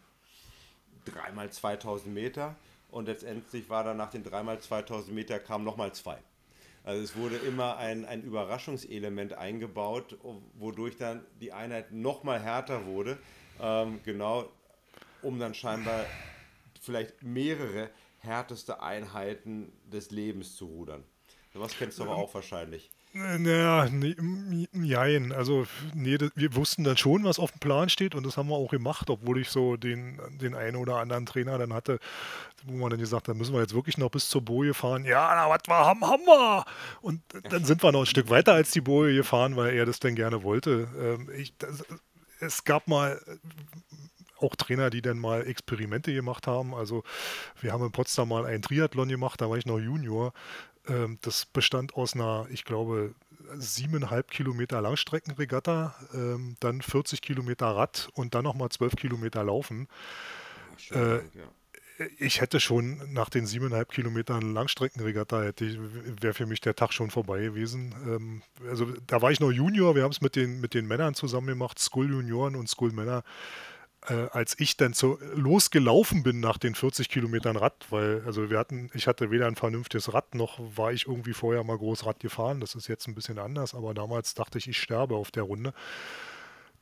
dreimal 1.04 1.50
2000 1.50 2.12
Meter 2.12 2.56
und 2.90 3.06
letztendlich 3.06 3.68
war 3.68 3.84
dann 3.84 3.96
nach 3.96 4.10
den 4.10 4.24
dreimal 4.24 4.60
2000 4.60 5.14
Meter 5.14 5.38
kam 5.38 5.64
nochmal 5.64 5.92
zwei. 5.94 6.18
Also 6.86 7.02
es 7.02 7.16
wurde 7.16 7.36
immer 7.36 7.78
ein, 7.78 8.04
ein 8.04 8.22
Überraschungselement 8.22 9.32
eingebaut, 9.32 10.16
wodurch 10.54 10.96
dann 10.96 11.26
die 11.40 11.52
Einheit 11.52 11.90
nochmal 11.90 12.40
härter 12.40 12.86
wurde. 12.86 13.18
Ähm, 13.60 14.00
genau, 14.04 14.48
um 15.20 15.40
dann 15.40 15.52
scheinbar 15.52 16.06
vielleicht 16.80 17.24
mehrere 17.24 17.90
härteste 18.20 18.80
Einheiten 18.82 19.72
des 19.84 20.12
Lebens 20.12 20.54
zu 20.54 20.66
rudern. 20.66 21.02
Was 21.54 21.76
kennst 21.76 21.98
du 21.98 22.04
aber 22.04 22.14
auch 22.14 22.32
wahrscheinlich. 22.32 22.88
Naja, 23.16 23.88
nee, 23.90 24.14
nein. 24.72 25.32
Also, 25.32 25.66
nee, 25.94 26.18
wir 26.34 26.54
wussten 26.54 26.84
dann 26.84 26.98
schon, 26.98 27.24
was 27.24 27.38
auf 27.38 27.50
dem 27.50 27.60
Plan 27.60 27.88
steht 27.88 28.14
und 28.14 28.26
das 28.26 28.36
haben 28.36 28.48
wir 28.48 28.56
auch 28.56 28.70
gemacht, 28.70 29.08
obwohl 29.08 29.40
ich 29.40 29.48
so 29.48 29.76
den, 29.76 30.20
den 30.40 30.54
einen 30.54 30.76
oder 30.76 30.96
anderen 30.96 31.24
Trainer 31.24 31.56
dann 31.56 31.72
hatte, 31.72 31.98
wo 32.64 32.76
man 32.76 32.90
dann 32.90 33.00
gesagt 33.00 33.28
hat, 33.28 33.36
müssen 33.36 33.54
wir 33.54 33.62
jetzt 33.62 33.74
wirklich 33.74 33.96
noch 33.96 34.10
bis 34.10 34.28
zur 34.28 34.42
Boje 34.42 34.74
fahren. 34.74 35.06
Ja, 35.06 35.32
na, 35.34 35.48
was 35.48 35.62
wir 35.66 35.74
haben, 35.74 36.04
haben 36.04 36.24
wir. 36.24 36.64
Und 37.00 37.22
dann 37.50 37.64
sind 37.64 37.82
wir 37.82 37.90
noch 37.90 38.00
ein 38.00 38.06
Stück 38.06 38.28
weiter 38.28 38.52
als 38.52 38.72
die 38.72 38.82
Boje 38.82 39.14
gefahren, 39.14 39.56
weil 39.56 39.74
er 39.74 39.86
das 39.86 39.98
dann 39.98 40.14
gerne 40.14 40.42
wollte. 40.42 40.88
Ähm, 40.98 41.30
ich, 41.34 41.56
das, 41.56 41.84
es 42.40 42.64
gab 42.64 42.86
mal 42.86 43.18
auch 44.38 44.54
Trainer, 44.56 44.90
die 44.90 45.00
dann 45.00 45.18
mal 45.18 45.46
Experimente 45.46 46.12
gemacht 46.12 46.46
haben. 46.46 46.74
Also 46.74 47.02
wir 47.60 47.72
haben 47.72 47.84
in 47.84 47.92
Potsdam 47.92 48.28
mal 48.28 48.44
einen 48.44 48.60
Triathlon 48.60 49.08
gemacht, 49.08 49.40
da 49.40 49.48
war 49.48 49.56
ich 49.56 49.64
noch 49.64 49.78
Junior. 49.78 50.34
Ähm, 50.88 51.18
das 51.22 51.46
bestand 51.46 51.94
aus 51.94 52.14
einer, 52.14 52.46
ich 52.50 52.64
glaube, 52.64 53.14
siebeneinhalb 53.54 54.30
Kilometer 54.30 54.80
Langstreckenregatta, 54.80 55.94
ähm, 56.14 56.56
dann 56.60 56.82
40 56.82 57.22
Kilometer 57.22 57.66
Rad 57.66 58.08
und 58.14 58.34
dann 58.34 58.44
nochmal 58.44 58.70
zwölf 58.70 58.96
Kilometer 58.96 59.44
Laufen. 59.44 59.88
Schön, 60.76 60.98
äh, 60.98 61.16
ja. 61.38 61.44
Ich 62.18 62.42
hätte 62.42 62.60
schon 62.60 63.00
nach 63.14 63.30
den 63.30 63.46
siebeneinhalb 63.46 63.90
Kilometern 63.90 64.52
Langstreckenregatta, 64.52 65.50
wäre 65.58 66.34
für 66.34 66.44
mich 66.44 66.60
der 66.60 66.76
Tag 66.76 66.92
schon 66.92 67.10
vorbei 67.10 67.40
gewesen. 67.40 67.94
Ähm, 68.06 68.42
also 68.68 68.86
da 69.06 69.22
war 69.22 69.30
ich 69.30 69.40
noch 69.40 69.50
Junior, 69.50 69.94
wir 69.94 70.02
haben 70.02 70.10
es 70.10 70.20
mit 70.20 70.36
den, 70.36 70.60
mit 70.60 70.74
den 70.74 70.86
Männern 70.86 71.14
zusammen 71.14 71.46
gemacht, 71.46 71.78
School 71.78 72.10
Junioren 72.10 72.54
und 72.54 72.68
School 72.68 72.92
Männer 72.92 73.24
äh, 74.08 74.28
als 74.32 74.58
ich 74.58 74.76
dann 74.76 74.92
so 74.92 75.18
losgelaufen 75.34 76.22
bin 76.22 76.40
nach 76.40 76.58
den 76.58 76.74
40 76.74 77.08
Kilometern 77.08 77.56
Rad, 77.56 77.86
weil 77.90 78.22
also 78.26 78.50
wir 78.50 78.58
hatten, 78.58 78.90
ich 78.94 79.06
hatte 79.06 79.30
weder 79.30 79.46
ein 79.46 79.56
vernünftiges 79.56 80.12
Rad 80.12 80.34
noch 80.34 80.58
war 80.76 80.92
ich 80.92 81.06
irgendwie 81.06 81.32
vorher 81.32 81.64
mal 81.64 81.76
groß 81.76 82.06
Rad 82.06 82.20
gefahren. 82.20 82.60
Das 82.60 82.74
ist 82.74 82.88
jetzt 82.88 83.08
ein 83.08 83.14
bisschen 83.14 83.38
anders, 83.38 83.74
aber 83.74 83.94
damals 83.94 84.34
dachte 84.34 84.58
ich, 84.58 84.68
ich 84.68 84.78
sterbe 84.78 85.16
auf 85.16 85.30
der 85.30 85.44
Runde. 85.44 85.72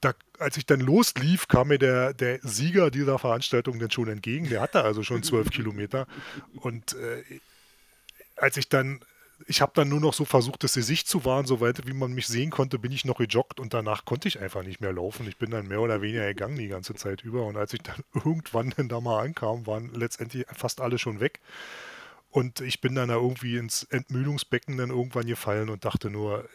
Da, 0.01 0.13
als 0.39 0.57
ich 0.57 0.67
dann 0.67 0.81
loslief, 0.81 1.49
kam 1.49 1.69
mir 1.69 1.79
der, 1.79 2.13
der 2.13 2.41
Sieger 2.43 2.91
dieser 2.91 3.19
Veranstaltung 3.19 3.79
dann 3.79 3.91
schon 3.91 4.09
entgegen. 4.09 4.49
Der 4.49 4.61
hatte 4.61 4.83
also 4.83 5.03
schon 5.03 5.23
zwölf 5.23 5.51
Kilometer. 5.51 6.07
Und 6.57 6.93
äh, 6.95 7.23
als 8.37 8.57
ich 8.57 8.69
dann 8.69 9.01
ich 9.47 9.61
habe 9.61 9.73
dann 9.75 9.89
nur 9.89 10.01
noch 10.01 10.15
so 10.15 10.25
versucht, 10.25 10.65
das 10.65 10.75
Gesicht 10.75 11.09
zu 11.09 11.25
wahren, 11.25 11.47
soweit 11.47 11.87
wie 11.87 11.93
man 11.93 12.13
mich 12.13 12.27
sehen 12.27 12.51
konnte, 12.51 12.79
bin 12.79 12.93
ich 12.93 13.05
noch 13.05 13.19
gejoggt 13.19 13.61
und 13.61 13.75
danach 13.75 14.05
konnte 14.05 14.29
ich 14.29 14.41
einfach 14.41 14.63
nicht 14.63 14.81
mehr 14.81 14.93
laufen. 14.93 15.29
Ich 15.29 15.37
bin 15.37 15.51
dann 15.51 15.69
mehr 15.69 15.81
oder 15.81 16.03
weniger 16.03 16.27
gegangen 16.27 16.57
die 16.57 16.69
ganze 16.69 16.95
Zeit 16.95 17.23
über 17.23 17.45
und 17.47 17.57
als 17.57 17.73
ich 17.73 17.83
dann 17.83 18.03
irgendwann 18.15 18.73
dann 18.77 18.89
da 18.89 19.01
mal 19.01 19.23
ankam, 19.23 19.67
waren 19.67 19.91
letztendlich 19.95 20.47
fast 20.53 20.81
alle 20.81 20.99
schon 20.99 21.21
weg. 21.21 21.41
Und 22.31 22.61
ich 22.61 22.81
bin 22.81 22.97
dann 22.97 23.11
da 23.11 23.15
irgendwie 23.15 23.57
ins 23.57 23.85
Entmüdungsbecken 23.85 24.77
dann 24.77 24.91
irgendwann 24.91 25.27
gefallen 25.27 25.71
und 25.71 25.85
dachte 25.85 26.11
nur, 26.11 26.49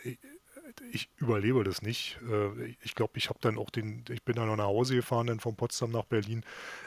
ich 0.91 1.09
überlebe 1.17 1.63
das 1.63 1.81
nicht. 1.81 2.19
Äh, 2.29 2.75
ich 2.81 2.95
glaube, 2.95 3.13
ich 3.15 3.29
habe 3.29 3.39
dann 3.41 3.57
auch 3.57 3.69
den, 3.69 4.03
ich 4.09 4.23
bin 4.23 4.35
dann 4.35 4.47
noch 4.47 4.55
nach 4.55 4.65
Hause 4.65 4.95
gefahren, 4.95 5.27
dann 5.27 5.39
von 5.39 5.55
Potsdam 5.55 5.91
nach 5.91 6.05
Berlin. 6.05 6.43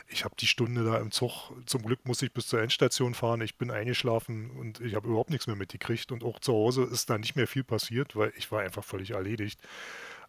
Ich 0.08 0.24
habe 0.24 0.34
die 0.38 0.46
Stunde 0.46 0.84
da 0.84 0.98
im 0.98 1.10
Zug, 1.10 1.52
zum 1.66 1.82
Glück 1.82 2.06
muss 2.06 2.22
ich 2.22 2.32
bis 2.32 2.46
zur 2.46 2.60
Endstation 2.60 3.14
fahren. 3.14 3.40
Ich 3.40 3.56
bin 3.56 3.70
eingeschlafen 3.70 4.50
und 4.50 4.80
ich 4.80 4.94
habe 4.94 5.08
überhaupt 5.08 5.30
nichts 5.30 5.46
mehr 5.46 5.56
mitgekriegt. 5.56 6.12
Und 6.12 6.24
auch 6.24 6.38
zu 6.40 6.52
Hause 6.52 6.84
ist 6.84 7.10
da 7.10 7.18
nicht 7.18 7.36
mehr 7.36 7.46
viel 7.46 7.64
passiert, 7.64 8.16
weil 8.16 8.32
ich 8.36 8.50
war 8.52 8.60
einfach 8.60 8.84
völlig 8.84 9.10
erledigt. 9.10 9.60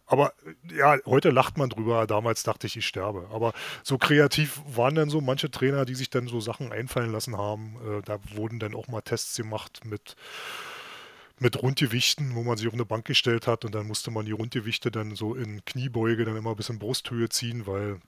Aber 0.06 0.34
ja, 0.70 0.98
heute 1.06 1.30
lacht 1.30 1.56
man 1.56 1.70
drüber. 1.70 2.06
Damals 2.06 2.42
dachte 2.42 2.66
ich, 2.66 2.76
ich 2.76 2.86
sterbe. 2.86 3.28
Aber 3.32 3.52
so 3.82 3.96
kreativ 3.96 4.60
waren 4.66 4.94
dann 4.94 5.08
so 5.08 5.20
manche 5.20 5.50
Trainer, 5.50 5.84
die 5.84 5.94
sich 5.94 6.10
dann 6.10 6.26
so 6.26 6.40
Sachen 6.40 6.72
einfallen 6.72 7.10
lassen 7.10 7.38
haben. 7.38 7.76
Äh, 7.86 8.02
da 8.02 8.18
wurden 8.34 8.58
dann 8.58 8.74
auch 8.74 8.88
mal 8.88 9.00
Tests 9.00 9.36
gemacht 9.36 9.80
mit 9.84 10.16
mit 11.44 11.62
Rundgewichten, 11.62 12.34
wo 12.34 12.42
man 12.42 12.56
sich 12.56 12.66
auf 12.66 12.72
eine 12.72 12.86
Bank 12.86 13.04
gestellt 13.04 13.46
hat 13.46 13.66
und 13.66 13.74
dann 13.74 13.86
musste 13.86 14.10
man 14.10 14.24
die 14.24 14.32
Rundgewichte 14.32 14.90
dann 14.90 15.14
so 15.14 15.34
in 15.34 15.62
Kniebeuge 15.66 16.24
dann 16.24 16.36
immer 16.36 16.54
bis 16.56 16.70
in 16.70 16.78
Brusthöhe 16.78 17.28
ziehen, 17.28 17.66
weil 17.66 18.00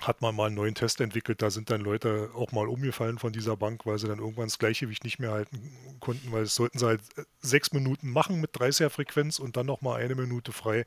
hat 0.00 0.22
man 0.22 0.34
mal 0.34 0.46
einen 0.46 0.56
neuen 0.56 0.74
Test 0.74 1.02
entwickelt, 1.02 1.42
da 1.42 1.50
sind 1.50 1.68
dann 1.68 1.82
Leute 1.82 2.30
auch 2.34 2.50
mal 2.50 2.66
umgefallen 2.66 3.18
von 3.18 3.30
dieser 3.30 3.58
Bank, 3.58 3.84
weil 3.84 3.98
sie 3.98 4.08
dann 4.08 4.18
irgendwann 4.18 4.46
das 4.46 4.58
Gleichgewicht 4.58 5.04
nicht 5.04 5.18
mehr 5.18 5.32
halten 5.32 5.70
konnten, 6.00 6.32
weil 6.32 6.44
es 6.44 6.54
sollten 6.54 6.78
sie 6.78 6.86
halt 6.86 7.02
äh, 7.18 7.24
sechs 7.40 7.72
Minuten 7.72 8.10
machen 8.10 8.40
mit 8.40 8.56
30er 8.56 8.88
Frequenz 8.88 9.38
und 9.38 9.58
dann 9.58 9.66
nochmal 9.66 10.00
eine 10.02 10.14
Minute 10.14 10.52
frei. 10.52 10.86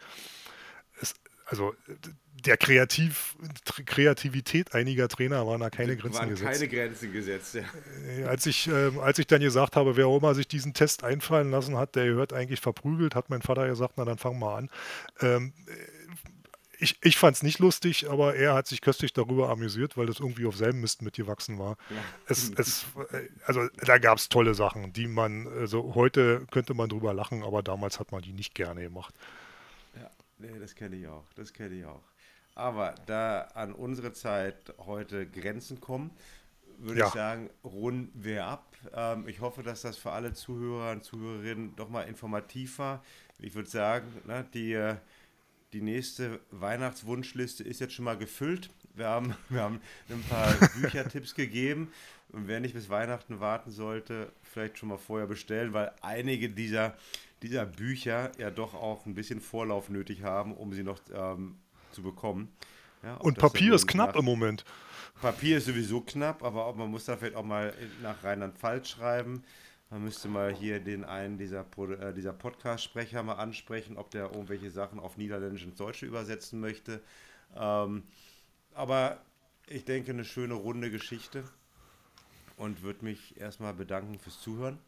Es, 0.99 1.13
also 1.45 1.73
der 2.45 2.57
Kreativ, 2.57 3.35
Kreativität 3.85 4.73
einiger 4.73 5.07
Trainer 5.07 5.47
waren 5.47 5.61
da 5.61 5.69
keine 5.69 5.95
Grenzen 5.95 6.19
waren 6.19 6.29
gesetzt. 6.29 6.51
keine 6.51 6.67
Grenzen 6.67 7.13
gesetzt, 7.13 7.55
ja. 7.55 7.63
Äh, 8.07 8.23
als 8.25 8.45
ich, 8.45 8.67
äh, 8.67 8.91
als 8.99 9.19
ich 9.19 9.27
dann 9.27 9.41
gesagt 9.41 9.75
habe, 9.75 9.95
wer 9.95 10.07
auch 10.07 10.17
immer 10.17 10.35
sich 10.35 10.47
diesen 10.47 10.73
Test 10.73 11.03
einfallen 11.03 11.49
lassen 11.51 11.77
hat, 11.77 11.95
der 11.95 12.05
gehört 12.05 12.33
eigentlich 12.33 12.61
verprügelt, 12.61 13.15
hat 13.15 13.29
mein 13.29 13.41
Vater 13.41 13.67
gesagt, 13.67 13.93
na 13.97 14.05
dann 14.05 14.17
fangen 14.17 14.39
wir 14.39 14.55
an. 14.55 14.69
Ähm, 15.21 15.53
ich, 16.77 16.97
ich 17.01 17.17
fand 17.17 17.37
es 17.37 17.43
nicht 17.43 17.59
lustig, 17.59 18.09
aber 18.09 18.35
er 18.35 18.53
hat 18.53 18.67
sich 18.67 18.81
köstlich 18.81 19.13
darüber 19.13 19.49
amüsiert, 19.49 19.97
weil 19.97 20.07
das 20.07 20.19
irgendwie 20.19 20.45
auf 20.45 20.57
selben 20.57 20.81
Mist 20.81 21.01
mitgewachsen 21.01 21.57
war. 21.57 21.77
Ja. 21.89 21.95
Es, 22.27 22.51
es, 22.57 22.85
äh, 23.11 23.29
also 23.45 23.67
da 23.77 23.97
gab 23.97 24.17
es 24.17 24.29
tolle 24.29 24.53
Sachen, 24.53 24.93
die 24.93 25.07
man, 25.07 25.47
also 25.47 25.95
heute 25.95 26.45
könnte 26.51 26.73
man 26.73 26.89
drüber 26.89 27.13
lachen, 27.13 27.43
aber 27.43 27.63
damals 27.63 27.99
hat 27.99 28.11
man 28.11 28.21
die 28.21 28.33
nicht 28.33 28.55
gerne 28.55 28.81
gemacht. 28.81 29.13
Nee, 30.37 30.59
das 30.59 30.75
kenne 30.75 30.95
ich 30.97 31.07
auch, 31.07 31.31
das 31.33 31.53
kenne 31.53 31.75
ich 31.75 31.85
auch. 31.85 32.03
Aber 32.55 32.95
da 33.05 33.41
an 33.53 33.73
unsere 33.73 34.13
Zeit 34.13 34.73
heute 34.85 35.27
Grenzen 35.27 35.81
kommen, 35.81 36.11
würde 36.77 36.99
ja. 37.01 37.07
ich 37.07 37.13
sagen, 37.13 37.49
runden 37.63 38.11
wir 38.15 38.45
ab. 38.45 38.75
Ähm, 38.93 39.27
ich 39.27 39.41
hoffe, 39.41 39.63
dass 39.63 39.81
das 39.81 39.97
für 39.97 40.11
alle 40.11 40.33
Zuhörer 40.33 40.91
und 40.91 41.03
Zuhörerinnen 41.03 41.75
doch 41.75 41.89
mal 41.89 42.03
informativ 42.03 42.79
war. 42.79 43.03
Ich 43.39 43.55
würde 43.55 43.69
sagen, 43.69 44.07
ne, 44.25 44.45
die, 44.53 44.73
äh, 44.73 44.95
die 45.73 45.81
nächste 45.81 46.39
Weihnachtswunschliste 46.51 47.63
ist 47.63 47.79
jetzt 47.79 47.93
schon 47.93 48.05
mal 48.05 48.17
gefüllt. 48.17 48.69
Wir 48.93 49.07
haben, 49.07 49.35
wir 49.49 49.61
haben 49.61 49.81
ein 50.09 50.23
paar 50.23 50.53
Büchertipps 50.81 51.35
gegeben. 51.35 51.91
Und 52.29 52.47
wer 52.47 52.59
nicht 52.59 52.73
bis 52.73 52.89
Weihnachten 52.89 53.39
warten 53.39 53.71
sollte, 53.71 54.31
vielleicht 54.43 54.77
schon 54.77 54.89
mal 54.89 54.97
vorher 54.97 55.27
bestellen, 55.27 55.73
weil 55.73 55.91
einige 56.01 56.49
dieser, 56.49 56.97
dieser 57.41 57.65
Bücher 57.65 58.31
ja 58.37 58.49
doch 58.49 58.73
auch 58.73 59.05
ein 59.05 59.15
bisschen 59.15 59.41
Vorlauf 59.41 59.89
nötig 59.89 60.23
haben, 60.23 60.55
um 60.55 60.73
sie 60.73 60.83
noch 60.83 60.99
ähm, 61.13 61.57
zu 61.91 62.01
bekommen. 62.01 62.51
Ja, 63.03 63.15
und 63.17 63.37
Papier 63.37 63.73
ist 63.73 63.87
knapp 63.87 64.09
nach, 64.09 64.19
im 64.19 64.25
Moment. 64.25 64.65
Papier 65.21 65.57
ist 65.57 65.65
sowieso 65.65 66.01
knapp, 66.01 66.43
aber 66.43 66.73
man 66.73 66.89
muss 66.89 67.05
da 67.05 67.17
vielleicht 67.17 67.35
auch 67.35 67.43
mal 67.43 67.73
nach 68.01 68.23
Rheinland-Pfalz 68.23 68.89
schreiben. 68.89 69.43
Man 69.91 70.03
müsste 70.03 70.27
mal 70.27 70.53
hier 70.53 70.79
den 70.79 71.03
einen 71.03 71.37
dieser, 71.37 71.65
äh, 71.77 72.13
dieser 72.13 72.33
Podcast-Sprecher 72.33 73.21
mal 73.21 73.35
ansprechen, 73.35 73.97
ob 73.97 74.09
der 74.09 74.31
irgendwelche 74.31 74.71
Sachen 74.71 74.99
auf 74.99 75.17
Niederländisch 75.17 75.63
ins 75.63 75.77
Deutsche 75.77 76.05
übersetzen 76.05 76.59
möchte. 76.59 77.01
Ähm, 77.55 78.03
aber 78.73 79.21
ich 79.67 79.85
denke, 79.85 80.11
eine 80.11 80.25
schöne 80.25 80.55
runde 80.55 80.89
Geschichte 80.89 81.43
und 82.57 82.81
würde 82.81 83.05
mich 83.05 83.39
erstmal 83.39 83.73
bedanken 83.73 84.19
fürs 84.19 84.41
Zuhören. 84.41 84.79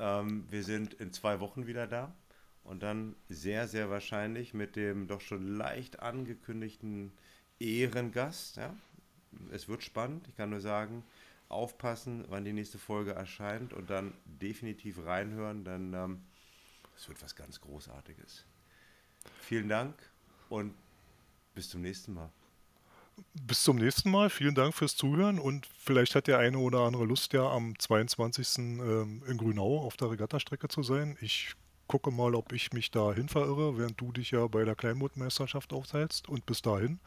Ähm, 0.00 0.46
wir 0.50 0.64
sind 0.64 0.94
in 0.94 1.12
zwei 1.12 1.38
Wochen 1.38 1.66
wieder 1.66 1.86
da. 1.86 2.12
Und 2.64 2.82
dann 2.82 3.14
sehr, 3.28 3.68
sehr 3.68 3.90
wahrscheinlich 3.90 4.54
mit 4.54 4.76
dem 4.76 5.06
doch 5.06 5.20
schon 5.20 5.56
leicht 5.56 6.00
angekündigten 6.00 7.12
Ehrengast. 7.58 8.56
Ja? 8.56 8.74
Es 9.50 9.68
wird 9.68 9.82
spannend. 9.82 10.26
Ich 10.28 10.36
kann 10.36 10.50
nur 10.50 10.60
sagen, 10.60 11.04
aufpassen, 11.48 12.24
wann 12.28 12.44
die 12.44 12.52
nächste 12.52 12.78
Folge 12.78 13.12
erscheint 13.12 13.72
und 13.72 13.90
dann 13.90 14.14
definitiv 14.24 15.04
reinhören, 15.04 15.64
denn 15.64 15.92
ähm, 15.94 16.22
es 16.96 17.08
wird 17.08 17.20
was 17.22 17.34
ganz 17.34 17.60
Großartiges. 17.60 18.44
Vielen 19.40 19.68
Dank 19.68 19.94
und 20.48 20.74
bis 21.54 21.68
zum 21.68 21.82
nächsten 21.82 22.14
Mal. 22.14 22.30
Bis 23.34 23.62
zum 23.62 23.76
nächsten 23.76 24.10
Mal. 24.10 24.30
Vielen 24.30 24.54
Dank 24.54 24.74
fürs 24.74 24.96
Zuhören 24.96 25.38
und 25.38 25.66
vielleicht 25.78 26.14
hat 26.14 26.26
der 26.26 26.38
eine 26.38 26.58
oder 26.58 26.80
andere 26.80 27.04
Lust, 27.04 27.32
ja 27.32 27.48
am 27.48 27.78
22. 27.78 28.58
Ähm, 28.58 29.22
in 29.26 29.36
Grünau 29.38 29.80
auf 29.80 29.96
der 29.96 30.10
Regattastrecke 30.10 30.68
zu 30.68 30.82
sein. 30.82 31.16
Ich 31.20 31.54
gucke 31.86 32.10
mal, 32.10 32.34
ob 32.34 32.52
ich 32.52 32.72
mich 32.72 32.90
dahin 32.90 33.28
verirre, 33.28 33.76
während 33.76 34.00
du 34.00 34.12
dich 34.12 34.30
ja 34.30 34.46
bei 34.46 34.64
der 34.64 34.76
Kleinbootmeisterschaft 34.76 35.72
aufteilst. 35.72 36.28
Und 36.28 36.46
bis 36.46 36.62
dahin, 36.62 37.00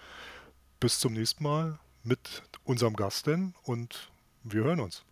bis 0.79 0.99
zum 0.99 1.13
nächsten 1.13 1.43
Mal 1.43 1.79
mit 2.03 2.43
unserem 2.65 2.95
Gast 2.95 3.27
denn 3.27 3.55
und 3.63 4.11
wir 4.43 4.63
hören 4.63 4.81
uns. 4.81 5.05